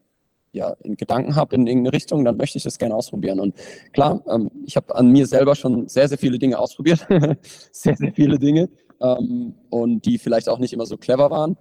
ja, 0.51 0.75
in 0.83 0.95
Gedanken 0.95 1.35
habe 1.35 1.55
in 1.55 1.67
irgendeine 1.67 1.93
Richtung, 1.93 2.25
dann 2.25 2.37
möchte 2.37 2.57
ich 2.57 2.63
das 2.63 2.77
gerne 2.77 2.95
ausprobieren. 2.95 3.39
Und 3.39 3.55
klar, 3.93 4.21
ähm, 4.27 4.49
ich 4.65 4.75
habe 4.75 4.95
an 4.95 5.11
mir 5.11 5.27
selber 5.27 5.55
schon 5.55 5.87
sehr, 5.87 6.07
sehr 6.07 6.17
viele 6.17 6.39
Dinge 6.39 6.57
ausprobiert. 6.57 7.05
sehr, 7.71 7.95
sehr 7.95 8.13
viele 8.13 8.39
Dinge. 8.39 8.69
Ähm, 8.99 9.53
und 9.69 10.05
die 10.05 10.17
vielleicht 10.17 10.49
auch 10.49 10.59
nicht 10.59 10.73
immer 10.73 10.85
so 10.85 10.97
clever 10.97 11.29
waren. 11.29 11.57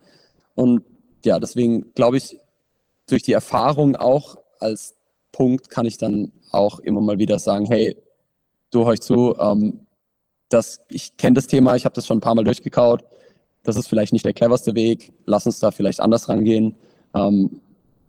Und 0.55 0.82
ja, 1.24 1.39
deswegen 1.39 1.93
glaube 1.95 2.16
ich, 2.16 2.39
durch 3.09 3.22
die 3.22 3.32
Erfahrung 3.32 3.97
auch 3.97 4.37
als 4.59 4.97
Punkt 5.32 5.68
kann 5.68 5.87
ich 5.87 5.99
dann 5.99 6.32
auch 6.51 6.78
immer 6.78 7.01
mal 7.01 7.18
wieder 7.18 7.39
sagen, 7.39 7.66
hey, 7.66 7.97
du 8.70 8.84
euch 8.84 9.01
zu, 9.01 9.37
ähm, 9.39 9.87
das, 10.49 10.80
ich 10.89 11.16
kenne 11.16 11.34
das 11.34 11.47
Thema, 11.47 11.76
ich 11.76 11.84
habe 11.84 11.95
das 11.95 12.07
schon 12.07 12.18
ein 12.18 12.22
paar 12.22 12.34
Mal 12.34 12.45
durchgekaut. 12.45 13.05
Das 13.62 13.76
ist 13.76 13.89
vielleicht 13.89 14.12
nicht 14.12 14.24
der 14.24 14.32
cleverste 14.32 14.74
Weg. 14.74 15.12
Lass 15.24 15.45
uns 15.45 15.59
da 15.59 15.72
vielleicht 15.72 16.01
anders 16.01 16.28
rangehen. 16.28 16.76
Ähm, 17.14 17.61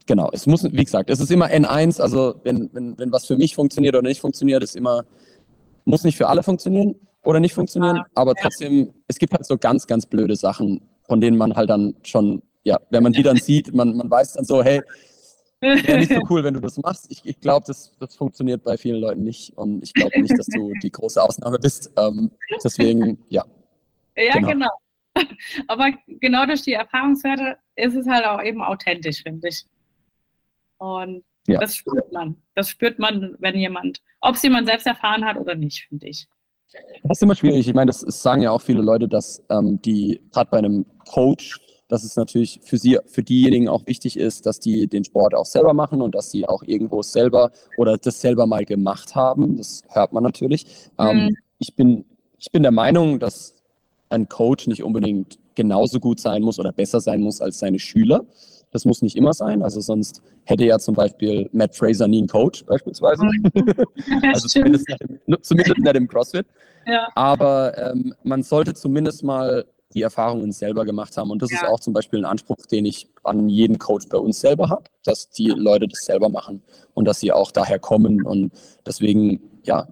genau, 0.07 0.29
es 0.33 0.47
muss, 0.47 0.63
wie 0.63 0.83
gesagt, 0.83 1.09
es 1.09 1.19
ist 1.19 1.31
immer 1.31 1.47
N1, 1.47 2.01
also 2.01 2.39
wenn, 2.43 2.69
wenn, 2.73 2.97
wenn 2.97 3.11
was 3.11 3.25
für 3.25 3.37
mich 3.37 3.53
funktioniert 3.55 3.95
oder 3.95 4.07
nicht 4.07 4.21
funktioniert, 4.21 4.63
ist 4.63 4.75
immer, 4.75 5.05
muss 5.85 6.03
nicht 6.03 6.17
für 6.17 6.27
alle 6.27 6.41
funktionieren 6.41 6.95
oder 7.23 7.39
nicht 7.39 7.53
funktionieren, 7.53 8.01
aber 8.15 8.33
trotzdem, 8.33 8.93
es 9.07 9.19
gibt 9.19 9.33
halt 9.33 9.45
so 9.45 9.57
ganz, 9.57 9.85
ganz 9.85 10.05
blöde 10.05 10.35
Sachen, 10.35 10.81
von 11.03 11.21
denen 11.21 11.37
man 11.37 11.55
halt 11.55 11.69
dann 11.69 11.95
schon, 12.03 12.41
ja, 12.63 12.79
wenn 12.89 13.03
man 13.03 13.13
die 13.13 13.23
dann 13.23 13.37
sieht, 13.37 13.73
man, 13.73 13.95
man 13.95 14.09
weiß 14.09 14.33
dann 14.33 14.45
so, 14.45 14.63
hey, 14.63 14.81
Wäre 15.59 15.97
nicht 15.97 16.13
so 16.13 16.21
cool, 16.29 16.43
wenn 16.43 16.53
du 16.53 16.59
das 16.59 16.77
machst. 16.77 17.07
Ich, 17.09 17.25
ich 17.25 17.39
glaube, 17.39 17.65
das, 17.65 17.91
das 17.99 18.15
funktioniert 18.15 18.63
bei 18.63 18.77
vielen 18.77 19.01
Leuten 19.01 19.23
nicht. 19.23 19.57
Und 19.57 19.83
ich 19.83 19.91
glaube 19.93 20.21
nicht, 20.21 20.37
dass 20.37 20.45
du 20.45 20.71
die 20.83 20.91
große 20.91 21.21
Ausnahme 21.21 21.57
bist. 21.57 21.91
Ähm, 21.97 22.29
deswegen, 22.63 23.17
ja. 23.29 23.43
Ja, 24.15 24.33
genau. 24.33 24.49
genau. 24.49 24.69
Aber 25.67 25.89
genau 26.07 26.45
durch 26.45 26.61
die 26.61 26.73
Erfahrungswerte 26.73 27.57
ist 27.75 27.95
es 27.95 28.07
halt 28.07 28.25
auch 28.25 28.41
eben 28.43 28.61
authentisch, 28.61 29.23
finde 29.23 29.47
ich. 29.47 29.65
Und 30.77 31.23
ja. 31.47 31.59
das 31.59 31.75
spürt 31.75 32.11
man. 32.11 32.35
Das 32.55 32.69
spürt 32.69 32.99
man, 32.99 33.35
wenn 33.39 33.55
jemand, 33.55 34.01
ob 34.21 34.35
es 34.35 34.43
jemand 34.43 34.67
selbst 34.67 34.87
erfahren 34.87 35.25
hat 35.25 35.37
oder 35.37 35.55
nicht, 35.55 35.85
finde 35.87 36.07
ich. 36.07 36.27
Das 37.03 37.17
ist 37.17 37.23
immer 37.23 37.35
schwierig. 37.35 37.67
Ich 37.67 37.73
meine, 37.73 37.87
das, 37.87 38.01
sagen 38.01 38.41
ja 38.41 38.51
auch 38.51 38.61
viele 38.61 38.81
Leute, 38.81 39.07
dass 39.07 39.43
ähm, 39.49 39.81
die 39.81 40.21
gerade 40.31 40.49
bei 40.51 40.57
einem 40.57 40.85
Coach 41.09 41.59
dass 41.87 42.03
es 42.03 42.15
natürlich 42.15 42.59
für 42.63 42.77
sie, 42.77 42.99
für 43.05 43.23
diejenigen 43.23 43.69
auch 43.69 43.85
wichtig 43.87 44.17
ist, 44.17 44.45
dass 44.45 44.59
die 44.59 44.87
den 44.87 45.03
Sport 45.03 45.33
auch 45.33 45.45
selber 45.45 45.73
machen 45.73 46.01
und 46.01 46.15
dass 46.15 46.31
sie 46.31 46.47
auch 46.47 46.63
irgendwo 46.63 47.01
selber 47.01 47.51
oder 47.77 47.97
das 47.97 48.19
selber 48.19 48.45
mal 48.45 48.65
gemacht 48.65 49.15
haben. 49.15 49.57
Das 49.57 49.83
hört 49.89 50.13
man 50.13 50.23
natürlich. 50.23 50.65
Ähm, 50.99 51.07
mhm. 51.07 51.21
Ähm, 51.27 51.37
ich, 51.59 51.75
bin, 51.75 52.05
ich 52.37 52.51
bin 52.51 52.63
der 52.63 52.71
Meinung, 52.71 53.19
dass 53.19 53.55
ein 54.09 54.27
Coach 54.27 54.67
nicht 54.67 54.83
unbedingt 54.83 55.39
genauso 55.55 55.99
gut 55.99 56.19
sein 56.19 56.43
muss 56.43 56.59
oder 56.59 56.71
besser 56.71 56.99
sein 56.99 57.21
muss 57.21 57.41
als 57.41 57.59
seine 57.59 57.79
Schüler. 57.79 58.25
Das 58.77 58.85
muss 58.85 59.01
nicht 59.01 59.15
immer 59.15 59.33
sein. 59.33 59.63
Also 59.63 59.81
sonst 59.81 60.21
hätte 60.43 60.63
ja 60.63 60.77
zum 60.77 60.93
Beispiel 60.93 61.49
Matt 61.51 61.75
Fraser 61.75 62.07
nie 62.07 62.19
einen 62.19 62.27
Coach 62.27 62.63
beispielsweise. 62.63 63.23
Mhm. 63.23 63.73
also 64.31 64.47
zumindest 64.47 64.87
nicht, 64.87 65.01
im, 65.01 65.19
zumindest 65.41 65.79
nicht 65.79 65.95
im 65.95 66.07
CrossFit. 66.07 66.45
Ja. 66.85 67.07
Aber 67.15 67.75
ähm, 67.75 68.13
man 68.21 68.43
sollte 68.43 68.75
zumindest 68.75 69.23
mal 69.23 69.65
die 69.95 70.03
Erfahrungen 70.03 70.51
selber 70.51 70.85
gemacht 70.85 71.17
haben. 71.17 71.31
Und 71.31 71.41
das 71.41 71.49
ja. 71.49 71.57
ist 71.57 71.63
auch 71.65 71.79
zum 71.79 71.93
Beispiel 71.93 72.19
ein 72.19 72.25
Anspruch, 72.25 72.67
den 72.71 72.85
ich 72.85 73.07
an 73.23 73.49
jeden 73.49 73.79
Coach 73.79 74.09
bei 74.09 74.19
uns 74.19 74.41
selber 74.41 74.69
habe, 74.69 74.83
dass 75.03 75.27
die 75.31 75.47
Leute 75.47 75.87
das 75.87 76.01
selber 76.01 76.29
machen 76.29 76.61
und 76.93 77.05
dass 77.05 77.19
sie 77.19 77.31
auch 77.31 77.49
daher 77.49 77.79
kommen. 77.79 78.21
Und 78.21 78.51
deswegen, 78.85 79.41
ja, 79.63 79.87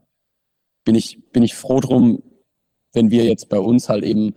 bin 0.83 0.93
ich, 0.93 1.31
bin 1.31 1.41
ich 1.41 1.55
froh 1.55 1.79
drum, 1.79 2.21
wenn 2.93 3.09
wir 3.09 3.25
jetzt 3.25 3.49
bei 3.49 3.57
uns 3.57 3.89
halt 3.89 4.03
eben 4.03 4.35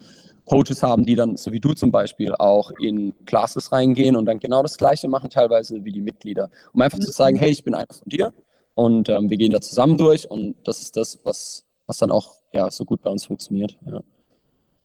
Coaches 0.49 0.83
haben, 0.83 1.05
die 1.05 1.15
dann, 1.15 1.37
so 1.37 1.53
wie 1.53 1.61
du 1.61 1.75
zum 1.75 1.91
Beispiel, 1.91 2.35
auch 2.35 2.71
in 2.81 3.15
Classes 3.27 3.71
reingehen 3.73 4.17
und 4.17 4.27
dann 4.27 4.39
genau 4.39 4.63
das 4.63 4.77
Gleiche 4.77 5.09
machen, 5.09 5.31
teilweise 5.31 5.85
wie 5.85 5.93
die 5.93 6.01
Mitglieder. 6.01 6.51
Um 6.73 6.83
einfach 6.83 6.99
zu 6.99 7.11
sagen, 7.11 7.37
hey, 7.37 7.51
ich 7.51 7.65
bin 7.65 7.75
einer 7.75 7.87
von 7.93 8.09
dir 8.09 8.33
und 8.75 9.09
ähm, 9.09 9.31
wir 9.31 9.37
gehen 9.37 9.53
da 9.53 9.61
zusammen 9.61 9.97
durch 9.97 10.31
und 10.31 10.57
das 10.67 10.81
ist 10.81 10.97
das, 10.97 11.19
was, 11.25 11.67
was 11.87 11.99
dann 11.99 12.11
auch 12.11 12.35
ja, 12.53 12.71
so 12.71 12.85
gut 12.85 13.03
bei 13.03 13.11
uns 13.11 13.27
funktioniert. 13.27 13.77
Ja. 13.87 14.01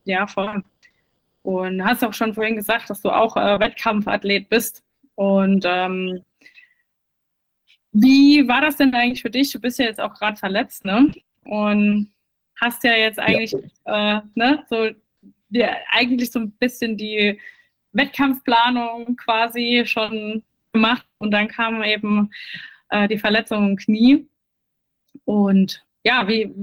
Ja, 0.06 0.28
voll. 0.28 0.64
Und 1.44 1.84
hast 1.84 2.04
auch 2.04 2.14
schon 2.14 2.34
vorhin 2.34 2.56
gesagt, 2.56 2.90
dass 2.90 3.02
du 3.02 3.10
auch 3.10 3.36
äh, 3.38 3.60
Wettkampfathlet 3.60 4.50
bist. 4.50 4.84
Und 5.16 5.64
ähm, 5.68 6.22
wie 7.92 8.48
war 8.48 8.62
das 8.62 8.78
denn 8.78 8.94
eigentlich 8.94 9.22
für 9.22 9.30
dich? 9.30 9.52
Du 9.52 9.60
bist 9.60 9.80
ja 9.80 9.86
jetzt 9.86 10.00
auch 10.00 10.14
gerade 10.14 10.38
verletzt, 10.38 10.84
ne? 10.86 11.12
Und 11.46 12.12
hast 12.60 12.84
ja 12.84 12.96
jetzt 12.96 13.20
eigentlich, 13.20 13.56
ja. 13.86 14.18
Äh, 14.18 14.22
ne, 14.36 14.66
so 14.70 14.90
die, 15.54 15.66
eigentlich 15.92 16.32
so 16.32 16.40
ein 16.40 16.52
bisschen 16.52 16.98
die 16.98 17.40
Wettkampfplanung 17.92 19.16
quasi 19.18 19.84
schon 19.86 20.44
gemacht 20.74 21.06
und 21.20 21.32
dann 21.32 21.48
kam 21.48 21.84
eben 21.84 22.32
äh, 22.90 23.08
die 23.08 23.20
Verletzung 23.20 23.72
im 23.72 23.76
Knie. 23.78 24.28
Und 25.26 25.86
ja, 26.04 26.28
wie, 26.28 26.54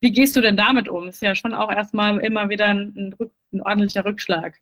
wie 0.00 0.12
gehst 0.12 0.36
du 0.36 0.40
denn 0.40 0.56
damit 0.56 0.88
um? 0.88 1.08
Ist 1.08 1.22
ja 1.22 1.34
schon 1.34 1.54
auch 1.54 1.70
erstmal 1.70 2.18
immer 2.18 2.48
wieder 2.48 2.66
ein, 2.66 3.14
ein 3.52 3.60
ordentlicher 3.62 4.04
Rückschlag. 4.04 4.58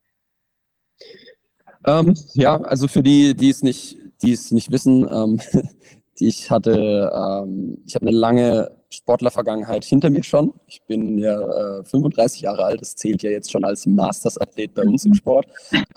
Ähm, 1.85 2.17
ja, 2.35 2.57
also 2.63 2.89
für 2.89 3.03
die, 3.03 3.35
die 3.35 3.51
es 3.51 3.63
nicht, 3.63 3.99
die 4.23 4.33
es 4.33 4.51
nicht 4.51 4.71
wissen, 4.71 5.07
ähm, 5.11 5.41
ich 6.19 6.51
hatte, 6.51 7.11
ähm, 7.15 7.79
ich 7.87 7.95
habe 7.95 8.07
eine 8.07 8.17
lange 8.17 8.71
Sportlervergangenheit 8.91 9.85
hinter 9.85 10.11
mir 10.11 10.23
schon. 10.23 10.55
Ich 10.67 10.83
bin 10.83 11.19
ja 11.19 11.79
äh, 11.81 11.85
35 11.85 12.43
Jahre 12.43 12.65
alt, 12.65 12.81
das 12.81 12.95
zählt 12.97 13.23
ja 13.23 13.31
jetzt 13.31 13.51
schon 13.51 13.65
als 13.65 13.87
Masters-Athlet 13.87 14.75
bei 14.75 14.83
uns 14.83 15.05
im 15.05 15.15
Sport. 15.15 15.47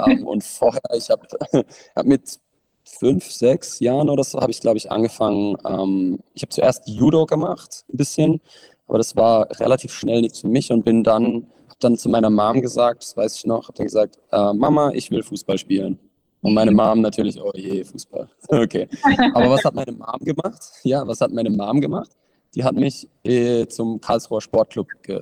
Ähm, 0.05 0.25
und 0.25 0.43
vorher, 0.43 0.81
ich 0.95 1.09
habe 1.09 1.27
hab 1.95 2.05
mit 2.05 2.39
fünf, 2.83 3.31
sechs 3.31 3.79
Jahren 3.79 4.09
oder 4.09 4.23
so, 4.23 4.39
habe 4.39 4.51
ich, 4.51 4.61
glaube 4.61 4.77
ich, 4.77 4.91
angefangen. 4.91 5.57
Ähm, 5.65 6.19
ich 6.33 6.41
habe 6.41 6.49
zuerst 6.49 6.87
Judo 6.87 7.25
gemacht, 7.25 7.85
ein 7.91 7.97
bisschen, 7.97 8.41
aber 8.87 8.97
das 8.97 9.15
war 9.15 9.47
relativ 9.59 9.93
schnell 9.93 10.21
nichts 10.21 10.39
für 10.39 10.47
mich 10.47 10.71
und 10.71 10.83
bin 10.83 11.03
dann, 11.03 11.47
habe 11.67 11.79
dann 11.79 11.97
zu 11.97 12.09
meiner 12.09 12.29
Mom 12.29 12.61
gesagt, 12.61 13.03
das 13.03 13.15
weiß 13.15 13.35
ich 13.37 13.45
noch, 13.45 13.67
habe 13.67 13.77
dann 13.77 13.85
gesagt, 13.85 14.17
äh, 14.31 14.53
Mama, 14.53 14.91
ich 14.93 15.11
will 15.11 15.23
Fußball 15.23 15.57
spielen. 15.57 15.99
Und 16.41 16.53
meine 16.53 16.71
Mom 16.71 17.01
natürlich, 17.01 17.39
oh 17.41 17.51
je, 17.53 17.83
Fußball. 17.83 18.29
Okay. 18.47 18.87
Aber 19.33 19.49
was 19.49 19.63
hat 19.63 19.75
meine 19.75 19.91
Mom 19.91 20.19
gemacht? 20.21 20.61
Ja, 20.83 21.05
was 21.07 21.21
hat 21.21 21.31
meine 21.31 21.49
Mom 21.49 21.81
gemacht? 21.81 22.11
Die 22.55 22.63
hat 22.63 22.75
mich 22.75 23.07
äh, 23.23 23.67
zum 23.67 23.99
Karlsruher 24.01 24.41
Sportclub 24.41 24.87
ge 25.03 25.21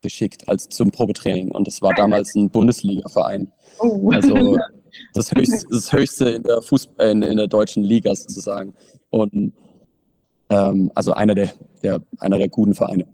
geschickt, 0.00 0.48
als 0.48 0.68
zum 0.68 0.90
Probetraining. 0.90 1.52
Und 1.52 1.68
das 1.68 1.80
war 1.80 1.94
damals 1.94 2.34
ein 2.34 2.50
Bundesliga-Verein. 2.50 3.52
Oh. 3.78 4.10
Also 4.10 4.58
das 5.14 5.30
höchste, 5.30 5.64
das 5.70 5.92
höchste 5.92 6.28
in 6.30 6.42
der 6.42 6.60
Fußball, 6.60 7.10
in, 7.10 7.22
in 7.22 7.36
der 7.36 7.46
deutschen 7.46 7.84
Liga 7.84 8.12
sozusagen. 8.14 8.74
Und 9.10 9.52
ähm, 10.50 10.90
also 10.96 11.12
einer 11.12 11.36
der, 11.36 11.52
der, 11.84 12.00
einer 12.18 12.38
der 12.38 12.48
guten 12.48 12.74
Vereine. 12.74 13.06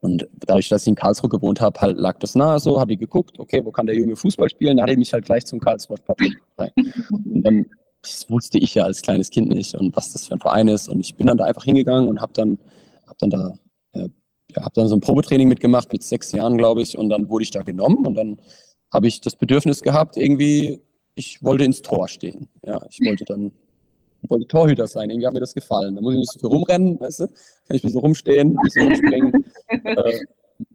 Und 0.00 0.28
dadurch, 0.46 0.68
dass 0.68 0.82
ich 0.82 0.88
in 0.88 0.94
Karlsruhe 0.94 1.28
gewohnt 1.28 1.60
habe, 1.60 1.80
halt 1.80 1.98
lag 1.98 2.18
das 2.20 2.34
nahe 2.34 2.60
so, 2.60 2.78
habe 2.78 2.92
ich 2.92 2.98
geguckt, 2.98 3.38
okay, 3.38 3.64
wo 3.64 3.72
kann 3.72 3.86
der 3.86 3.96
Junge 3.96 4.14
Fußball 4.14 4.48
spielen? 4.48 4.76
Da 4.76 4.84
hatte 4.84 4.92
ich 4.92 4.98
mich 4.98 5.12
halt 5.12 5.24
gleich 5.24 5.44
zum 5.44 5.58
Karlsruher 5.58 5.98
Sportclub 5.98 6.36
rein. 6.56 6.70
Und 7.10 7.42
dann, 7.42 7.66
das 8.02 8.30
wusste 8.30 8.58
ich 8.58 8.74
ja 8.74 8.84
als 8.84 9.02
kleines 9.02 9.30
Kind 9.30 9.48
nicht 9.48 9.74
und 9.74 9.96
was 9.96 10.12
das 10.12 10.28
für 10.28 10.34
ein 10.34 10.40
Verein 10.40 10.68
ist. 10.68 10.88
Und 10.88 11.00
ich 11.00 11.16
bin 11.16 11.26
dann 11.26 11.36
da 11.36 11.44
einfach 11.44 11.64
hingegangen 11.64 12.08
und 12.08 12.20
habe 12.20 12.32
dann, 12.32 12.58
hab 13.08 13.18
dann 13.18 13.30
da, 13.30 13.54
äh, 13.92 14.08
ja, 14.54 14.62
habe 14.62 14.74
dann 14.74 14.88
so 14.88 14.94
ein 14.94 15.00
Probetraining 15.00 15.48
mitgemacht 15.48 15.92
mit 15.92 16.04
sechs 16.04 16.30
Jahren, 16.30 16.56
glaube 16.58 16.82
ich. 16.82 16.96
Und 16.96 17.08
dann 17.08 17.28
wurde 17.28 17.42
ich 17.42 17.50
da 17.50 17.62
genommen 17.62 18.06
und 18.06 18.14
dann 18.14 18.40
habe 18.92 19.08
ich 19.08 19.20
das 19.20 19.34
Bedürfnis 19.34 19.82
gehabt, 19.82 20.16
irgendwie, 20.16 20.80
ich 21.16 21.42
wollte 21.42 21.64
ins 21.64 21.82
Tor 21.82 22.06
stehen. 22.06 22.48
Ja, 22.64 22.80
ich 22.88 23.00
wollte 23.04 23.24
dann 23.24 23.52
wollte 24.28 24.46
Torhüter 24.46 24.86
sein. 24.86 25.10
Irgendwie 25.10 25.26
hat 25.26 25.34
mir 25.34 25.40
das 25.40 25.54
gefallen. 25.54 25.94
Da 25.94 26.00
muss 26.00 26.14
ich 26.14 26.20
nicht 26.20 26.32
so 26.32 26.40
viel 26.40 26.48
rumrennen, 26.48 27.00
weißt 27.00 27.20
du? 27.20 27.26
Kann 27.26 27.76
ich 27.76 27.82
ein 27.82 27.88
bisschen 27.88 28.00
rumstehen, 28.00 28.58
ein 28.58 28.62
bisschen 28.62 28.88
rumspringen, 28.88 29.44
äh, 29.84 30.20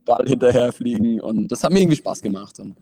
Ball 0.06 0.26
hinterher 0.28 0.72
fliegen. 0.72 1.20
Und 1.20 1.52
das 1.52 1.64
hat 1.64 1.72
mir 1.72 1.80
irgendwie 1.80 1.98
Spaß 1.98 2.22
gemacht. 2.22 2.60
Und 2.60 2.78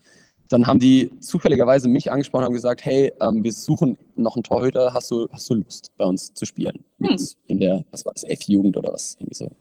dann 0.49 0.67
haben 0.67 0.79
die 0.79 1.11
zufälligerweise 1.19 1.87
mich 1.87 2.11
angesprochen 2.11 2.43
und 2.43 2.47
haben 2.47 2.53
gesagt, 2.53 2.85
hey, 2.85 3.11
ähm, 3.21 3.43
wir 3.43 3.53
suchen 3.53 3.97
noch 4.15 4.35
einen 4.35 4.43
Torhüter, 4.43 4.93
hast 4.93 5.09
du, 5.11 5.27
hast 5.31 5.49
du 5.49 5.55
Lust, 5.55 5.91
bei 5.97 6.05
uns 6.05 6.33
zu 6.33 6.45
spielen? 6.45 6.83
Hm. 7.01 7.17
In 7.47 7.59
der, 7.59 7.85
was 7.91 8.05
war 8.05 8.13
das, 8.13 8.23
F-Jugend 8.23 8.77
oder 8.77 8.93
was? 8.93 9.15
Irgendwie 9.19 9.35
so. 9.35 9.51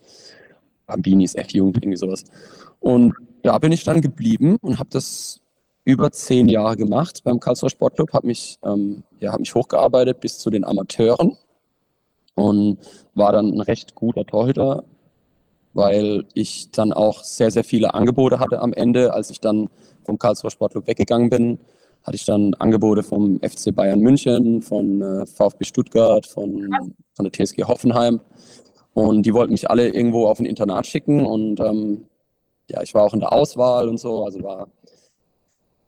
Bambinis 0.87 1.35
F-Jugend, 1.35 1.77
irgendwie 1.77 1.97
sowas. 1.97 2.25
Und 2.81 3.15
da 3.43 3.57
bin 3.59 3.73
ich 3.73 3.85
dann 3.85 4.01
geblieben 4.01 4.57
und 4.61 4.79
habe 4.79 4.91
das 4.91 5.41
über 5.85 6.11
zehn 6.13 6.49
Jahre 6.49 6.77
gemacht 6.77 7.23
beim 7.25 7.41
Karlsruher 7.41 7.71
Sportclub, 7.71 8.13
habe 8.13 8.27
mich, 8.27 8.59
ähm, 8.65 9.03
ja, 9.19 9.33
hab 9.33 9.41
mich 9.41 9.55
hochgearbeitet 9.55 10.21
bis 10.21 10.39
zu 10.39 10.51
den 10.51 10.65
Amateuren 10.65 11.37
und 12.35 12.79
war 13.15 13.33
dann 13.33 13.53
ein 13.53 13.61
recht 13.61 13.95
guter 13.95 14.25
Torhüter, 14.25 14.85
weil 15.73 16.27
ich 16.35 16.71
dann 16.71 16.93
auch 16.93 17.23
sehr, 17.25 17.51
sehr 17.51 17.65
viele 17.65 17.95
Angebote 17.95 18.39
hatte 18.39 18.61
am 18.61 18.73
Ende. 18.73 19.15
Als 19.15 19.31
ich 19.31 19.41
dann 19.41 19.69
vom 20.05 20.19
Karlsruher 20.19 20.51
Sportclub 20.51 20.87
weggegangen 20.87 21.31
bin, 21.31 21.59
hatte 22.03 22.17
ich 22.17 22.25
dann 22.25 22.55
Angebote 22.55 23.03
vom 23.03 23.41
FC 23.41 23.75
Bayern 23.75 24.01
München, 24.01 24.63
von 24.63 25.03
äh, 25.03 25.27
VfB 25.27 25.65
Stuttgart, 25.65 26.27
von, 26.27 26.95
von 27.15 27.25
der 27.25 27.33
TSG 27.33 27.65
Hoffenheim. 27.65 28.21
Und 28.95 29.25
die 29.25 29.35
wollten 29.35 29.53
mich 29.53 29.71
alle 29.71 29.89
irgendwo 29.89 30.27
auf 30.27 30.41
ein 30.41 30.47
Internat 30.47 30.87
schicken. 30.87 31.25
Und 31.25 31.61
ähm, 31.61 32.07
ja, 32.69 32.83
ich 32.83 32.95
war 32.95 33.05
auch 33.05 33.15
in 33.15 33.21
der 33.21 33.33
Auswahl 33.33 33.89
und 33.89 33.99
so. 33.99 34.25
Also 34.25 34.43
war, 34.43 34.69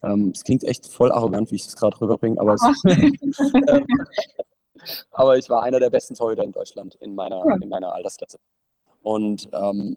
ähm, 0.03 0.33
es 0.35 0.45
klingt 0.45 0.65
echt 0.65 0.87
voll 0.87 1.13
arrogant, 1.13 1.51
wie 1.51 1.57
ich 1.57 1.65
das 1.65 1.77
gerade 1.77 2.01
rüberbringe, 2.01 2.41
aber, 2.41 2.55
es, 2.55 2.63
ähm, 2.85 3.87
aber 5.11 5.39
ich 5.39 5.49
war 5.49 5.63
einer 5.63 5.81
der 5.81 5.91
besten 5.91 6.15
Torhüter 6.15 6.45
in 6.45 6.53
Deutschland 6.53 6.97
in 6.97 7.15
meiner, 7.15 7.45
in 7.61 7.69
meiner 7.69 7.95
Altersklasse. 7.95 8.39
Und 9.03 9.49
ähm, 9.53 9.97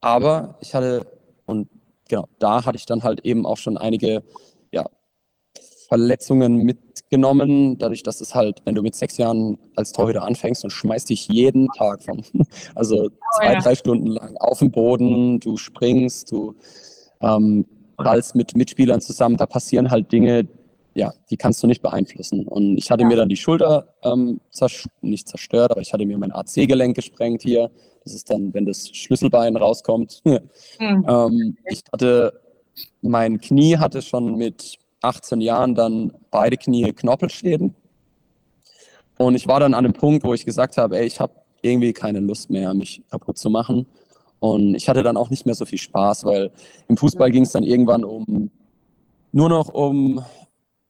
aber 0.00 0.56
ich 0.60 0.74
hatte, 0.74 1.06
und 1.46 1.68
genau, 2.08 2.26
da 2.38 2.64
hatte 2.64 2.76
ich 2.76 2.86
dann 2.86 3.02
halt 3.02 3.20
eben 3.24 3.44
auch 3.46 3.56
schon 3.56 3.76
einige 3.76 4.22
ja, 4.72 4.86
Verletzungen 5.88 6.56
mitgenommen, 6.58 7.76
dadurch, 7.78 8.02
dass 8.02 8.20
es 8.20 8.34
halt, 8.34 8.62
wenn 8.64 8.74
du 8.74 8.82
mit 8.82 8.94
sechs 8.94 9.16
Jahren 9.18 9.58
als 9.76 9.92
Torhüter 9.92 10.22
anfängst 10.22 10.64
und 10.64 10.70
schmeißt 10.70 11.10
dich 11.10 11.28
jeden 11.28 11.68
Tag 11.76 12.02
von, 12.02 12.24
also 12.74 13.08
oh, 13.08 13.36
zwei, 13.36 13.52
ja. 13.52 13.60
drei 13.60 13.74
Stunden 13.74 14.06
lang 14.06 14.36
auf 14.36 14.60
den 14.60 14.70
Boden, 14.70 15.40
du 15.40 15.56
springst, 15.56 16.30
du 16.32 16.54
ähm, 17.20 17.66
prallst 18.02 18.34
mit 18.34 18.56
Mitspielern 18.56 19.00
zusammen, 19.00 19.36
da 19.36 19.46
passieren 19.46 19.90
halt 19.90 20.10
Dinge, 20.10 20.48
ja, 20.94 21.12
die 21.30 21.36
kannst 21.36 21.62
du 21.62 21.66
nicht 21.66 21.82
beeinflussen. 21.82 22.46
Und 22.46 22.76
ich 22.76 22.90
hatte 22.90 23.02
ja. 23.02 23.08
mir 23.08 23.16
dann 23.16 23.28
die 23.28 23.36
Schulter 23.36 23.94
ähm, 24.02 24.40
zerst 24.50 24.86
nicht 25.02 25.28
zerstört, 25.28 25.70
aber 25.70 25.80
ich 25.80 25.92
hatte 25.92 26.04
mir 26.04 26.18
mein 26.18 26.32
AC-Gelenk 26.32 26.96
gesprengt 26.96 27.42
hier. 27.42 27.70
Das 28.04 28.14
ist 28.14 28.30
dann, 28.30 28.52
wenn 28.54 28.66
das 28.66 28.88
Schlüsselbein 28.88 29.56
rauskommt. 29.56 30.20
mhm. 30.24 30.40
ähm, 30.80 31.56
ich 31.66 31.82
hatte, 31.92 32.40
mein 33.02 33.40
Knie 33.40 33.76
hatte 33.76 34.02
schon 34.02 34.36
mit 34.36 34.78
18 35.02 35.40
Jahren 35.40 35.74
dann 35.74 36.12
beide 36.30 36.56
Knie 36.56 36.92
Knorpelschäden. 36.92 37.74
Und 39.18 39.34
ich 39.34 39.46
war 39.46 39.60
dann 39.60 39.74
an 39.74 39.84
dem 39.84 39.92
Punkt, 39.92 40.24
wo 40.24 40.34
ich 40.34 40.44
gesagt 40.44 40.76
habe, 40.76 40.98
ey, 40.98 41.06
ich 41.06 41.20
habe 41.20 41.34
irgendwie 41.62 41.92
keine 41.92 42.20
Lust 42.20 42.50
mehr, 42.50 42.72
mich 42.74 43.02
kaputt 43.10 43.38
zu 43.38 43.50
machen. 43.50 43.86
Und 44.40 44.74
ich 44.74 44.88
hatte 44.88 45.02
dann 45.02 45.16
auch 45.16 45.30
nicht 45.30 45.46
mehr 45.46 45.54
so 45.54 45.66
viel 45.66 45.78
Spaß, 45.78 46.24
weil 46.24 46.50
im 46.88 46.96
Fußball 46.96 47.30
ging 47.30 47.44
es 47.44 47.52
dann 47.52 47.62
irgendwann 47.62 48.04
um 48.04 48.50
nur 49.32 49.48
noch 49.48 49.68
um 49.68 50.24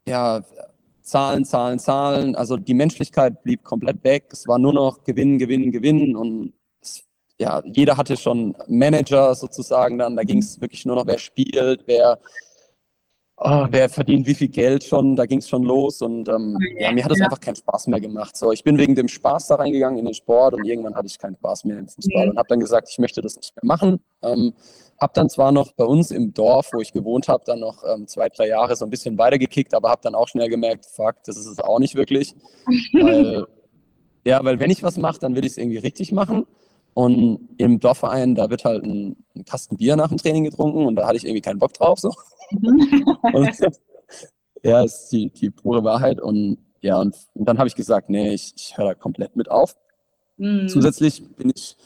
ja, 0.09 0.42
Zahlen, 1.03 1.44
Zahlen, 1.44 1.78
Zahlen. 1.78 2.36
Also 2.36 2.57
die 2.57 2.74
Menschlichkeit 2.74 3.42
blieb 3.42 3.64
komplett 3.64 4.03
weg. 4.05 4.26
Es 4.30 4.46
war 4.46 4.59
nur 4.59 4.72
noch 4.72 5.05
Gewinnen, 5.05 5.38
Gewinnen, 5.38 5.72
Gewinnen. 5.72 6.16
Und 6.16 6.53
es, 6.80 7.03
ja, 7.38 7.62
jeder 7.64 7.96
hatte 7.96 8.16
schon 8.16 8.55
Manager 8.68 9.34
sozusagen 9.34 9.98
dann. 9.98 10.16
Da 10.16 10.22
ging 10.22 10.38
es 10.38 10.61
wirklich 10.61 10.86
nur 10.86 10.96
noch, 10.96 11.07
wer 11.07 11.18
spielt, 11.18 11.82
wer, 11.86 12.18
oh, 13.41 13.66
wer 13.70 13.88
verdient 13.88 14.26
wie 14.26 14.34
viel 14.34 14.49
Geld 14.49 14.84
schon. 14.84 15.16
Da 15.16 15.26
ging 15.26 15.38
es 15.38 15.49
schon 15.49 15.62
los. 15.62 16.03
Und 16.03 16.28
ähm, 16.28 16.59
ja, 16.78 16.93
mir 16.93 17.05
hat 17.05 17.12
es 17.12 17.20
einfach 17.20 17.41
keinen 17.41 17.57
Spaß 17.57 17.88
mehr 17.88 18.01
gemacht. 18.01 18.36
So, 18.36 18.53
ich 18.53 18.62
bin 18.62 18.78
wegen 18.78 18.95
dem 18.95 19.09
Spaß 19.09 19.49
da 19.49 19.57
reingegangen 19.57 19.99
in 19.99 20.05
den 20.05 20.14
Sport 20.14 20.55
und 20.55 20.64
irgendwann 20.64 20.95
hatte 20.95 21.07
ich 21.07 21.18
keinen 21.18 21.36
Spaß 21.36 21.64
mehr 21.64 21.78
im 21.78 21.88
Fußball 21.88 22.30
und 22.30 22.38
habe 22.38 22.49
dann 22.49 22.61
gesagt, 22.61 22.88
ich 22.91 22.99
möchte 22.99 23.20
das 23.22 23.36
nicht 23.36 23.55
mehr 23.57 23.66
machen. 23.66 24.01
Ähm, 24.22 24.53
habe 25.01 25.12
dann 25.14 25.30
zwar 25.30 25.51
noch 25.51 25.72
bei 25.72 25.84
uns 25.84 26.11
im 26.11 26.34
Dorf, 26.34 26.70
wo 26.72 26.80
ich 26.80 26.93
gewohnt 26.93 27.28
habe, 27.28 27.43
dann 27.47 27.61
noch 27.61 27.82
ähm, 27.84 28.07
zwei, 28.07 28.28
drei 28.28 28.49
Jahre 28.49 28.76
so 28.76 28.84
ein 28.84 28.91
bisschen 28.91 29.16
weitergekickt, 29.16 29.72
aber 29.72 29.88
habe 29.88 30.03
dann 30.03 30.14
auch 30.14 30.28
schnell 30.28 30.51
gemerkt, 30.51 30.84
fuck, 30.84 31.16
das 31.24 31.38
ist 31.38 31.47
es 31.47 31.59
auch 31.59 31.78
nicht 31.78 31.95
wirklich. 31.95 32.34
Weil, 32.93 33.47
ja, 34.26 34.45
weil 34.45 34.61
wenn 34.61 34.70
ich 34.70 34.82
was 34.82 34.99
mache, 34.99 35.18
dann 35.18 35.34
will 35.34 35.45
ich 35.47 35.53
es 35.53 35.59
irgendwie 35.59 35.78
richtig 35.78 36.12
machen. 36.12 36.47
Und 36.93 37.49
im 37.57 37.80
Dorfverein, 37.80 38.34
da 38.34 38.51
wird 38.51 38.64
halt 38.64 38.84
ein, 38.84 39.16
ein, 39.34 39.45
Kasten 39.45 39.76
Bier 39.76 39.97
nach 39.97 40.09
dem 40.09 40.18
Training 40.18 40.45
getrunken 40.45 40.84
und 40.86 40.97
da 40.97 41.07
hatte 41.07 41.16
ich 41.16 41.24
irgendwie 41.24 41.41
keinen 41.41 41.61
Bock 41.61 41.72
drauf. 41.72 41.99
So. 41.99 42.12
und, 43.32 43.51
ja, 44.62 44.82
ist 44.82 45.09
die, 45.11 45.30
die 45.30 45.51
pure 45.51 45.84
Wahrheit. 45.84 46.20
Und 46.20 46.59
ja, 46.80 47.01
und, 47.01 47.16
und 47.34 47.48
dann 47.48 47.59
habe 47.59 47.68
ich 47.68 47.74
gesagt, 47.74 48.09
nee, 48.11 48.34
ich, 48.34 48.53
ich 48.57 48.76
höre 48.76 48.86
da 48.86 48.94
komplett 48.94 49.36
mit 49.36 49.51
auf. 49.51 49.76
Mhm. 50.36 50.68
Zusätzlich 50.68 51.26
bin 51.36 51.53
ich, 51.55 51.76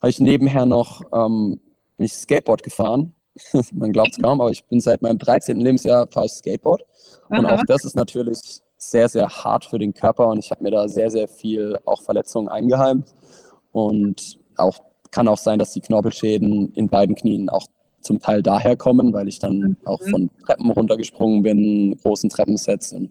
habe 0.00 0.10
ich 0.10 0.20
nebenher 0.20 0.66
noch 0.66 1.02
ähm, 1.12 1.60
bin 1.96 2.06
ich 2.06 2.14
Skateboard 2.14 2.62
gefahren. 2.62 3.14
Man 3.72 3.92
glaubt 3.92 4.12
es 4.12 4.22
kaum, 4.22 4.40
aber 4.40 4.50
ich 4.50 4.64
bin 4.64 4.80
seit 4.80 5.02
meinem 5.02 5.18
13. 5.18 5.58
Lebensjahr 5.58 6.06
fahre 6.08 6.26
ich 6.26 6.32
Skateboard. 6.32 6.84
Aha. 7.28 7.38
Und 7.38 7.46
auch 7.46 7.62
das 7.66 7.84
ist 7.84 7.96
natürlich 7.96 8.60
sehr, 8.76 9.08
sehr 9.08 9.28
hart 9.28 9.64
für 9.64 9.78
den 9.78 9.94
Körper 9.94 10.28
und 10.28 10.38
ich 10.38 10.50
habe 10.50 10.62
mir 10.62 10.70
da 10.70 10.88
sehr, 10.88 11.10
sehr 11.10 11.26
viel 11.26 11.78
auch 11.84 12.02
Verletzungen 12.02 12.48
eingeheimt. 12.48 13.14
Und 13.72 14.38
auch 14.56 14.78
kann 15.10 15.26
auch 15.26 15.38
sein, 15.38 15.58
dass 15.58 15.72
die 15.72 15.80
Knorpelschäden 15.80 16.72
in 16.74 16.88
beiden 16.88 17.14
Knien 17.14 17.48
auch 17.48 17.66
zum 18.04 18.20
Teil 18.20 18.42
daher 18.42 18.76
kommen, 18.76 19.12
weil 19.12 19.28
ich 19.28 19.38
dann 19.38 19.58
mhm. 19.58 19.76
auch 19.84 20.02
von 20.02 20.30
Treppen 20.44 20.70
runtergesprungen 20.70 21.42
bin, 21.42 21.96
großen 22.02 22.30
Treppensets. 22.30 22.92
Und 22.92 23.10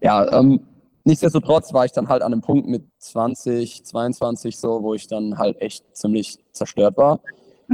ja, 0.00 0.38
ähm, 0.38 0.60
nichtsdestotrotz 1.04 1.72
war 1.72 1.84
ich 1.84 1.92
dann 1.92 2.08
halt 2.08 2.22
an 2.22 2.32
einem 2.32 2.42
Punkt 2.42 2.68
mit 2.68 2.84
20, 2.98 3.84
22 3.84 4.56
so, 4.56 4.82
wo 4.82 4.94
ich 4.94 5.08
dann 5.08 5.38
halt 5.38 5.60
echt 5.60 5.96
ziemlich 5.96 6.38
zerstört 6.52 6.96
war. 6.96 7.20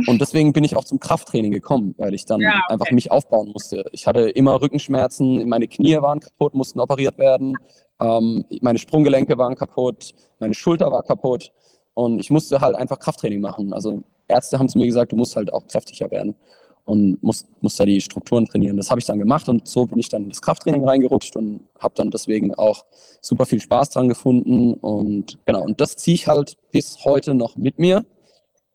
Und 0.07 0.21
deswegen 0.21 0.53
bin 0.53 0.65
ich 0.65 0.77
auch 0.77 0.85
zum 0.85 1.01
Krafttraining 1.01 1.53
gekommen, 1.53 1.95
weil 1.99 2.15
ich 2.15 2.25
dann 2.25 2.41
ja, 2.41 2.51
okay. 2.51 2.73
einfach 2.73 2.91
mich 2.91 3.11
aufbauen 3.11 3.51
musste. 3.53 3.85
Ich 3.93 4.07
hatte 4.07 4.31
immer 4.31 4.61
Rückenschmerzen, 4.61 5.49
meine 5.49 5.69
Knie 5.69 6.01
waren 6.01 6.21
kaputt, 6.21 6.55
mussten 6.55 6.81
operiert 6.81 7.19
werden, 7.19 7.57
ähm, 8.01 8.45
meine 8.61 8.79
Sprunggelenke 8.79 9.37
waren 9.39 9.55
kaputt, 9.55 10.15
meine 10.39 10.55
Schulter 10.55 10.91
war 10.91 11.03
kaputt 11.03 11.53
und 11.95 12.21
ich 12.21 12.31
musste 12.31 12.61
halt 12.61 12.77
einfach 12.77 12.99
Krafttraining 12.99 13.41
machen. 13.41 13.73
Also 13.73 14.05
Ärzte 14.29 14.59
haben 14.59 14.69
zu 14.69 14.79
mir 14.79 14.87
gesagt, 14.87 15.13
du 15.13 15.17
musst 15.17 15.37
halt 15.37 15.53
auch 15.53 15.67
kräftiger 15.67 16.11
werden 16.11 16.35
und 16.85 17.23
musst, 17.23 17.47
musst 17.61 17.79
da 17.81 17.85
die 17.85 18.01
Strukturen 18.01 18.47
trainieren. 18.47 18.77
Das 18.77 18.91
habe 18.91 19.01
ich 19.01 19.07
dann 19.07 19.19
gemacht 19.19 19.49
und 19.49 19.67
so 19.67 19.87
bin 19.87 19.99
ich 19.99 20.09
dann 20.09 20.25
in 20.25 20.29
das 20.31 20.41
Krafttraining 20.41 20.87
reingerutscht 20.87 21.37
und 21.37 21.61
habe 21.79 21.95
dann 21.97 22.11
deswegen 22.11 22.55
auch 22.55 22.85
super 23.21 23.47
viel 23.47 23.61
Spaß 23.61 23.91
dran 23.91 24.09
gefunden 24.09 24.75
und 24.75 25.39
genau, 25.45 25.63
und 25.63 25.81
das 25.81 25.97
ziehe 25.97 26.15
ich 26.15 26.29
halt 26.29 26.57
bis 26.71 27.05
heute 27.05 27.35
noch 27.35 27.57
mit 27.57 27.79
mir 27.79 28.05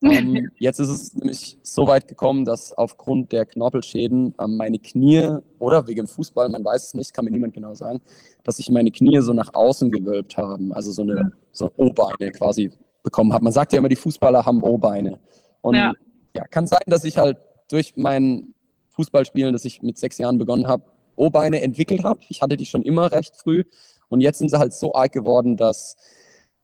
ähm, 0.03 0.49
jetzt 0.59 0.79
ist 0.79 0.89
es 0.89 1.13
nämlich 1.15 1.57
so 1.63 1.87
weit 1.87 2.07
gekommen, 2.07 2.45
dass 2.45 2.73
aufgrund 2.73 3.31
der 3.31 3.45
Knorpelschäden 3.45 4.35
ähm, 4.39 4.57
meine 4.57 4.79
Knie 4.79 5.37
oder 5.59 5.87
wegen 5.87 6.07
Fußball, 6.07 6.49
man 6.49 6.63
weiß 6.63 6.87
es 6.87 6.93
nicht, 6.93 7.13
kann 7.13 7.25
mir 7.25 7.31
niemand 7.31 7.53
genau 7.53 7.73
sagen, 7.73 8.01
dass 8.43 8.57
sich 8.57 8.69
meine 8.69 8.91
Knie 8.91 9.19
so 9.21 9.33
nach 9.33 9.53
außen 9.53 9.91
gewölbt 9.91 10.37
haben, 10.37 10.73
also 10.73 10.91
so 10.91 11.03
eine 11.03 11.31
so 11.51 11.71
O-Beine 11.77 12.31
quasi 12.31 12.71
bekommen 13.03 13.33
habe. 13.33 13.43
Man 13.43 13.53
sagt 13.53 13.73
ja 13.73 13.79
immer, 13.79 13.89
die 13.89 13.95
Fußballer 13.95 14.45
haben 14.45 14.61
O-Beine. 14.61 15.19
Und 15.63 15.75
ja. 15.75 15.93
ja, 16.35 16.43
kann 16.45 16.67
sein, 16.67 16.83
dass 16.85 17.03
ich 17.03 17.17
halt 17.17 17.37
durch 17.71 17.93
mein 17.95 18.53
Fußballspielen, 18.89 19.53
das 19.53 19.65
ich 19.65 19.81
mit 19.81 19.97
sechs 19.97 20.19
Jahren 20.19 20.37
begonnen 20.37 20.67
habe, 20.67 20.83
O-Beine 21.15 21.61
entwickelt 21.61 22.03
habe. 22.03 22.19
Ich 22.29 22.41
hatte 22.41 22.57
die 22.57 22.65
schon 22.65 22.83
immer 22.83 23.11
recht 23.11 23.35
früh. 23.35 23.63
Und 24.09 24.21
jetzt 24.21 24.37
sind 24.37 24.49
sie 24.49 24.59
halt 24.59 24.73
so 24.73 24.93
arg 24.93 25.11
geworden, 25.11 25.57
dass 25.57 25.95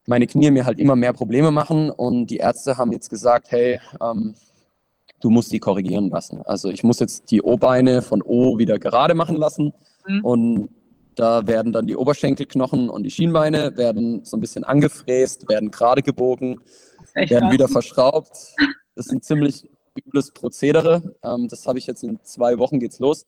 meine 0.05 0.27
Knie 0.27 0.51
mir 0.51 0.65
halt 0.65 0.79
immer 0.79 0.95
mehr 0.95 1.13
Probleme 1.13 1.51
machen 1.51 1.89
und 1.91 2.27
die 2.27 2.37
Ärzte 2.37 2.77
haben 2.77 2.91
jetzt 2.91 3.09
gesagt, 3.09 3.51
hey, 3.51 3.79
ähm, 4.01 4.35
du 5.21 5.29
musst 5.29 5.51
die 5.51 5.59
korrigieren 5.59 6.09
lassen. 6.09 6.41
Also 6.45 6.69
ich 6.69 6.83
muss 6.83 6.99
jetzt 6.99 7.31
die 7.31 7.41
O-Beine 7.41 8.01
von 8.01 8.21
O 8.21 8.57
wieder 8.57 8.79
gerade 8.79 9.13
machen 9.13 9.35
lassen 9.35 9.73
mhm. 10.07 10.25
und 10.25 10.69
da 11.15 11.45
werden 11.47 11.73
dann 11.73 11.85
die 11.85 11.95
Oberschenkelknochen 11.95 12.89
und 12.89 13.03
die 13.03 13.11
Schienbeine 13.11 13.75
werden 13.77 14.23
so 14.23 14.37
ein 14.37 14.39
bisschen 14.39 14.63
angefräst, 14.63 15.49
werden 15.49 15.69
gerade 15.69 16.01
gebogen, 16.01 16.61
werden 17.13 17.51
wieder 17.51 17.67
verschraubt. 17.67 18.55
Das 18.99 19.05
ist 19.05 19.13
ein 19.13 19.21
ziemlich 19.21 19.63
übles 19.95 20.31
Prozedere. 20.31 21.15
Ähm, 21.23 21.47
das 21.47 21.65
habe 21.65 21.79
ich 21.79 21.87
jetzt 21.87 22.03
in 22.03 22.19
zwei 22.23 22.57
Wochen 22.57 22.81
geht's 22.81 22.99
los. 22.99 23.25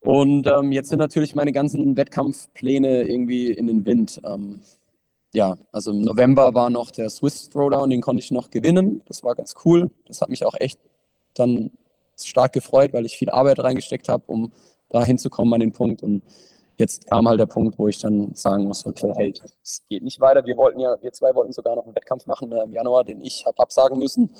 Und 0.00 0.48
ähm, 0.48 0.72
jetzt 0.72 0.88
sind 0.88 0.98
natürlich 0.98 1.36
meine 1.36 1.52
ganzen 1.52 1.96
Wettkampfpläne 1.96 3.04
irgendwie 3.04 3.52
in 3.52 3.68
den 3.68 3.86
Wind. 3.86 4.20
Ähm, 4.24 4.58
ja, 5.32 5.56
also 5.70 5.92
im 5.92 6.02
November 6.02 6.54
war 6.54 6.68
noch 6.68 6.90
der 6.90 7.10
Swiss 7.10 7.48
Throwdown, 7.48 7.90
den 7.90 8.00
konnte 8.00 8.24
ich 8.24 8.32
noch 8.32 8.50
gewinnen. 8.50 9.02
Das 9.06 9.22
war 9.22 9.36
ganz 9.36 9.54
cool. 9.64 9.88
Das 10.06 10.20
hat 10.20 10.30
mich 10.30 10.44
auch 10.44 10.54
echt 10.58 10.80
dann 11.34 11.70
stark 12.20 12.52
gefreut, 12.52 12.92
weil 12.92 13.06
ich 13.06 13.16
viel 13.16 13.30
Arbeit 13.30 13.60
reingesteckt 13.60 14.08
habe, 14.08 14.24
um 14.26 14.50
da 14.88 15.04
hinzukommen 15.04 15.54
an 15.54 15.60
den 15.60 15.72
Punkt. 15.72 16.02
Und 16.02 16.24
jetzt 16.82 17.08
kam 17.08 17.28
halt 17.28 17.40
der 17.40 17.46
Punkt, 17.46 17.78
wo 17.78 17.88
ich 17.88 17.98
dann 17.98 18.34
sagen 18.34 18.64
muss, 18.64 18.84
okay, 18.84 19.12
hey, 19.16 19.32
es 19.62 19.82
geht 19.88 20.02
nicht 20.02 20.20
weiter. 20.20 20.44
Wir 20.44 20.56
wollten 20.56 20.80
ja, 20.80 20.96
wir 21.00 21.12
zwei 21.12 21.34
wollten 21.34 21.52
sogar 21.52 21.76
noch 21.76 21.84
einen 21.84 21.94
Wettkampf 21.94 22.26
machen 22.26 22.52
äh, 22.52 22.64
im 22.64 22.72
Januar, 22.72 23.04
den 23.04 23.20
ich 23.22 23.46
habe 23.46 23.58
absagen 23.58 23.98
müssen, 23.98 24.30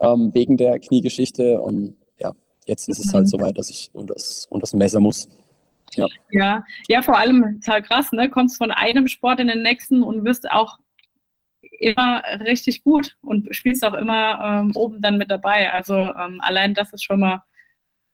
ähm, 0.00 0.30
wegen 0.34 0.56
der 0.56 0.80
Kniegeschichte. 0.80 1.60
Und 1.60 1.96
ja, 2.18 2.32
jetzt 2.66 2.88
ist 2.88 2.98
es 2.98 3.12
halt 3.12 3.24
mhm. 3.24 3.28
so 3.28 3.40
weit, 3.40 3.58
dass 3.58 3.70
ich 3.70 3.90
unter 3.92 4.14
das, 4.14 4.46
unter 4.50 4.62
das 4.62 4.72
Messer 4.72 5.00
muss. 5.00 5.28
Ja. 5.94 6.06
ja, 6.30 6.64
ja, 6.88 7.02
vor 7.02 7.18
allem 7.18 7.60
total 7.60 7.82
krass, 7.82 8.12
ne? 8.12 8.30
Kommst 8.30 8.58
von 8.58 8.70
einem 8.70 9.08
Sport 9.08 9.40
in 9.40 9.48
den 9.48 9.62
nächsten 9.62 10.04
und 10.04 10.24
wirst 10.24 10.48
auch 10.50 10.78
immer 11.80 12.22
richtig 12.40 12.84
gut 12.84 13.16
und 13.22 13.54
spielst 13.54 13.84
auch 13.84 13.94
immer 13.94 14.40
ähm, 14.42 14.72
oben 14.76 15.02
dann 15.02 15.18
mit 15.18 15.30
dabei. 15.30 15.72
Also 15.72 15.94
ähm, 15.94 16.40
allein 16.40 16.74
das 16.74 16.92
ist 16.92 17.02
schon 17.02 17.20
mal 17.20 17.42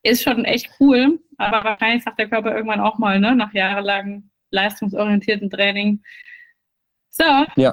ist 0.07 0.23
schon 0.23 0.45
echt 0.45 0.71
cool, 0.81 1.21
aber 1.39 1.65
wahrscheinlich 1.65 2.05
sagt 2.05 2.19
der 2.19 2.29
Körper 2.29 2.55
irgendwann 2.55 2.81
auch 2.81 2.99
mal, 2.99 3.21
ne, 3.21 3.35
nach 3.35 3.53
jahrelangem 3.53 4.31
leistungsorientierten 4.51 5.51
Training, 5.51 6.03
so, 7.11 7.25
ja. 7.57 7.73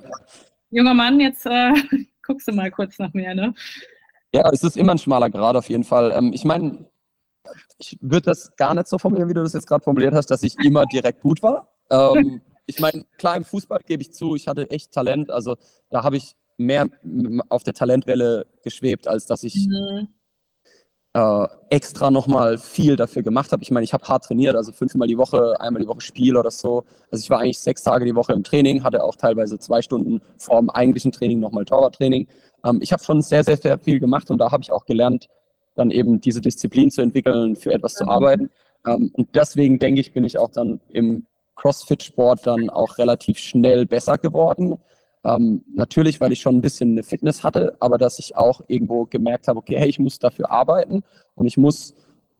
junger 0.70 0.94
Mann, 0.94 1.20
jetzt 1.20 1.46
äh, 1.46 1.74
guckst 2.26 2.48
du 2.48 2.54
mal 2.54 2.72
kurz 2.72 2.98
nach 3.00 3.14
mir, 3.14 3.36
ne? 3.36 3.54
Ja, 4.34 4.50
es 4.52 4.64
ist 4.64 4.78
immer 4.78 4.94
ein 4.94 4.98
schmaler 4.98 5.30
Grad 5.30 5.56
auf 5.56 5.70
jeden 5.70 5.84
Fall. 5.84 6.12
Ähm, 6.12 6.32
ich 6.34 6.46
meine, 6.46 6.90
ich 7.78 7.98
würde 8.02 8.28
das 8.28 8.56
gar 8.56 8.74
nicht 8.74 8.88
so 8.88 8.98
formulieren, 8.98 9.30
wie 9.30 9.34
du 9.34 9.44
das 9.44 9.54
jetzt 9.54 9.68
gerade 9.68 9.84
formuliert 9.84 10.14
hast, 10.14 10.28
dass 10.28 10.44
ich 10.44 10.58
immer 10.60 10.86
direkt 10.86 11.22
gut 11.22 11.44
war. 11.44 11.70
Ähm, 11.92 12.42
ich 12.66 12.80
meine, 12.80 13.06
klar, 13.18 13.36
im 13.36 13.44
Fußball 13.44 13.82
gebe 13.86 14.02
ich 14.02 14.14
zu, 14.14 14.36
ich 14.36 14.48
hatte 14.48 14.70
echt 14.72 14.94
Talent. 14.94 15.30
Also 15.30 15.58
da 15.90 16.04
habe 16.04 16.18
ich 16.18 16.36
mehr 16.58 16.88
auf 17.50 17.64
der 17.64 17.74
Talentwelle 17.74 18.48
geschwebt, 18.64 19.08
als 19.08 19.26
dass 19.26 19.44
ich 19.44 19.68
mhm. 19.68 20.08
Äh, 21.14 21.48
extra 21.70 22.10
nochmal 22.12 22.58
viel 22.58 22.96
dafür 22.96 23.24
gemacht 23.24 23.52
habe. 23.52 23.64
Ich 23.64 23.72
meine, 23.72 23.84
ich 23.84 23.94
habe 23.94 24.08
hart 24.08 24.26
trainiert, 24.26 24.56
also 24.56 24.72
fünfmal 24.72 25.08
die 25.08 25.18
Woche, 25.18 25.60
einmal 25.60 25.82
die 25.82 25.88
Woche 25.88 26.02
Spiel 26.02 26.36
oder 26.36 26.52
so. 26.52 26.84
Also 27.12 27.22
ich 27.24 27.30
war 27.30 27.40
eigentlich 27.40 27.60
sechs 27.60 27.84
Tage 27.84 28.06
die 28.06 28.16
Woche 28.16 28.34
im 28.34 28.44
Training, 28.44 28.84
hatte 28.84 29.04
auch 29.04 29.16
teilweise 29.16 29.60
zwei 29.60 29.82
Stunden 29.82 30.22
vor 30.38 30.60
dem 30.60 30.70
eigentlichen 30.70 31.12
Training 31.12 31.40
nochmal 31.40 31.66
Torwarttraining. 31.66 32.28
Ähm, 32.66 32.80
ich 32.82 32.92
habe 32.92 33.04
schon 33.04 33.22
sehr, 33.22 33.44
sehr, 33.44 33.58
sehr 33.58 33.78
viel 33.78 34.00
gemacht 34.00 34.32
und 34.32 34.40
da 34.40 34.52
habe 34.52 34.64
ich 34.64 34.72
auch 34.72 34.86
gelernt, 34.86 35.28
dann 35.76 35.92
eben 35.92 36.20
diese 36.22 36.42
Disziplin 36.42 36.92
zu 36.92 37.02
entwickeln, 37.02 37.56
für 37.56 37.74
etwas 37.74 37.94
zu 37.94 38.08
arbeiten. 38.08 38.50
Ähm, 38.86 39.12
und 39.14 39.30
deswegen 39.36 39.80
denke 39.80 40.02
ich, 40.02 40.14
bin 40.14 40.24
ich 40.24 40.38
auch 40.38 40.50
dann 40.50 40.80
im 40.90 41.26
CrossFit-Sport 41.56 42.48
dann 42.48 42.70
auch 42.70 42.98
relativ 42.98 43.38
schnell 43.38 43.86
besser 43.86 44.18
geworden. 44.18 44.78
Ähm, 45.26 45.64
natürlich, 45.74 46.20
weil 46.20 46.34
ich 46.34 46.42
schon 46.42 46.58
ein 46.58 46.62
bisschen 46.62 46.92
eine 46.92 47.04
Fitness 47.04 47.44
hatte, 47.44 47.78
aber 47.80 47.98
dass 47.98 48.20
ich 48.20 48.36
auch 48.36 48.62
irgendwo 48.68 49.06
gemerkt 49.06 49.48
habe, 49.48 49.60
okay, 49.60 49.78
hey, 49.78 49.88
ich 49.88 50.00
muss 50.00 50.20
dafür 50.20 50.52
arbeiten 50.52 51.04
und 51.36 51.46
ich 51.46 51.58
muss 51.58 51.94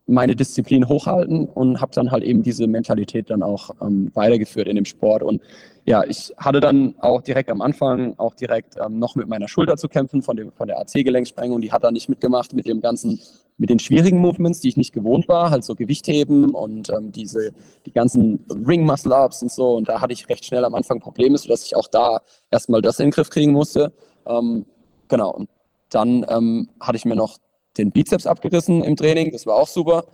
meine 0.06 0.36
Disziplin 0.36 0.88
hochhalten 0.88 1.46
und 1.46 1.80
habe 1.80 1.92
dann 1.94 2.10
halt 2.10 2.24
eben 2.24 2.42
diese 2.42 2.66
Mentalität 2.66 3.30
dann 3.30 3.42
auch 3.42 3.70
ähm, 3.80 4.10
weitergeführt 4.14 4.68
in 4.68 4.76
dem 4.76 4.84
Sport. 4.84 5.22
Und 5.22 5.40
ja, 5.86 6.04
ich 6.04 6.32
hatte 6.36 6.60
dann 6.60 6.94
auch 7.00 7.22
direkt 7.22 7.50
am 7.50 7.62
Anfang 7.62 8.14
auch 8.18 8.34
direkt 8.34 8.76
ähm, 8.84 8.98
noch 8.98 9.16
mit 9.16 9.28
meiner 9.28 9.48
Schulter 9.48 9.76
zu 9.76 9.88
kämpfen 9.88 10.22
von, 10.22 10.36
dem, 10.36 10.52
von 10.52 10.66
der 10.66 10.78
AC-Gelenksprengung. 10.78 11.60
Die 11.60 11.72
hat 11.72 11.84
da 11.84 11.90
nicht 11.90 12.08
mitgemacht 12.08 12.52
mit 12.52 12.66
dem 12.66 12.82
ganzen, 12.82 13.18
mit 13.56 13.70
den 13.70 13.78
schwierigen 13.78 14.18
Movements, 14.18 14.60
die 14.60 14.68
ich 14.68 14.76
nicht 14.76 14.92
gewohnt 14.92 15.26
war, 15.28 15.50
halt 15.50 15.64
so 15.64 15.74
Gewichtheben 15.74 16.50
und 16.50 16.90
ähm, 16.90 17.10
diese, 17.10 17.52
die 17.86 17.92
ganzen 17.92 18.44
Ring-Muscle-Ups 18.50 19.42
und 19.42 19.52
so. 19.52 19.74
Und 19.76 19.88
da 19.88 20.02
hatte 20.02 20.12
ich 20.12 20.28
recht 20.28 20.44
schnell 20.44 20.64
am 20.66 20.74
Anfang 20.74 21.00
Probleme, 21.00 21.38
sodass 21.38 21.64
ich 21.64 21.76
auch 21.76 21.88
da 21.88 22.20
erstmal 22.50 22.82
das 22.82 22.98
in 22.98 23.06
den 23.06 23.12
Griff 23.12 23.30
kriegen 23.30 23.52
musste. 23.52 23.92
Ähm, 24.26 24.66
genau. 25.08 25.30
Und 25.32 25.48
dann 25.88 26.26
ähm, 26.28 26.68
hatte 26.80 26.96
ich 26.96 27.04
mir 27.04 27.16
noch 27.16 27.38
den 27.76 27.90
Bizeps 27.90 28.26
abgerissen 28.26 28.82
im 28.82 28.96
Training, 28.96 29.32
das 29.32 29.46
war 29.46 29.56
auch 29.56 29.68
super. 29.68 30.04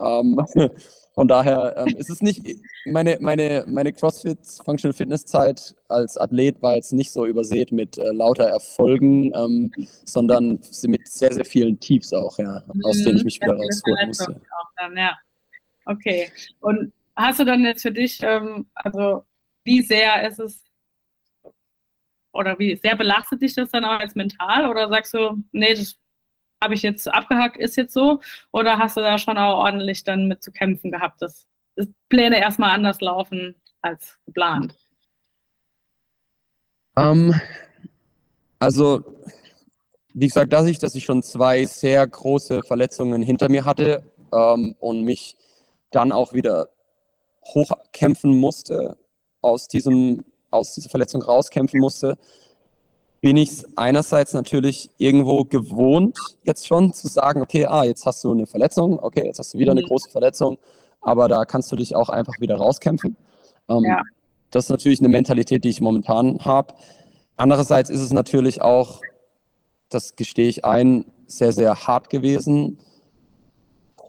Ähm, 0.00 0.40
von 1.14 1.28
daher 1.28 1.74
ähm, 1.78 1.96
ist 1.96 2.10
es 2.10 2.20
nicht, 2.20 2.42
meine, 2.84 3.16
meine, 3.20 3.64
meine 3.66 3.92
CrossFit 3.92 4.38
Functional 4.64 4.92
Fitness 4.92 5.24
Zeit 5.24 5.74
als 5.88 6.18
Athlet 6.18 6.60
war 6.60 6.76
jetzt 6.76 6.92
nicht 6.92 7.10
so 7.10 7.24
übersät 7.24 7.72
mit 7.72 7.96
äh, 7.96 8.12
lauter 8.12 8.44
Erfolgen, 8.44 9.32
ähm, 9.34 9.72
sondern 10.04 10.60
mit 10.84 11.08
sehr, 11.08 11.32
sehr 11.32 11.44
vielen 11.44 11.80
Tiefs 11.80 12.12
auch, 12.12 12.38
ja, 12.38 12.62
aus 12.82 13.02
denen 13.02 13.16
ich 13.16 13.24
mich 13.24 13.40
wieder 13.40 13.56
rausholen 13.56 14.08
musste. 14.08 14.40
Dann, 14.76 14.96
ja. 14.96 15.16
Okay. 15.86 16.30
Und 16.60 16.92
hast 17.14 17.40
du 17.40 17.44
dann 17.44 17.64
jetzt 17.64 17.82
für 17.82 17.92
dich, 17.92 18.20
ähm, 18.22 18.66
also 18.74 19.24
wie 19.64 19.80
sehr 19.82 20.28
ist 20.28 20.38
es 20.38 20.62
oder 22.32 22.58
wie 22.58 22.76
sehr 22.76 22.96
belastet 22.96 23.40
dich 23.40 23.54
das 23.54 23.70
dann 23.70 23.84
auch 23.84 23.98
als 23.98 24.14
mental 24.14 24.68
oder 24.68 24.88
sagst 24.88 25.14
du, 25.14 25.42
nee, 25.52 25.74
das 25.74 25.96
habe 26.62 26.74
ich 26.74 26.82
jetzt 26.82 27.12
abgehakt, 27.12 27.56
ist 27.56 27.76
jetzt 27.76 27.92
so? 27.92 28.20
Oder 28.52 28.78
hast 28.78 28.96
du 28.96 29.00
da 29.00 29.18
schon 29.18 29.38
auch 29.38 29.58
ordentlich 29.58 30.04
dann 30.04 30.28
mit 30.28 30.42
zu 30.42 30.52
kämpfen 30.52 30.90
gehabt, 30.90 31.20
dass, 31.22 31.46
dass 31.74 31.86
Pläne 32.08 32.40
erstmal 32.40 32.70
anders 32.70 33.00
laufen 33.00 33.54
als 33.82 34.18
geplant? 34.26 34.74
Um, 36.94 37.04
ähm, 37.32 37.40
also, 38.58 39.04
wie 40.14 40.26
gesagt, 40.26 40.52
dass 40.52 40.66
ich, 40.66 40.78
dass 40.78 40.94
ich 40.94 41.04
schon 41.04 41.22
zwei 41.22 41.66
sehr 41.66 42.06
große 42.06 42.62
Verletzungen 42.62 43.22
hinter 43.22 43.50
mir 43.50 43.66
hatte 43.66 44.02
ähm, 44.32 44.74
und 44.80 45.02
mich 45.02 45.36
dann 45.90 46.10
auch 46.10 46.32
wieder 46.32 46.70
hochkämpfen 47.44 48.36
musste, 48.36 48.96
aus, 49.42 49.68
diesem, 49.68 50.24
aus 50.50 50.74
dieser 50.74 50.88
Verletzung 50.88 51.22
rauskämpfen 51.22 51.78
musste, 51.78 52.16
bin 53.26 53.38
ich 53.38 53.50
es 53.50 53.66
einerseits 53.76 54.34
natürlich 54.34 54.88
irgendwo 54.98 55.42
gewohnt, 55.42 56.16
jetzt 56.44 56.64
schon 56.64 56.92
zu 56.92 57.08
sagen, 57.08 57.42
okay, 57.42 57.66
ah, 57.66 57.82
jetzt 57.82 58.06
hast 58.06 58.22
du 58.22 58.30
eine 58.30 58.46
Verletzung, 58.46 59.00
okay, 59.02 59.26
jetzt 59.26 59.40
hast 59.40 59.52
du 59.52 59.58
wieder 59.58 59.72
eine 59.72 59.82
mhm. 59.82 59.86
große 59.86 60.10
Verletzung, 60.10 60.58
aber 61.00 61.26
da 61.26 61.44
kannst 61.44 61.72
du 61.72 61.74
dich 61.74 61.96
auch 61.96 62.08
einfach 62.08 62.34
wieder 62.38 62.54
rauskämpfen. 62.54 63.16
Ähm, 63.68 63.82
ja. 63.82 64.00
Das 64.52 64.66
ist 64.66 64.70
natürlich 64.70 65.00
eine 65.00 65.08
Mentalität, 65.08 65.64
die 65.64 65.70
ich 65.70 65.80
momentan 65.80 66.38
habe. 66.44 66.74
Andererseits 67.36 67.90
ist 67.90 68.00
es 68.00 68.12
natürlich 68.12 68.62
auch, 68.62 69.00
das 69.88 70.14
gestehe 70.14 70.48
ich 70.48 70.64
ein, 70.64 71.04
sehr, 71.26 71.50
sehr 71.50 71.74
hart 71.74 72.10
gewesen. 72.10 72.78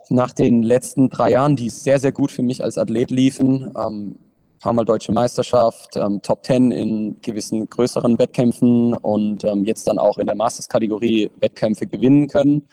Nach 0.09 0.31
den 0.31 0.61
letzten 0.61 1.09
drei 1.09 1.31
Jahren, 1.31 1.55
die 1.55 1.71
sehr, 1.71 1.97
sehr 1.99 2.11
gut 2.11 2.29
für 2.29 2.43
mich 2.43 2.63
als 2.63 2.77
Athlet 2.77 3.09
liefen, 3.09 3.73
ähm, 3.75 4.19
paar 4.59 4.73
Mal 4.73 4.85
deutsche 4.85 5.11
Meisterschaft, 5.11 5.95
ähm, 5.95 6.21
Top 6.21 6.43
Ten 6.43 6.71
in 6.71 7.21
gewissen 7.21 7.69
größeren 7.69 8.17
Wettkämpfen 8.19 8.93
und 8.93 9.43
ähm, 9.43 9.65
jetzt 9.65 9.87
dann 9.87 9.99
auch 9.99 10.17
in 10.17 10.27
der 10.27 10.35
Masters-Kategorie 10.35 11.31
Wettkämpfe 11.39 11.87
gewinnen 11.87 12.27
können. 12.27 12.67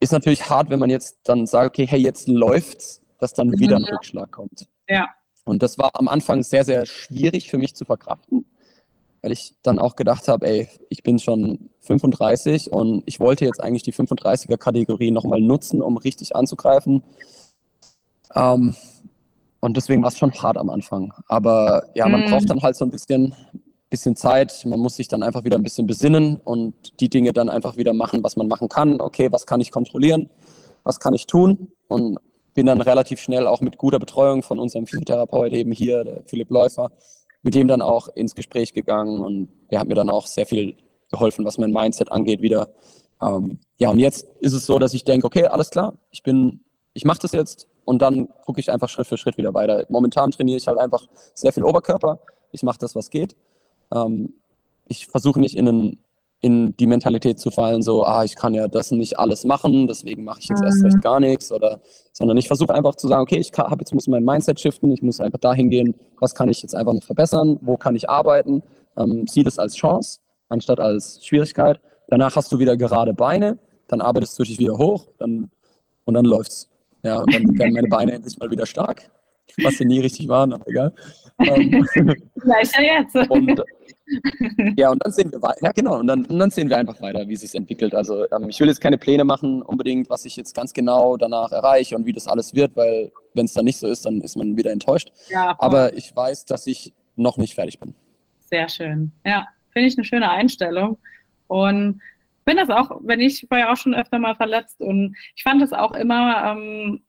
Ist 0.00 0.12
natürlich 0.12 0.48
hart, 0.48 0.70
wenn 0.70 0.80
man 0.80 0.90
jetzt 0.90 1.20
dann 1.24 1.46
sagt, 1.46 1.68
okay, 1.68 1.86
hey, 1.86 2.00
jetzt 2.00 2.28
läuft's, 2.28 3.00
dass 3.18 3.34
dann 3.34 3.52
wieder 3.58 3.76
ein 3.76 3.84
Rückschlag 3.84 4.30
kommt. 4.32 4.66
Ja. 4.88 5.08
Und 5.44 5.62
das 5.62 5.78
war 5.78 5.90
am 5.94 6.08
Anfang 6.08 6.42
sehr, 6.42 6.64
sehr 6.64 6.86
schwierig 6.86 7.50
für 7.50 7.58
mich 7.58 7.74
zu 7.74 7.84
verkraften, 7.84 8.44
weil 9.22 9.32
ich 9.32 9.54
dann 9.62 9.78
auch 9.78 9.96
gedacht 9.96 10.28
habe, 10.28 10.46
ey, 10.46 10.68
ich 10.88 11.02
bin 11.02 11.18
schon 11.18 11.70
35 11.80 12.72
und 12.72 13.02
ich 13.06 13.20
wollte 13.20 13.44
jetzt 13.44 13.62
eigentlich 13.62 13.82
die 13.82 13.92
35er-Kategorie 13.92 15.10
nochmal 15.10 15.40
nutzen, 15.40 15.82
um 15.82 15.96
richtig 15.96 16.34
anzugreifen. 16.34 17.02
Ähm, 18.34 18.74
und 19.62 19.76
deswegen 19.76 20.02
war 20.02 20.08
es 20.08 20.18
schon 20.18 20.32
hart 20.32 20.56
am 20.56 20.70
Anfang. 20.70 21.14
Aber 21.28 21.84
ja, 21.94 22.08
man 22.08 22.26
mm. 22.26 22.30
braucht 22.30 22.50
dann 22.50 22.60
halt 22.62 22.74
so 22.74 22.84
ein 22.84 22.90
bisschen, 22.90 23.32
bisschen 23.90 24.16
Zeit. 24.16 24.66
Man 24.66 24.80
muss 24.80 24.96
sich 24.96 25.06
dann 25.06 25.22
einfach 25.22 25.44
wieder 25.44 25.56
ein 25.56 25.62
bisschen 25.62 25.86
besinnen 25.86 26.40
und 26.42 26.74
die 27.00 27.08
Dinge 27.08 27.32
dann 27.32 27.48
einfach 27.48 27.76
wieder 27.76 27.92
machen, 27.92 28.24
was 28.24 28.34
man 28.34 28.48
machen 28.48 28.68
kann. 28.68 29.00
Okay, 29.00 29.30
was 29.30 29.46
kann 29.46 29.60
ich 29.60 29.70
kontrollieren? 29.70 30.28
Was 30.82 30.98
kann 30.98 31.14
ich 31.14 31.28
tun? 31.28 31.68
Und 31.86 32.18
bin 32.54 32.66
dann 32.66 32.80
relativ 32.80 33.20
schnell 33.20 33.46
auch 33.46 33.60
mit 33.60 33.78
guter 33.78 34.00
Betreuung 34.00 34.42
von 34.42 34.58
unserem 34.58 34.88
Physiotherapeut 34.88 35.52
eben 35.52 35.70
hier, 35.70 36.02
der 36.02 36.22
Philipp 36.26 36.50
Läufer, 36.50 36.90
mit 37.42 37.54
dem 37.54 37.68
dann 37.68 37.82
auch 37.82 38.08
ins 38.08 38.34
Gespräch 38.34 38.74
gegangen 38.74 39.20
und 39.20 39.48
der 39.70 39.78
hat 39.78 39.86
mir 39.86 39.94
dann 39.94 40.10
auch 40.10 40.26
sehr 40.26 40.44
viel 40.44 40.74
geholfen, 41.08 41.44
was 41.44 41.56
mein 41.58 41.70
Mindset 41.70 42.10
angeht 42.10 42.42
wieder. 42.42 42.68
Ähm, 43.22 43.60
ja, 43.78 43.90
und 43.90 44.00
jetzt 44.00 44.26
ist 44.40 44.54
es 44.54 44.66
so, 44.66 44.80
dass 44.80 44.92
ich 44.92 45.04
denke, 45.04 45.24
okay, 45.24 45.46
alles 45.46 45.70
klar, 45.70 45.94
ich 46.10 46.24
bin, 46.24 46.64
ich 46.94 47.04
mache 47.04 47.20
das 47.20 47.30
jetzt, 47.30 47.68
und 47.84 48.02
dann 48.02 48.28
gucke 48.44 48.60
ich 48.60 48.70
einfach 48.70 48.88
Schritt 48.88 49.06
für 49.06 49.16
Schritt 49.16 49.36
wieder 49.36 49.54
weiter. 49.54 49.84
Momentan 49.88 50.30
trainiere 50.30 50.58
ich 50.58 50.66
halt 50.66 50.78
einfach 50.78 51.06
sehr 51.34 51.52
viel 51.52 51.64
Oberkörper. 51.64 52.20
Ich 52.52 52.62
mache 52.62 52.78
das, 52.78 52.94
was 52.94 53.10
geht. 53.10 53.36
Ähm, 53.92 54.34
ich 54.86 55.06
versuche 55.06 55.40
nicht 55.40 55.56
in, 55.56 55.68
einen, 55.68 55.98
in, 56.40 56.76
die 56.76 56.86
Mentalität 56.86 57.38
zu 57.38 57.50
fallen, 57.50 57.82
so, 57.82 58.04
ah, 58.04 58.24
ich 58.24 58.36
kann 58.36 58.54
ja 58.54 58.68
das 58.68 58.90
nicht 58.90 59.18
alles 59.18 59.44
machen, 59.44 59.86
deswegen 59.86 60.24
mache 60.24 60.40
ich 60.40 60.48
jetzt 60.48 60.60
mhm. 60.60 60.66
erst 60.66 60.84
recht 60.84 61.02
gar 61.02 61.20
nichts. 61.20 61.50
Oder, 61.50 61.80
sondern 62.12 62.36
ich 62.36 62.46
versuche 62.46 62.74
einfach 62.74 62.94
zu 62.94 63.08
sagen, 63.08 63.22
okay, 63.22 63.38
ich 63.38 63.52
habe 63.56 63.80
jetzt 63.80 63.94
muss 63.94 64.06
mein 64.06 64.24
Mindset 64.24 64.60
shiften, 64.60 64.90
ich 64.92 65.02
muss 65.02 65.20
einfach 65.20 65.38
dahin 65.38 65.70
gehen, 65.70 65.94
was 66.20 66.34
kann 66.34 66.48
ich 66.48 66.62
jetzt 66.62 66.74
einfach 66.74 66.92
noch 66.92 67.02
verbessern, 67.02 67.58
wo 67.62 67.76
kann 67.76 67.96
ich 67.96 68.08
arbeiten. 68.08 68.62
Ähm, 68.96 69.26
sieh 69.26 69.42
das 69.42 69.58
als 69.58 69.74
Chance, 69.74 70.20
anstatt 70.48 70.78
als 70.80 71.24
Schwierigkeit. 71.24 71.80
Danach 72.08 72.36
hast 72.36 72.52
du 72.52 72.58
wieder 72.58 72.76
gerade 72.76 73.14
Beine, 73.14 73.58
dann 73.88 74.00
arbeitest 74.00 74.38
du 74.38 74.42
dich 74.42 74.58
wieder 74.58 74.76
hoch 74.76 75.06
dann, 75.18 75.50
und 76.04 76.14
dann 76.14 76.24
läuft's. 76.24 76.68
Ja, 77.02 77.18
und 77.18 77.34
dann 77.34 77.58
werden 77.58 77.74
meine 77.74 77.88
Beine 77.88 78.12
endlich 78.12 78.38
mal 78.38 78.50
wieder 78.50 78.66
stark, 78.66 79.10
was 79.62 79.78
sie 79.78 79.84
nie 79.84 80.00
richtig 80.00 80.28
waren, 80.28 80.52
aber 80.52 80.66
egal. 80.68 80.92
Ähm, 81.40 81.86
Vielleicht 82.40 82.76
ja 82.76 83.00
jetzt. 83.00 83.16
Und, 83.30 83.62
ja, 84.76 84.90
und 84.90 85.04
dann 85.04 85.12
sehen 85.12 85.32
wir 85.32 85.42
weiter. 85.42 85.58
Ja, 85.62 85.72
genau. 85.72 85.98
Und 85.98 86.06
dann, 86.06 86.24
und 86.26 86.38
dann 86.38 86.50
sehen 86.50 86.68
wir 86.68 86.76
einfach 86.76 87.00
weiter, 87.00 87.26
wie 87.26 87.34
es 87.34 87.40
sich 87.40 87.54
entwickelt. 87.54 87.94
Also 87.94 88.24
ähm, 88.30 88.48
ich 88.48 88.60
will 88.60 88.68
jetzt 88.68 88.80
keine 88.80 88.98
Pläne 88.98 89.24
machen, 89.24 89.62
unbedingt, 89.62 90.10
was 90.10 90.24
ich 90.24 90.36
jetzt 90.36 90.54
ganz 90.54 90.72
genau 90.72 91.16
danach 91.16 91.52
erreiche 91.52 91.96
und 91.96 92.06
wie 92.06 92.12
das 92.12 92.28
alles 92.28 92.54
wird, 92.54 92.76
weil 92.76 93.10
wenn 93.34 93.46
es 93.46 93.54
dann 93.54 93.64
nicht 93.64 93.78
so 93.78 93.88
ist, 93.88 94.04
dann 94.06 94.20
ist 94.20 94.36
man 94.36 94.56
wieder 94.56 94.70
enttäuscht. 94.70 95.10
Ja, 95.28 95.56
aber 95.58 95.94
ich 95.94 96.14
weiß, 96.14 96.44
dass 96.44 96.66
ich 96.66 96.92
noch 97.16 97.36
nicht 97.36 97.54
fertig 97.54 97.78
bin. 97.80 97.94
Sehr 98.40 98.68
schön. 98.68 99.12
Ja, 99.24 99.46
finde 99.70 99.88
ich 99.88 99.96
eine 99.96 100.04
schöne 100.04 100.30
Einstellung. 100.30 100.98
Und 101.48 102.00
bin 102.44 102.56
das 102.56 102.70
auch, 102.70 103.00
wenn 103.02 103.20
ich 103.20 103.46
war 103.50 103.58
ja 103.58 103.72
auch 103.72 103.76
schon 103.76 103.94
öfter 103.94 104.18
mal 104.18 104.34
verletzt 104.34 104.80
und 104.80 105.16
ich 105.34 105.42
fand 105.42 105.62
das 105.62 105.72
auch 105.72 105.92
immer 105.92 106.52
ähm, 106.52 107.02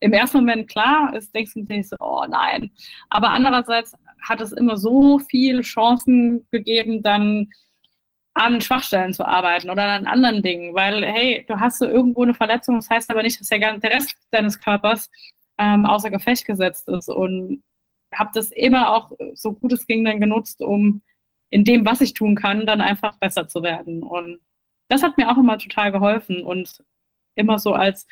im 0.00 0.12
ersten 0.12 0.38
Moment 0.38 0.68
klar, 0.68 1.14
ist 1.14 1.34
denkst 1.34 1.54
du 1.54 1.60
nicht 1.62 1.88
so, 1.88 1.96
oh 2.00 2.24
nein. 2.28 2.70
Aber 3.10 3.30
andererseits 3.30 3.94
hat 4.22 4.40
es 4.40 4.52
immer 4.52 4.76
so 4.76 5.18
viele 5.18 5.62
Chancen 5.62 6.46
gegeben, 6.50 7.02
dann 7.02 7.48
an 8.34 8.60
Schwachstellen 8.60 9.12
zu 9.12 9.26
arbeiten 9.26 9.68
oder 9.68 9.82
an 9.84 10.06
anderen 10.06 10.42
Dingen, 10.42 10.74
weil, 10.74 11.04
hey, 11.04 11.44
du 11.48 11.58
hast 11.58 11.78
so 11.78 11.86
irgendwo 11.86 12.22
eine 12.22 12.34
Verletzung, 12.34 12.76
das 12.76 12.88
heißt 12.88 13.10
aber 13.10 13.22
nicht, 13.22 13.40
dass 13.40 13.48
der, 13.48 13.58
ganze, 13.58 13.88
Rest 13.88 14.14
deines 14.30 14.60
Körpers 14.60 15.10
ähm, 15.58 15.84
außer 15.84 16.10
Gefecht 16.10 16.46
gesetzt 16.46 16.88
ist 16.88 17.08
und 17.08 17.62
habe 18.14 18.30
das 18.34 18.52
immer 18.52 18.94
auch 18.94 19.10
so 19.34 19.52
gut 19.52 19.72
es 19.72 19.86
ging 19.86 20.04
dann 20.04 20.20
genutzt, 20.20 20.62
um 20.62 21.02
in 21.50 21.64
dem, 21.64 21.86
was 21.86 22.00
ich 22.00 22.14
tun 22.14 22.34
kann, 22.34 22.66
dann 22.66 22.80
einfach 22.80 23.16
besser 23.18 23.48
zu 23.48 23.62
werden 23.62 24.02
und 24.02 24.40
das 24.88 25.02
hat 25.02 25.18
mir 25.18 25.30
auch 25.30 25.36
immer 25.36 25.58
total 25.58 25.92
geholfen 25.92 26.42
und 26.42 26.82
immer 27.34 27.58
so 27.58 27.74
als, 27.74 28.06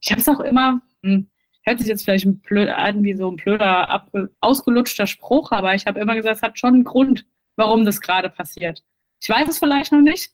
ich 0.00 0.10
habe 0.10 0.20
es 0.20 0.28
auch 0.28 0.40
immer, 0.40 0.82
hm, 1.02 1.30
hört 1.64 1.78
sich 1.78 1.88
jetzt 1.88 2.04
vielleicht 2.04 2.26
ein 2.26 2.40
blöd 2.40 2.68
an 2.68 3.02
wie 3.02 3.14
so 3.14 3.30
ein 3.30 3.36
blöder, 3.36 3.88
ab, 3.88 4.12
ausgelutschter 4.40 5.06
Spruch, 5.06 5.50
aber 5.50 5.74
ich 5.74 5.86
habe 5.86 6.00
immer 6.00 6.14
gesagt, 6.14 6.36
es 6.36 6.42
hat 6.42 6.58
schon 6.58 6.74
einen 6.74 6.84
Grund, 6.84 7.26
warum 7.56 7.84
das 7.84 8.00
gerade 8.00 8.28
passiert. 8.28 8.84
Ich 9.22 9.28
weiß 9.28 9.48
es 9.48 9.58
vielleicht 9.58 9.92
noch 9.92 10.02
nicht, 10.02 10.32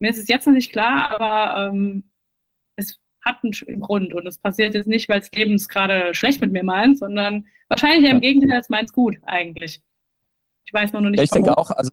mir 0.00 0.10
ist 0.10 0.18
es 0.18 0.28
jetzt 0.28 0.46
noch 0.46 0.54
nicht 0.54 0.72
klar, 0.72 1.10
aber 1.10 1.68
ähm, 1.68 2.10
es 2.76 2.98
hat 3.22 3.38
einen 3.42 3.80
Grund 3.80 4.14
und 4.14 4.26
es 4.26 4.38
passiert 4.38 4.74
jetzt 4.74 4.86
nicht, 4.86 5.08
weil 5.08 5.20
das 5.20 5.32
Leben 5.32 5.54
es 5.54 5.68
gerade 5.68 6.14
schlecht 6.14 6.40
mit 6.40 6.52
mir 6.52 6.64
meint, 6.64 6.98
sondern 6.98 7.46
wahrscheinlich 7.68 8.10
im 8.10 8.20
Gegenteil, 8.20 8.60
es 8.60 8.68
meint 8.68 8.88
es 8.88 8.92
gut 8.92 9.16
eigentlich. 9.22 9.82
Ich 10.66 10.72
weiß 10.72 10.92
nur 10.92 11.02
noch 11.02 11.10
nicht. 11.10 11.22
Ich 11.22 11.30
warum. 11.30 11.44
denke 11.44 11.58
auch, 11.58 11.70
also 11.70 11.90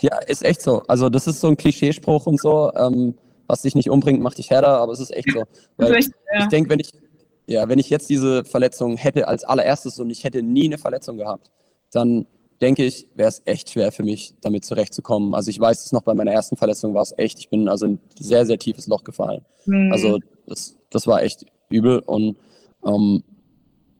ja, 0.00 0.18
ist 0.18 0.44
echt 0.44 0.62
so. 0.62 0.82
Also 0.88 1.08
das 1.08 1.26
ist 1.26 1.40
so 1.40 1.48
ein 1.48 1.56
Klischeespruch 1.56 2.26
und 2.26 2.40
so. 2.40 2.72
Ähm, 2.74 3.14
was 3.46 3.62
dich 3.62 3.74
nicht 3.74 3.90
umbringt, 3.90 4.22
macht 4.22 4.38
dich 4.38 4.50
härter, 4.50 4.78
aber 4.78 4.92
es 4.92 5.00
ist 5.00 5.10
echt 5.10 5.30
so. 5.30 5.44
Weil 5.76 5.94
echt, 5.94 6.10
ja. 6.32 6.40
Ich 6.40 6.48
denke, 6.48 6.70
wenn 6.70 6.80
ich, 6.80 6.92
ja, 7.46 7.68
wenn 7.68 7.78
ich 7.78 7.90
jetzt 7.90 8.08
diese 8.08 8.44
Verletzung 8.44 8.96
hätte 8.96 9.28
als 9.28 9.44
allererstes 9.44 9.98
und 9.98 10.10
ich 10.10 10.24
hätte 10.24 10.42
nie 10.42 10.64
eine 10.64 10.78
Verletzung 10.78 11.18
gehabt, 11.18 11.50
dann 11.90 12.26
denke 12.62 12.84
ich, 12.84 13.08
wäre 13.14 13.28
es 13.28 13.42
echt 13.44 13.70
schwer 13.70 13.92
für 13.92 14.04
mich, 14.04 14.34
damit 14.40 14.64
zurechtzukommen. 14.64 15.34
Also 15.34 15.50
ich 15.50 15.60
weiß 15.60 15.84
es 15.84 15.92
noch, 15.92 16.02
bei 16.02 16.14
meiner 16.14 16.32
ersten 16.32 16.56
Verletzung 16.56 16.94
war 16.94 17.02
es 17.02 17.12
echt, 17.18 17.40
ich 17.40 17.50
bin 17.50 17.68
also 17.68 17.86
in 17.86 17.94
ein 17.94 18.00
sehr, 18.18 18.46
sehr 18.46 18.58
tiefes 18.58 18.86
Loch 18.86 19.04
gefallen. 19.04 19.44
Mhm. 19.66 19.92
Also 19.92 20.18
das, 20.46 20.76
das 20.90 21.06
war 21.06 21.22
echt 21.22 21.44
übel 21.68 21.98
und 21.98 22.36
ähm, 22.86 23.22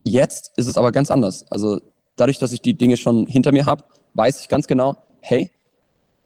jetzt 0.05 0.53
ist 0.57 0.69
es 0.69 0.77
aber 0.77 0.93
ganz 0.93 1.11
anders. 1.11 1.45
Also 1.51 1.81
dadurch, 2.23 2.39
dass 2.39 2.53
ich 2.53 2.63
die 2.63 2.75
Dinge 2.75 2.97
schon 2.97 3.27
hinter 3.27 3.51
mir 3.51 3.67
habe, 3.67 3.83
weiß 4.15 4.41
ich 4.41 4.49
ganz 4.49 4.69
genau, 4.69 4.97
hey, 5.21 5.51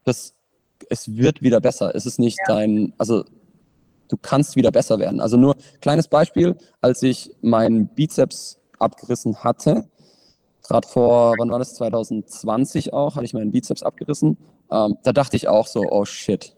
das, 0.04 0.34
es 0.90 1.16
wird 1.16 1.40
wieder 1.40 1.58
besser. 1.58 1.94
Es 1.94 2.04
ist 2.04 2.18
nicht 2.18 2.36
ja. 2.46 2.54
dein, 2.54 2.92
also 2.98 3.24
du 4.08 4.18
kannst 4.20 4.56
wieder 4.56 4.70
besser 4.70 4.98
werden. 4.98 5.20
Also 5.20 5.38
nur 5.38 5.56
kleines 5.80 6.08
Beispiel, 6.08 6.54
als 6.82 7.02
ich 7.02 7.32
meinen 7.40 7.88
Bizeps 7.88 8.58
abgerissen 8.78 9.42
hatte, 9.42 9.88
gerade 10.68 10.86
vor, 10.86 11.34
wann 11.38 11.50
war 11.50 11.58
das, 11.58 11.74
2020 11.76 12.92
auch, 12.92 13.16
hatte 13.16 13.24
ich 13.24 13.32
meinen 13.32 13.50
Bizeps 13.50 13.82
abgerissen, 13.82 14.36
ähm, 14.70 14.98
da 15.02 15.14
dachte 15.14 15.36
ich 15.36 15.48
auch 15.48 15.66
so, 15.66 15.80
oh 15.80 16.04
shit, 16.04 16.54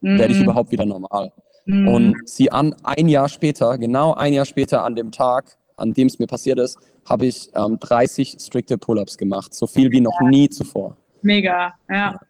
mhm. 0.00 0.20
werde 0.20 0.32
ich 0.32 0.40
überhaupt 0.40 0.70
wieder 0.70 0.86
normal? 0.86 1.32
Mhm. 1.64 1.88
Und 1.88 2.16
sie 2.28 2.52
an, 2.52 2.76
ein 2.84 3.08
Jahr 3.08 3.28
später, 3.28 3.78
genau 3.78 4.14
ein 4.14 4.32
Jahr 4.32 4.44
später 4.44 4.84
an 4.84 4.94
dem 4.94 5.10
Tag, 5.10 5.58
an 5.76 5.92
dem 5.92 6.06
es 6.06 6.20
mir 6.20 6.28
passiert 6.28 6.60
ist, 6.60 6.78
habe 7.08 7.26
ich 7.26 7.50
ähm, 7.54 7.78
30 7.78 8.36
strikte 8.40 8.78
Pull-ups 8.78 9.16
gemacht. 9.16 9.54
So 9.54 9.66
viel 9.66 9.90
wie 9.92 10.00
noch 10.00 10.20
nie 10.20 10.48
zuvor. 10.48 10.96
Mega, 11.22 11.74
ja. 11.88 12.20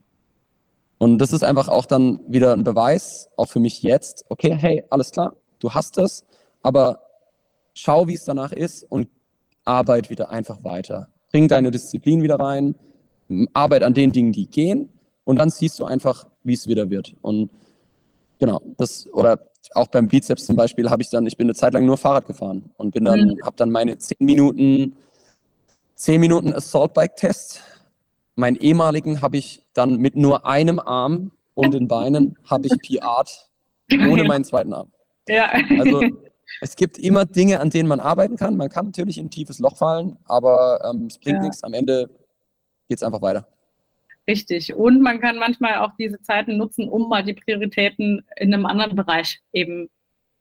Und 0.99 1.19
das 1.19 1.33
ist 1.33 1.45
einfach 1.45 1.69
auch 1.69 1.87
dann 1.87 2.21
wieder 2.27 2.53
ein 2.53 2.65
Beweis, 2.65 3.29
auch 3.37 3.47
für 3.47 3.61
mich 3.61 3.83
jetzt, 3.83 4.25
okay, 4.29 4.55
hey, 4.55 4.85
alles 4.89 5.11
klar, 5.11 5.37
du 5.59 5.75
hast 5.75 5.99
es, 5.99 6.25
aber 6.63 7.01
schau, 7.75 8.09
wie 8.09 8.15
es 8.15 8.25
danach 8.25 8.53
ist 8.53 8.83
und 8.85 9.09
arbeit 9.65 10.09
wieder 10.09 10.31
einfach 10.31 10.65
weiter. 10.65 11.09
Bring 11.33 11.49
deine 11.49 11.71
Disziplin 11.71 12.23
wieder 12.23 12.41
rein, 12.41 12.75
arbeit 13.53 13.83
an 13.83 13.93
den 13.93 14.13
Dingen, 14.13 14.33
die 14.33 14.47
gehen 14.47 14.89
und 15.25 15.39
dann 15.39 15.51
siehst 15.51 15.79
du 15.79 15.85
einfach, 15.85 16.27
wie 16.45 16.55
es 16.55 16.67
wieder 16.67 16.89
wird. 16.89 17.15
Und 17.21 17.51
genau, 18.39 18.63
das, 18.79 19.07
oder 19.13 19.39
auch 19.75 19.89
beim 19.89 20.09
Bizeps 20.09 20.47
zum 20.47 20.57
Beispiel 20.57 20.91
habe 20.91 21.03
ich 21.03 21.11
dann, 21.11 21.27
ich 21.27 21.37
bin 21.37 21.47
eine 21.47 21.55
Zeit 21.55 21.75
lang 21.75 21.85
nur 21.85 21.97
Fahrrad 21.97 22.27
gefahren 22.27 22.71
und 22.77 22.93
bin 22.93 23.05
dann, 23.05 23.21
mhm. 23.21 23.43
habe 23.43 23.57
dann 23.57 23.71
meine 23.71 23.99
10 23.99 24.17
Minuten, 24.21 24.97
10 25.95 26.21
Minuten 26.21 26.53
Assault 26.53 26.95
Bike 26.95 27.17
Test. 27.17 27.63
Meinen 28.35 28.57
ehemaligen 28.57 29.23
habe 29.23 29.39
ich 29.39 29.63
dann 29.73 29.97
mit 29.97 30.15
nur 30.15 30.47
einem 30.47 30.79
Arm 30.79 31.33
und 31.55 31.73
den 31.73 31.89
Beinen 31.89 32.37
habe 32.45 32.67
ich 32.67 33.01
PR'd 33.01 33.49
ohne 33.93 34.25
meinen 34.25 34.45
zweiten 34.45 34.73
Arm. 34.73 34.93
Ja. 35.29 35.51
Also 35.79 36.03
es 36.61 36.77
gibt 36.77 36.99
immer 36.99 37.25
Dinge, 37.25 37.61
an 37.61 37.71
denen 37.71 37.89
man 37.89 38.01
arbeiten 38.01 38.37
kann. 38.37 38.57
Man 38.57 38.69
kann 38.69 38.87
natürlich 38.87 39.19
in 39.19 39.27
ein 39.27 39.31
tiefes 39.31 39.59
Loch 39.59 39.77
fallen, 39.77 40.19
aber 40.27 40.85
ähm, 40.85 41.07
es 41.07 41.19
bringt 41.19 41.39
ja. 41.39 41.43
nichts. 41.43 41.65
Am 41.65 41.73
Ende 41.73 42.11
geht 42.89 42.99
es 42.99 43.03
einfach 43.03 43.23
weiter. 43.23 43.49
Richtig. 44.29 44.75
Und 44.75 45.01
man 45.03 45.21
kann 45.21 45.39
manchmal 45.39 45.77
auch 45.77 45.93
diese 45.99 46.21
Zeiten 46.21 46.57
nutzen, 46.57 46.89
um 46.89 47.09
mal 47.09 47.23
die 47.23 47.35
Prioritäten 47.35 48.25
in 48.37 48.53
einem 48.53 48.67
anderen 48.67 48.97
Bereich 48.97 49.41
eben 49.53 49.89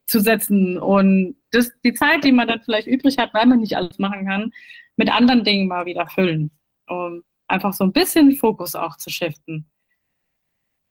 zu 0.07 0.19
setzen. 0.19 0.77
Und 0.77 1.35
das, 1.51 1.71
die 1.83 1.93
Zeit, 1.93 2.23
die 2.23 2.31
man 2.31 2.47
dann 2.47 2.61
vielleicht 2.61 2.87
übrig 2.87 3.17
hat, 3.17 3.33
weil 3.33 3.45
man 3.45 3.59
nicht 3.59 3.77
alles 3.77 3.99
machen 3.99 4.25
kann, 4.25 4.51
mit 4.97 5.13
anderen 5.13 5.43
Dingen 5.43 5.67
mal 5.67 5.85
wieder 5.85 6.07
füllen. 6.07 6.51
Um 6.87 7.23
einfach 7.47 7.73
so 7.73 7.83
ein 7.83 7.91
bisschen 7.91 8.35
Fokus 8.35 8.75
auch 8.75 8.97
zu 8.97 9.09
shiften. 9.09 9.69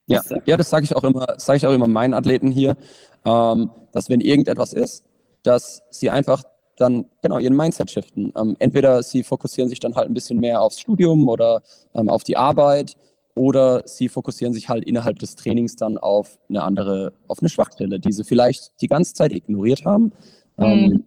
Ja, 0.07 0.21
ja 0.45 0.57
das 0.57 0.71
sage 0.71 0.85
ich 0.85 0.95
auch 0.95 1.05
immer, 1.05 1.35
sage 1.39 1.57
ich 1.57 1.67
auch 1.67 1.73
immer 1.73 1.89
meinen 1.89 2.15
Athleten 2.15 2.51
hier, 2.51 2.77
ähm, 3.25 3.71
dass 3.93 4.09
wenn 4.09 4.21
irgendetwas 4.21 4.73
ist, 4.73 5.05
dass 5.43 5.83
sie 5.91 6.11
einfach 6.11 6.43
dann 6.77 7.07
genau 7.23 7.39
ihren 7.39 7.57
Mindset 7.57 7.91
shiften. 7.91 8.33
Ähm, 8.37 8.57
entweder 8.59 9.03
sie 9.03 9.23
fokussieren 9.23 9.69
sich 9.69 9.81
dann 9.81 9.95
halt 9.95 10.09
ein 10.09 10.15
bisschen 10.15 10.41
mehr 10.41 10.61
aufs 10.61 10.81
Studium 10.81 11.29
oder 11.29 11.63
ähm, 11.95 12.09
auf 12.09 12.25
die 12.25 12.37
Arbeit 12.37 12.97
oder 13.35 13.83
sie 13.87 14.09
fokussieren 14.09 14.53
sich 14.53 14.69
halt 14.69 14.85
innerhalb 14.85 15.19
des 15.19 15.35
Trainings 15.35 15.77
dann 15.77 15.99
auf 15.99 16.39
eine 16.49 16.63
andere, 16.63 17.13
auf 17.29 17.41
eine 17.41 17.49
Schwachstelle, 17.49 17.99
die 17.99 18.13
sie 18.13 18.25
vielleicht 18.25 18.81
die 18.81 18.87
ganze 18.87 19.15
Zeit 19.15 19.33
ignoriert 19.33 19.85
haben 19.85 20.13
ähm, 20.59 20.87
mhm. 20.87 21.05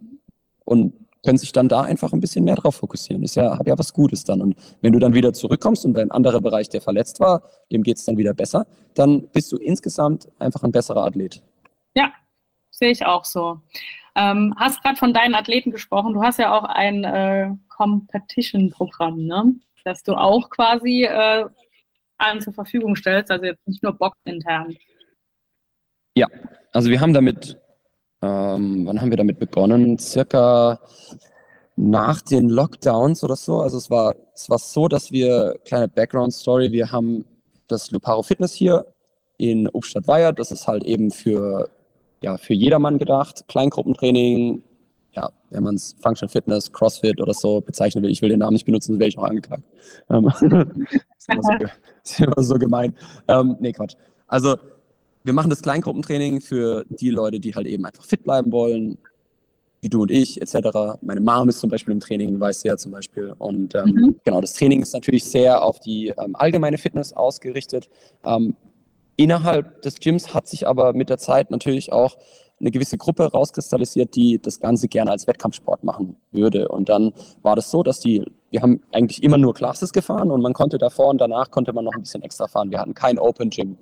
und 0.66 0.94
können 1.24 1.38
sich 1.38 1.52
dann 1.52 1.68
da 1.68 1.82
einfach 1.82 2.14
ein 2.14 2.22
bisschen 2.22 2.46
mehr 2.46 2.56
drauf 2.56 2.76
fokussieren. 2.76 3.24
Ist 3.24 3.36
ja, 3.36 3.58
hat 3.58 3.68
ja 3.68 3.78
was 3.78 3.94
Gutes 3.94 4.24
dann. 4.24 4.42
Und 4.42 4.56
wenn 4.82 4.94
du 4.94 5.00
dann 5.00 5.14
wieder 5.14 5.34
zurückkommst 5.34 5.86
und 5.86 5.94
dein 5.94 6.12
anderer 6.12 6.40
Bereich, 6.42 6.70
der 6.70 6.82
verletzt 6.82 7.20
war, 7.20 7.42
dem 7.72 7.84
geht 7.84 7.98
es 7.98 8.06
dann 8.06 8.18
wieder 8.18 8.34
besser, 8.34 8.66
dann 8.94 9.28
bist 9.30 9.52
du 9.52 9.58
insgesamt 9.58 10.30
einfach 10.40 10.64
ein 10.64 10.72
besserer 10.72 11.04
Athlet. 11.04 11.42
Ja, 11.96 12.14
sehe 12.72 12.92
ich 12.92 13.06
auch 13.06 13.26
so. 13.26 13.60
Ähm, 14.18 14.56
hast 14.58 14.82
gerade 14.82 14.98
von 14.98 15.14
deinen 15.14 15.36
Athleten 15.36 15.72
gesprochen. 15.72 16.14
Du 16.14 16.24
hast 16.24 16.40
ja 16.40 16.58
auch 16.58 16.64
ein 16.64 17.04
äh, 17.04 17.52
Competition-Programm, 17.70 19.26
ne? 19.26 19.54
das 19.86 20.04
du 20.04 20.16
auch 20.16 20.50
quasi 20.50 21.04
äh, 21.04 21.46
allen 22.18 22.42
zur 22.42 22.54
Verfügung 22.54 22.96
stellst, 22.96 23.32
also 23.32 23.46
jetzt 23.46 23.66
nicht 23.68 23.84
nur 23.84 23.94
Box 23.94 24.18
intern. 24.26 24.76
Ja, 26.16 26.28
also 26.74 26.90
wir 26.90 27.00
haben 27.00 27.14
damit, 27.14 27.58
ähm, 28.24 28.88
wann 28.88 29.00
haben 29.00 29.12
wir 29.12 29.18
damit 29.18 29.38
begonnen? 29.38 30.00
Circa 30.00 30.80
nach 31.76 32.22
den 32.22 32.50
Lockdowns 32.50 33.24
oder 33.24 33.36
so. 33.36 33.62
Also 33.62 33.78
es 33.78 33.92
war, 33.92 34.16
es 34.34 34.50
war 34.50 34.58
so, 34.58 34.88
dass 34.88 35.12
wir, 35.12 35.60
kleine 35.64 35.88
Background-Story, 35.88 36.72
wir 36.72 36.92
haben 36.92 37.24
das 37.68 37.92
Luparo 37.92 38.24
Fitness 38.24 38.54
hier 38.54 38.88
in 39.38 39.70
Obstadt-Weiher. 39.70 40.34
Das 40.34 40.52
ist 40.52 40.68
halt 40.68 40.84
eben 40.84 41.12
für 41.12 41.70
ja, 42.22 42.38
für 42.38 42.54
jedermann 42.54 42.98
gedacht. 42.98 43.46
Kleingruppentraining, 43.48 44.64
ja, 45.14 45.30
wenn 45.50 45.64
man 45.64 45.76
es 45.76 45.96
Functional 46.02 46.32
Fitness, 46.32 46.72
CrossFit 46.72 47.22
oder 47.22 47.34
so 47.34 47.62
bezeichnen 47.62 48.04
will, 48.04 48.12
ich 48.12 48.22
will 48.22 48.30
den 48.30 48.40
Namen 48.40 48.54
nicht 48.54 48.66
benutzen, 48.66 48.94
dann 48.94 49.00
werde 49.00 49.10
ich 49.10 49.18
auch 49.18 49.24
angeklagt. 49.24 49.64
Ähm, 50.10 50.28
ist, 51.18 51.30
immer 51.30 51.44
so, 51.44 51.52
ist 52.04 52.20
immer 52.20 52.44
so 52.44 52.56
gemein. 52.56 52.96
Ähm, 53.28 53.56
nee, 53.60 53.72
Quatsch. 53.72 53.96
Also, 54.28 54.58
wir 55.24 55.34
machen 55.34 55.50
das 55.50 55.62
Kleingruppentraining 55.62 56.42
für 56.42 56.86
die 56.90 57.10
Leute, 57.10 57.40
die 57.40 57.54
halt 57.54 57.68
eben 57.68 57.86
einfach 57.86 58.06
fit 58.06 58.24
bleiben 58.24 58.52
wollen, 58.52 58.98
wie 59.82 59.90
du 59.90 60.02
und 60.02 60.12
ich, 60.12 60.42
etc. 60.42 61.00
Meine 61.02 61.22
Mom 61.22 61.50
ist 61.50 61.60
zum 61.60 61.70
Beispiel 61.70 61.94
im 61.94 62.00
Training, 62.00 62.40
weiß 62.40 62.62
sie 62.62 62.68
ja 62.70 62.78
zum 62.78 62.92
Beispiel. 62.92 63.34
Und 63.38 63.76
ähm, 63.76 63.86
mhm. 63.86 64.16
genau, 64.24 64.42
das 64.42 64.54
Training 64.54 64.82
ist 64.82 64.94
natürlich 64.94 65.26
sehr 65.26 65.62
auf 65.62 65.80
die 65.80 66.14
ähm, 66.18 66.36
allgemeine 66.36 66.78
Fitness 66.78 67.14
ausgerichtet. 67.14 67.90
Ähm, 68.24 68.56
Innerhalb 69.18 69.82
des 69.82 70.00
Gyms 70.00 70.34
hat 70.34 70.48
sich 70.48 70.68
aber 70.68 70.94
mit 70.94 71.10
der 71.10 71.18
Zeit 71.18 71.52
natürlich 71.52 71.92
auch 71.92 72.18
eine 72.60 72.72
gewisse 72.72 72.98
Gruppe 72.98 73.26
rauskristallisiert, 73.32 74.16
die 74.16 74.40
das 74.42 74.60
Ganze 74.60 74.88
gerne 74.88 75.12
als 75.12 75.28
Wettkampfsport 75.28 75.84
machen 75.84 76.18
würde. 76.32 76.70
Und 76.70 76.90
dann 76.90 77.14
war 77.42 77.56
das 77.56 77.70
so, 77.70 77.84
dass 77.84 78.00
die, 78.00 78.24
wir 78.50 78.62
haben 78.62 78.82
eigentlich 78.92 79.22
immer 79.24 79.38
nur 79.38 79.54
Classes 79.54 79.92
gefahren 79.92 80.32
und 80.32 80.42
man 80.42 80.54
konnte 80.54 80.78
davor 80.78 81.08
und 81.08 81.20
danach 81.20 81.52
konnte 81.52 81.74
man 81.74 81.86
noch 81.86 81.94
ein 81.94 82.02
bisschen 82.02 82.24
extra 82.24 82.48
fahren. 82.48 82.72
Wir 82.72 82.80
hatten 82.80 82.94
kein 82.94 83.20
Open 83.20 83.50
Gym. 83.50 83.78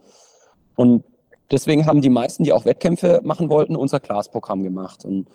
Und 0.76 1.04
deswegen 1.52 1.86
haben 1.86 2.02
die 2.02 2.10
meisten, 2.10 2.44
die 2.44 2.54
auch 2.54 2.66
Wettkämpfe 2.66 3.22
machen 3.24 3.50
wollten, 3.50 3.76
unser 3.76 4.00
Class-Programm 4.00 4.64
gemacht. 4.64 5.06
Und 5.06 5.28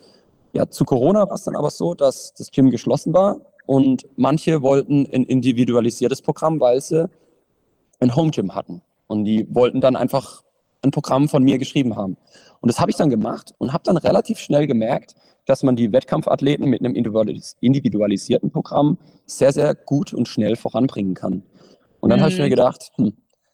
ja, 0.53 0.69
zu 0.69 0.83
Corona 0.83 1.27
war 1.27 1.35
es 1.35 1.43
dann 1.43 1.55
aber 1.55 1.69
so, 1.69 1.93
dass 1.93 2.33
das 2.33 2.51
Gym 2.51 2.69
geschlossen 2.69 3.13
war 3.13 3.37
und 3.65 4.07
manche 4.17 4.61
wollten 4.61 5.07
ein 5.13 5.23
individualisiertes 5.23 6.21
Programm, 6.21 6.59
weil 6.59 6.81
sie 6.81 7.09
ein 7.99 8.15
Home 8.15 8.31
Gym 8.31 8.53
hatten. 8.53 8.81
Und 9.11 9.25
die 9.25 9.47
wollten 9.53 9.81
dann 9.81 9.95
einfach 9.95 10.41
ein 10.81 10.91
Programm 10.91 11.29
von 11.29 11.43
mir 11.43 11.57
geschrieben 11.57 11.95
haben. 11.95 12.17
Und 12.61 12.69
das 12.69 12.79
habe 12.79 12.91
ich 12.91 12.97
dann 12.97 13.09
gemacht 13.09 13.53
und 13.57 13.73
habe 13.73 13.83
dann 13.83 13.97
relativ 13.97 14.39
schnell 14.39 14.67
gemerkt, 14.67 15.15
dass 15.45 15.63
man 15.63 15.75
die 15.75 15.91
Wettkampfathleten 15.91 16.67
mit 16.67 16.79
einem 16.79 16.95
individualisierten 16.95 18.51
Programm 18.51 18.97
sehr, 19.25 19.51
sehr 19.51 19.75
gut 19.75 20.13
und 20.13 20.27
schnell 20.27 20.55
voranbringen 20.55 21.13
kann. 21.13 21.43
Und 21.99 22.09
dann 22.09 22.19
mhm. 22.19 22.23
habe 22.23 22.31
ich 22.31 22.39
mir 22.39 22.45
mhm. 22.45 22.51
gedacht, 22.51 22.91
hm, 22.95 23.13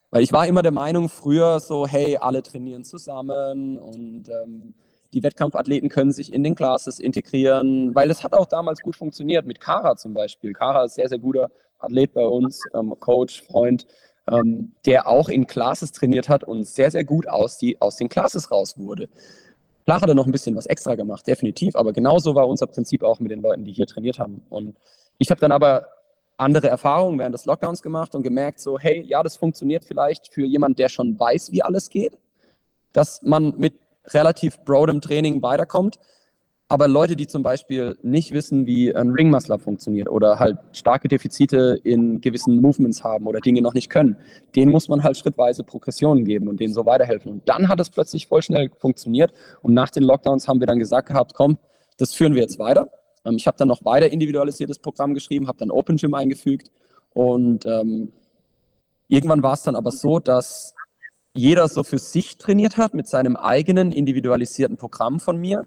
Weil 0.10 0.24
ich 0.24 0.32
war 0.32 0.48
immer 0.48 0.62
der 0.62 0.72
Meinung, 0.72 1.10
früher 1.10 1.60
so, 1.60 1.88
hey, 1.88 2.18
alle 2.18 2.44
trainieren 2.44 2.84
zusammen 2.84 3.78
und 3.78 4.30
ähm, 4.30 4.74
die 5.14 5.24
Wettkampfathleten 5.24 5.90
können 5.90 6.12
sich 6.12 6.34
in 6.34 6.44
den 6.44 6.56
Classes 6.56 7.00
integrieren, 7.00 7.96
weil 7.96 8.10
es 8.10 8.24
hat 8.24 8.34
auch 8.34 8.46
damals 8.46 8.82
gut 8.82 8.96
funktioniert, 8.96 9.46
mit 9.46 9.60
Kara 9.60 9.96
zum 9.96 10.14
Beispiel. 10.14 10.54
Kara 10.54 10.86
ist 10.86 10.96
sehr, 10.96 11.10
sehr 11.10 11.20
guter 11.20 11.50
Athlet 11.80 12.14
bei 12.14 12.26
uns, 12.26 12.62
ähm, 12.74 12.94
Coach, 13.00 13.44
Freund, 13.44 13.88
ähm, 14.32 14.74
der 14.86 15.08
auch 15.08 15.30
in 15.30 15.48
Classes 15.48 15.92
trainiert 15.92 16.30
hat 16.30 16.44
und 16.44 16.68
sehr, 16.68 16.92
sehr 16.92 17.04
gut 17.04 17.28
aus, 17.28 17.58
die, 17.58 17.80
aus 17.82 17.96
den 17.98 18.10
Classes 18.10 18.52
raus 18.52 18.78
wurde. 18.78 19.10
Klar 19.86 20.02
hat 20.02 20.10
er 20.10 20.16
noch 20.16 20.26
ein 20.26 20.32
bisschen 20.32 20.56
was 20.56 20.66
extra 20.66 20.96
gemacht, 20.96 21.26
definitiv, 21.28 21.76
aber 21.76 21.94
genauso 21.94 22.36
war 22.36 22.48
unser 22.48 22.68
Prinzip 22.68 23.04
auch 23.04 23.20
mit 23.20 23.32
den 23.32 23.42
Leuten, 23.42 23.64
die 23.64 23.72
hier 23.72 23.88
trainiert 23.88 24.20
haben. 24.20 24.42
Und 24.50 24.76
ich 25.18 25.30
habe 25.30 25.40
dann 25.40 25.52
aber 25.52 25.88
andere 26.36 26.68
Erfahrungen 26.68 27.18
während 27.20 27.34
des 27.34 27.46
Lockdowns 27.46 27.82
gemacht 27.82 28.14
und 28.14 28.24
gemerkt, 28.24 28.60
so, 28.60 28.78
hey, 28.78 29.02
ja, 29.02 29.24
das 29.24 29.38
funktioniert 29.38 29.86
vielleicht 29.86 30.34
für 30.34 30.46
jemanden, 30.46 30.76
der 30.76 30.90
schon 30.90 31.20
weiß, 31.20 31.52
wie 31.52 31.64
alles 31.64 31.90
geht, 31.90 32.18
dass 32.94 33.22
man 33.24 33.54
mit 33.58 33.76
relativ 34.08 34.60
broadem 34.64 35.02
Training 35.02 35.42
weiterkommt. 35.42 36.00
Aber 36.70 36.90
Leute, 36.90 37.16
die 37.16 37.28
zum 37.28 37.44
Beispiel 37.44 37.98
nicht 38.02 38.34
wissen, 38.34 38.66
wie 38.66 38.94
ein 38.94 39.12
Ring 39.12 39.34
funktioniert 39.58 40.10
oder 40.10 40.38
halt 40.38 40.58
starke 40.74 41.08
Defizite 41.08 41.80
in 41.84 42.20
gewissen 42.20 42.60
Movements 42.60 43.06
haben 43.06 43.26
oder 43.26 43.40
Dinge 43.40 43.62
noch 43.62 43.74
nicht 43.74 43.90
können, 43.90 44.18
denen 44.54 44.74
muss 44.74 44.90
man 44.90 45.02
halt 45.02 45.16
schrittweise 45.16 45.64
Progressionen 45.64 46.26
geben 46.26 46.50
und 46.50 46.60
denen 46.60 46.74
so 46.74 46.86
weiterhelfen. 46.86 47.32
Und 47.32 47.48
dann 47.48 47.70
hat 47.70 47.80
es 47.80 47.90
plötzlich 47.90 48.28
voll 48.28 48.42
schnell 48.42 48.70
funktioniert. 48.78 49.32
Und 49.62 49.74
nach 49.74 49.90
den 49.92 50.04
Lockdowns 50.04 50.50
haben 50.50 50.60
wir 50.60 50.68
dann 50.68 50.80
gesagt 50.80 51.08
gehabt, 51.08 51.34
komm, 51.34 51.58
das 51.96 52.14
führen 52.14 52.36
wir 52.36 52.42
jetzt 52.42 52.60
weiter. 52.60 52.90
Ähm, 53.24 53.36
ich 53.36 53.48
habe 53.48 53.58
dann 53.58 53.70
noch 53.70 53.86
weiter 53.86 54.12
individualisiertes 54.12 54.80
Programm 54.80 55.14
geschrieben, 55.14 55.48
habe 55.48 55.60
dann 55.60 55.72
Open 55.72 55.96
Gym 55.96 56.14
eingefügt 56.16 56.70
und 57.14 57.66
ähm, 57.66 58.12
irgendwann 59.08 59.42
war 59.42 59.54
es 59.54 59.64
dann 59.64 59.78
aber 59.78 59.92
so, 59.92 60.20
dass 60.20 60.74
jeder 61.34 61.70
so 61.70 61.84
für 61.84 62.00
sich 62.00 62.38
trainiert 62.38 62.78
hat 62.78 62.94
mit 62.94 63.08
seinem 63.08 63.38
eigenen 63.38 63.94
individualisierten 63.94 64.76
Programm 64.76 65.22
von 65.22 65.38
mir 65.38 65.66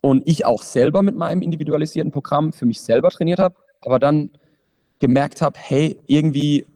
und 0.00 0.22
ich 0.26 0.46
auch 0.46 0.62
selber 0.62 1.02
mit 1.02 1.16
meinem 1.16 1.42
individualisierten 1.42 2.12
Programm 2.12 2.52
für 2.52 2.66
mich 2.66 2.80
selber 2.80 3.10
trainiert 3.10 3.38
habe, 3.38 3.56
aber 3.80 3.98
dann 3.98 4.30
gemerkt 4.98 5.42
habe, 5.42 5.58
hey, 5.58 5.98
irgendwie 6.06 6.66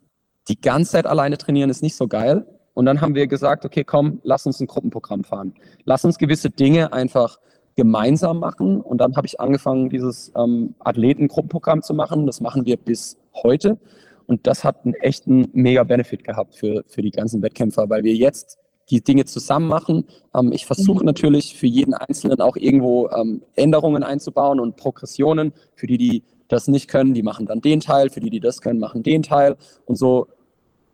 die 0.48 0.60
ganze 0.60 0.92
Zeit 0.92 1.06
alleine 1.06 1.38
trainieren 1.38 1.70
ist 1.70 1.82
nicht 1.82 1.96
so 1.96 2.08
geil. 2.08 2.46
Und 2.74 2.86
dann 2.86 3.00
haben 3.00 3.14
wir 3.14 3.26
gesagt, 3.26 3.64
okay, 3.64 3.84
komm, 3.84 4.20
lass 4.24 4.46
uns 4.46 4.60
ein 4.60 4.66
Gruppenprogramm 4.66 5.24
fahren. 5.24 5.54
Lass 5.84 6.04
uns 6.04 6.18
gewisse 6.18 6.50
Dinge 6.50 6.92
einfach 6.92 7.38
gemeinsam 7.76 8.40
machen. 8.40 8.80
Und 8.80 8.98
dann 8.98 9.16
habe 9.16 9.26
ich 9.26 9.40
angefangen, 9.40 9.90
dieses 9.90 10.32
ähm, 10.36 10.74
Athletengruppenprogramm 10.80 11.82
zu 11.82 11.94
machen. 11.94 12.26
Das 12.26 12.40
machen 12.40 12.66
wir 12.66 12.76
bis 12.76 13.16
heute. 13.42 13.78
Und 14.26 14.46
das 14.46 14.64
hat 14.64 14.84
einen 14.84 14.94
echten 14.94 15.48
Mega-Benefit 15.52 16.24
gehabt 16.24 16.56
für, 16.56 16.84
für 16.88 17.02
die 17.02 17.10
ganzen 17.10 17.42
Wettkämpfer, 17.42 17.88
weil 17.88 18.04
wir 18.04 18.14
jetzt 18.14 18.58
die 18.90 19.02
Dinge 19.02 19.24
zusammen 19.24 19.68
machen. 19.68 20.04
Ähm, 20.34 20.52
ich 20.52 20.66
versuche 20.66 21.00
mhm. 21.00 21.06
natürlich 21.06 21.56
für 21.56 21.66
jeden 21.66 21.94
Einzelnen 21.94 22.40
auch 22.40 22.56
irgendwo 22.56 23.08
ähm, 23.08 23.42
Änderungen 23.54 24.02
einzubauen 24.02 24.60
und 24.60 24.76
Progressionen. 24.76 25.52
Für 25.74 25.86
die, 25.86 25.98
die 25.98 26.22
das 26.48 26.68
nicht 26.68 26.88
können, 26.88 27.14
die 27.14 27.22
machen 27.22 27.46
dann 27.46 27.60
den 27.60 27.80
Teil. 27.80 28.10
Für 28.10 28.20
die, 28.20 28.30
die 28.30 28.40
das 28.40 28.60
können, 28.60 28.80
machen 28.80 29.02
den 29.02 29.22
Teil. 29.22 29.56
Und 29.86 29.96
so 29.96 30.28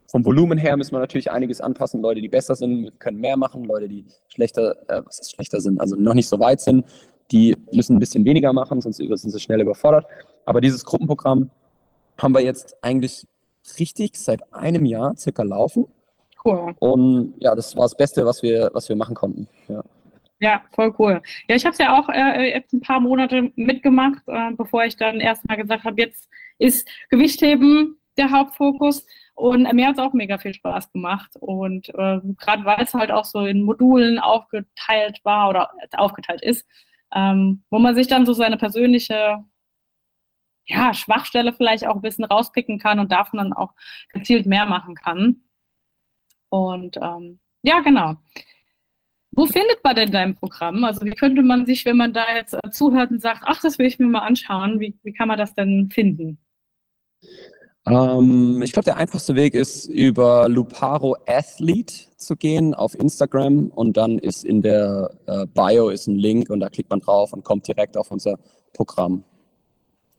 vom 0.07 0.25
Volumen 0.25 0.59
her 0.59 0.77
müssen 0.77 0.93
wir 0.93 0.99
natürlich 0.99 1.31
einiges 1.31 1.61
anpassen. 1.61 2.03
Leute, 2.03 2.21
die 2.21 2.29
besser 2.29 2.57
sind, 2.57 2.99
können 2.99 3.21
mehr 3.21 3.37
machen. 3.37 3.65
Leute, 3.65 3.89
die 3.89 4.05
schlechter, 4.29 4.77
äh, 4.89 5.03
was 5.05 5.21
ist 5.21 5.33
schlechter 5.33 5.61
sind, 5.61 5.81
also 5.81 5.97
noch 5.97 6.15
nicht 6.15 6.29
so 6.29 6.41
weit 6.41 6.61
sind, 6.61 6.85
die 7.31 7.57
müssen 7.73 7.97
ein 7.97 8.01
bisschen 8.01 8.25
weniger 8.25 8.53
machen, 8.53 8.81
sonst 8.81 8.97
sind 8.97 9.31
sie 9.31 9.41
schnell 9.41 9.61
überfordert. 9.61 10.07
Aber 10.45 10.61
dieses 10.61 10.85
Gruppenprogramm 10.85 11.51
haben 12.19 12.35
wir 12.35 12.43
jetzt 12.43 12.77
eigentlich 12.83 13.27
richtig 13.79 14.17
seit 14.17 14.53
einem 14.53 14.85
Jahr 14.85 15.17
circa 15.17 15.45
laufen. 15.45 15.87
Cool. 16.45 16.75
Und 16.79 17.35
ja, 17.39 17.55
das 17.55 17.77
war 17.77 17.85
das 17.85 17.97
Beste, 17.97 18.25
was 18.25 18.43
wir, 18.43 18.71
was 18.73 18.89
wir 18.89 18.97
machen 18.97 19.15
konnten. 19.15 19.49
Ja. 19.69 19.83
Ja, 20.43 20.63
voll 20.73 20.95
cool. 20.99 21.21
Ja, 21.49 21.55
ich 21.55 21.67
habe 21.67 21.73
es 21.73 21.79
ja 21.79 21.99
auch 21.99 22.09
äh, 22.09 22.55
jetzt 22.55 22.73
ein 22.73 22.81
paar 22.81 22.99
Monate 22.99 23.53
mitgemacht, 23.57 24.23
äh, 24.27 24.53
bevor 24.57 24.85
ich 24.85 24.97
dann 24.97 25.21
erstmal 25.21 25.59
gesagt 25.59 25.85
habe, 25.85 26.01
jetzt 26.01 26.31
ist 26.59 26.89
Gewichtheben 27.11 28.01
der 28.17 28.31
Hauptfokus. 28.31 29.07
Und 29.35 29.71
mir 29.75 29.89
hat 29.89 29.99
es 29.99 30.03
auch 30.03 30.15
mega 30.15 30.39
viel 30.39 30.55
Spaß 30.55 30.93
gemacht. 30.93 31.31
Und 31.41 31.91
äh, 31.91 32.21
gerade 32.39 32.65
weil 32.65 32.83
es 32.83 32.95
halt 32.95 33.11
auch 33.11 33.27
so 33.27 33.45
in 33.45 33.63
Modulen 33.63 34.19
aufgeteilt 34.19 35.21
war 35.25 35.51
oder 35.51 35.71
aufgeteilt 35.97 36.43
ist, 36.43 36.67
ähm, 37.15 37.63
wo 37.71 37.79
man 37.79 37.95
sich 37.95 38.07
dann 38.07 38.25
so 38.25 38.33
seine 38.33 38.57
persönliche 38.57 39.45
ja, 40.67 40.95
Schwachstelle 40.95 41.53
vielleicht 41.53 41.87
auch 41.87 41.97
ein 41.97 42.03
bisschen 42.03 42.25
rauspicken 42.25 42.79
kann 42.79 42.99
und 42.99 43.13
davon 43.13 43.39
dann 43.39 43.53
auch 43.53 43.75
gezielt 44.11 44.47
mehr 44.47 44.67
machen 44.67 44.95
kann. 44.95 45.43
Und 46.51 46.99
ähm, 47.01 47.39
ja, 47.63 47.81
genau. 47.81 48.17
Wo 49.33 49.47
findet 49.47 49.83
man 49.85 49.95
denn 49.95 50.11
dein 50.11 50.35
Programm? 50.35 50.85
Also 50.85 51.05
wie 51.05 51.11
könnte 51.11 51.43
man 51.43 51.65
sich, 51.65 51.85
wenn 51.85 51.97
man 51.97 52.13
da 52.13 52.25
jetzt 52.35 52.55
äh, 52.55 52.71
zuhört 52.71 53.11
und 53.11 53.23
sagt, 53.23 53.43
ach, 53.45 53.61
das 53.61 53.79
will 53.79 53.87
ich 53.87 53.99
mir 53.99 54.07
mal 54.07 54.21
anschauen, 54.21 54.81
wie, 54.81 54.99
wie 55.03 55.13
kann 55.13 55.29
man 55.29 55.39
das 55.39 55.55
denn 55.55 55.89
finden? 55.91 56.39
Ähm, 57.87 58.61
ich 58.63 58.73
glaube, 58.73 58.85
der 58.85 58.97
einfachste 58.97 59.35
Weg 59.37 59.55
ist 59.55 59.87
über 59.87 60.49
Luparo 60.49 61.17
Athlete 61.27 61.95
zu 62.17 62.37
gehen 62.37 62.75
auf 62.75 62.95
Instagram 62.99 63.69
und 63.69 63.97
dann 63.97 64.19
ist 64.19 64.45
in 64.45 64.63
der 64.63 65.11
äh, 65.27 65.47
Bio 65.47 65.89
ist 65.89 66.07
ein 66.07 66.17
Link 66.17 66.51
und 66.51 66.61
da 66.61 66.69
klickt 66.69 66.91
man 66.91 67.01
drauf 67.01 67.33
und 67.33 67.45
kommt 67.45 67.67
direkt 67.69 67.97
auf 67.97 68.11
unser 68.11 68.39
Programm. 68.75 69.25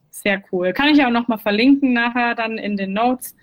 Sehr 0.09 0.41
cool. 0.51 0.73
Kann 0.73 0.89
ich 0.89 1.03
auch 1.03 1.11
nochmal 1.11 1.37
verlinken 1.37 1.93
nachher 1.93 2.35
dann 2.35 2.57
in 2.57 2.77
den 2.77 2.93
Notes 2.93 3.35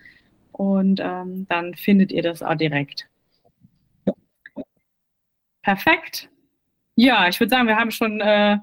und 0.59 0.99
ähm, 1.01 1.47
dann 1.49 1.75
findet 1.75 2.11
ihr 2.11 2.23
das 2.23 2.43
auch 2.43 2.57
direkt. 2.57 3.09
Perfekt. 5.63 6.29
Ja, 6.97 7.29
ich 7.29 7.39
würde 7.39 7.51
sagen, 7.51 7.69
wir 7.69 7.77
haben 7.77 7.93
schon 7.93 8.21
äh, 8.21 8.59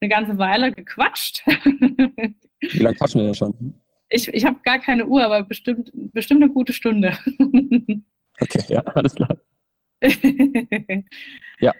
eine 0.00 0.08
ganze 0.08 0.38
Weile 0.38 0.70
gequatscht. 0.72 1.44
Wie 1.46 2.78
lange 2.78 2.96
quatschen 2.96 3.20
wir 3.20 3.26
denn 3.26 3.34
schon? 3.34 3.74
Ich, 4.10 4.28
ich 4.28 4.44
habe 4.44 4.60
gar 4.62 4.78
keine 4.78 5.06
Uhr, 5.06 5.24
aber 5.24 5.42
bestimmt, 5.42 5.90
bestimmt 5.92 6.42
eine 6.42 6.52
gute 6.52 6.72
Stunde. 6.72 7.18
okay, 8.40 8.64
ja, 8.68 8.80
alles 8.82 9.14
klar. 9.14 9.36
ja. 11.60 11.74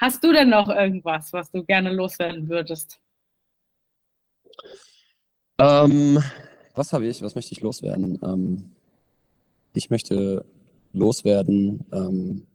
Hast 0.00 0.22
du 0.22 0.32
denn 0.32 0.50
noch 0.50 0.68
irgendwas, 0.68 1.32
was 1.32 1.50
du 1.50 1.64
gerne 1.64 1.92
loswerden 1.92 2.48
würdest? 2.48 3.00
Ähm, 5.58 6.22
was 6.78 6.92
habe 6.92 7.06
ich? 7.06 7.22
Was 7.22 7.34
möchte 7.34 7.52
ich 7.52 7.60
loswerden? 7.60 8.18
Ähm, 8.22 8.70
ich 9.74 9.90
möchte 9.90 10.44
loswerden, 10.92 11.84
ähm, 11.92 12.46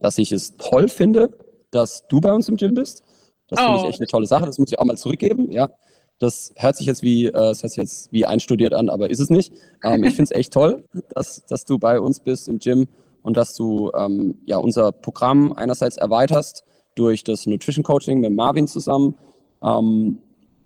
dass 0.00 0.18
ich 0.18 0.32
es 0.32 0.56
toll 0.56 0.88
finde, 0.88 1.36
dass 1.70 2.06
du 2.08 2.20
bei 2.20 2.32
uns 2.32 2.48
im 2.48 2.56
Gym 2.56 2.74
bist. 2.74 3.02
Das 3.48 3.58
oh. 3.60 3.64
finde 3.64 3.80
ich 3.80 3.88
echt 3.90 4.00
eine 4.00 4.06
tolle 4.06 4.26
Sache. 4.26 4.46
Das 4.46 4.58
muss 4.58 4.70
ich 4.70 4.78
auch 4.78 4.84
mal 4.84 4.96
zurückgeben. 4.96 5.50
Ja, 5.50 5.70
das 6.18 6.52
hört 6.56 6.76
sich 6.76 6.86
jetzt 6.86 7.02
wie, 7.02 7.26
äh, 7.26 7.32
das 7.32 7.62
hört 7.62 7.72
sich 7.72 7.76
jetzt 7.76 8.12
wie 8.12 8.24
einstudiert 8.24 8.72
an, 8.72 8.88
aber 8.88 9.10
ist 9.10 9.20
es 9.20 9.30
nicht. 9.30 9.52
Ähm, 9.82 10.04
ich 10.04 10.14
finde 10.14 10.24
es 10.24 10.30
echt 10.30 10.52
toll, 10.52 10.84
dass, 11.14 11.44
dass 11.46 11.64
du 11.64 11.78
bei 11.78 12.00
uns 12.00 12.20
bist 12.20 12.48
im 12.48 12.58
Gym 12.58 12.86
und 13.22 13.36
dass 13.36 13.54
du 13.54 13.90
ähm, 13.94 14.38
ja 14.46 14.58
unser 14.58 14.92
Programm 14.92 15.52
einerseits 15.52 15.96
erweiterst 15.96 16.64
durch 16.94 17.24
das 17.24 17.46
Nutrition 17.46 17.82
Coaching 17.82 18.20
mit 18.20 18.32
Marvin 18.32 18.68
zusammen 18.68 19.16
ähm, 19.62 20.18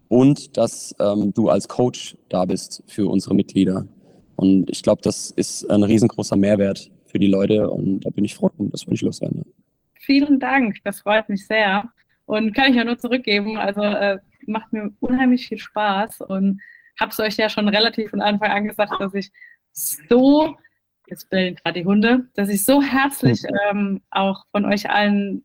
und 0.09 0.57
dass 0.57 0.95
ähm, 0.99 1.33
du 1.35 1.49
als 1.49 1.69
Coach 1.69 2.17
da 2.29 2.45
bist 2.45 2.83
für 2.87 3.09
unsere 3.09 3.35
Mitglieder. 3.35 3.87
Und 4.37 4.71
ich 4.71 4.83
glaube, 4.83 5.03
das 5.03 5.31
ist 5.31 5.69
ein 5.71 5.83
riesengroßer 5.83 6.37
Mehrwert 6.37 6.91
für 7.07 7.19
die 7.19 7.27
Leute 7.27 7.69
und 7.71 8.01
da 8.01 8.11
bin 8.11 8.25
ich 8.25 8.35
froh 8.35 8.51
und 8.57 8.73
das 8.73 8.87
würde 8.87 8.95
ich 8.95 9.03
loswerden. 9.03 9.45
Vielen 9.95 10.39
Dank, 10.41 10.77
das 10.85 11.01
freut 11.01 11.29
mich 11.29 11.47
sehr. 11.47 11.91
Und 12.27 12.55
kann 12.55 12.71
ich 12.71 12.77
ja 12.77 12.85
nur 12.85 12.99
zurückgeben. 12.99 13.57
Also 13.57 13.83
äh, 13.83 14.19
macht 14.47 14.73
mir 14.73 14.91
unheimlich 15.01 15.49
viel 15.49 15.59
Spaß 15.59 16.21
und 16.23 16.61
habe 17.01 17.11
es 17.11 17.21
euch 17.21 17.37
ja 17.37 17.49
schon 17.49 17.69
relativ 17.69 18.11
von 18.11 18.21
Anfang 18.21 18.51
an 18.51 18.69
gesagt, 18.69 18.93
dass 18.99 19.15
ich 19.15 19.31
so, 19.73 20.57
jetzt 21.09 21.31
bellen 21.31 21.55
gerade 21.57 21.81
die 21.81 21.87
Hunde, 21.87 22.29
dass 22.35 22.49
ich 22.49 22.65
so 22.65 22.83
herzlich 22.83 23.43
hm. 23.43 23.57
ähm, 23.71 24.03
auch 24.11 24.45
von 24.51 24.65
euch 24.65 24.91
allen 24.91 25.45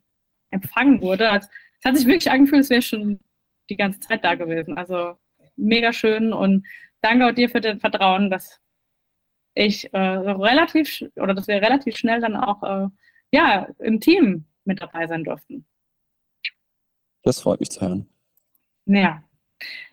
empfangen 0.51 1.01
wurde. 1.01 1.29
Also, 1.29 1.47
es 1.79 1.85
hat 1.85 1.97
sich 1.97 2.05
wirklich 2.05 2.31
angefühlt, 2.31 2.59
als 2.59 2.69
wäre 2.69 2.81
schon 2.81 3.19
die 3.69 3.77
ganze 3.77 3.99
Zeit 3.99 4.23
da 4.23 4.35
gewesen. 4.35 4.77
Also 4.77 5.15
mega 5.55 5.93
schön 5.93 6.33
und 6.33 6.65
danke 7.01 7.27
auch 7.27 7.31
dir 7.33 7.49
für 7.49 7.61
das 7.61 7.79
Vertrauen, 7.79 8.29
dass 8.29 8.59
ich 9.55 9.93
äh, 9.93 9.97
relativ 9.99 11.03
oder 11.15 11.33
dass 11.33 11.47
wir 11.47 11.55
relativ 11.55 11.95
schnell 11.97 12.21
dann 12.21 12.35
auch 12.35 12.63
äh, 12.63 12.87
ja, 13.31 13.67
im 13.79 13.99
Team 13.99 14.45
mit 14.65 14.81
dabei 14.81 15.07
sein 15.07 15.23
durften. 15.23 15.65
Das 17.23 17.39
freut 17.39 17.59
mich 17.59 17.69
zu 17.69 17.81
hören. 17.81 18.09
Ja. 18.85 19.23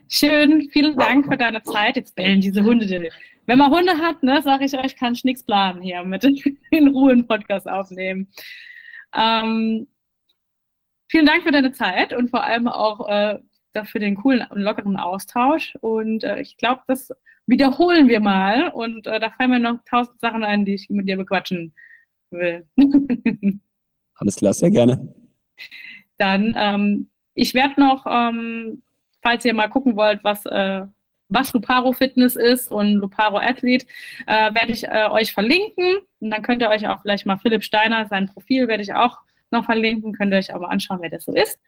Schön, 0.09 0.69
vielen 0.73 0.97
Dank 0.97 1.27
für 1.27 1.37
deine 1.37 1.63
Zeit. 1.63 1.97
Jetzt 1.97 2.17
bellen 2.17 2.41
diese 2.41 2.65
Hunde. 2.65 3.11
Wenn 3.47 3.59
man 3.59 3.71
Hunde 3.71 3.97
hat, 3.99 4.23
ne, 4.23 4.43
sage 4.43 4.65
ich 4.65 4.77
euch, 4.77 4.97
kann 4.97 5.13
ich 5.13 5.25
nichts 5.25 5.45
planen 5.45 5.81
hier 5.83 6.03
mit 6.05 6.25
in 6.71 6.89
Ruhe 6.89 7.13
einen 7.13 7.27
Podcast 7.27 7.69
aufnehmen. 7.69 8.29
Ähm, 9.15 9.87
vielen 11.09 11.27
Dank 11.27 11.45
für 11.45 11.53
deine 11.53 11.73
Zeit 11.73 12.13
und 12.13 12.31
vor 12.31 12.43
allem 12.43 12.67
auch 12.67 13.09
äh, 13.09 13.39
für 13.85 13.99
den 13.99 14.17
coolen 14.17 14.47
und 14.51 14.61
lockeren 14.61 14.97
Austausch. 14.97 15.77
Und 15.81 16.25
äh, 16.25 16.41
ich 16.41 16.57
glaube, 16.57 16.83
das 16.87 17.13
wiederholen 17.47 18.09
wir 18.09 18.21
mal. 18.21 18.69
Und 18.69 19.07
äh, 19.07 19.21
da 19.21 19.31
fallen 19.31 19.51
mir 19.51 19.61
noch 19.61 19.79
tausend 19.89 20.21
Sachen 20.21 20.45
ein, 20.45 20.65
die 20.65 20.75
ich 20.75 20.89
mit 20.91 21.09
dir 21.09 21.17
bequatschen 21.17 21.75
will. 22.31 22.67
Alles 24.15 24.37
klar, 24.37 24.53
sehr 24.53 24.71
gerne. 24.71 25.15
Dann, 26.19 26.55
ähm, 26.57 27.11
ich 27.35 27.55
werde 27.55 27.81
noch, 27.81 28.07
ähm, 28.07 28.83
falls 29.23 29.45
ihr 29.45 29.55
mal 29.55 29.69
gucken 29.69 29.97
wollt, 29.97 30.23
was, 30.23 30.45
äh, 30.47 30.83
was 31.29 31.53
Luparo 31.53 31.93
Fitness 31.93 32.37
ist 32.37 32.71
und 32.71 32.95
Luparo 32.95 33.39
Athlete, 33.39 33.87
äh, 34.27 34.53
werde 34.55 34.73
ich 34.73 34.87
äh, 34.87 35.09
euch 35.11 35.33
verlinken. 35.33 35.99
Und 36.21 36.31
dann 36.31 36.43
könnt 36.43 36.61
ihr 36.61 36.69
euch 36.69 36.87
auch 36.87 37.01
vielleicht 37.03 37.25
mal 37.25 37.39
Philipp 37.39 37.65
Steiner, 37.65 38.07
sein 38.07 38.27
Profil 38.27 38.69
werde 38.69 38.83
ich 38.83 38.93
auch 38.93 39.19
noch 39.51 39.65
verlinken. 39.65 40.13
Könnt 40.13 40.33
ihr 40.33 40.39
euch 40.39 40.55
aber 40.55 40.71
anschauen, 40.71 40.99
wer 41.01 41.11
das 41.11 41.25
so 41.25 41.33
ist. 41.33 41.59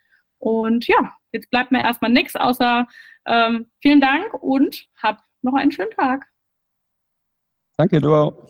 Und 0.43 0.88
ja, 0.88 1.16
jetzt 1.30 1.51
bleibt 1.51 1.70
mir 1.70 1.84
erstmal 1.84 2.11
nichts 2.11 2.34
außer 2.34 2.88
ähm, 3.26 3.70
vielen 3.80 4.01
Dank 4.01 4.34
und 4.34 4.88
habt 5.01 5.22
noch 5.40 5.55
einen 5.55 5.70
schönen 5.70 5.93
Tag. 5.93 6.26
Danke, 7.76 8.01
du 8.01 8.12
auch. 8.12 8.49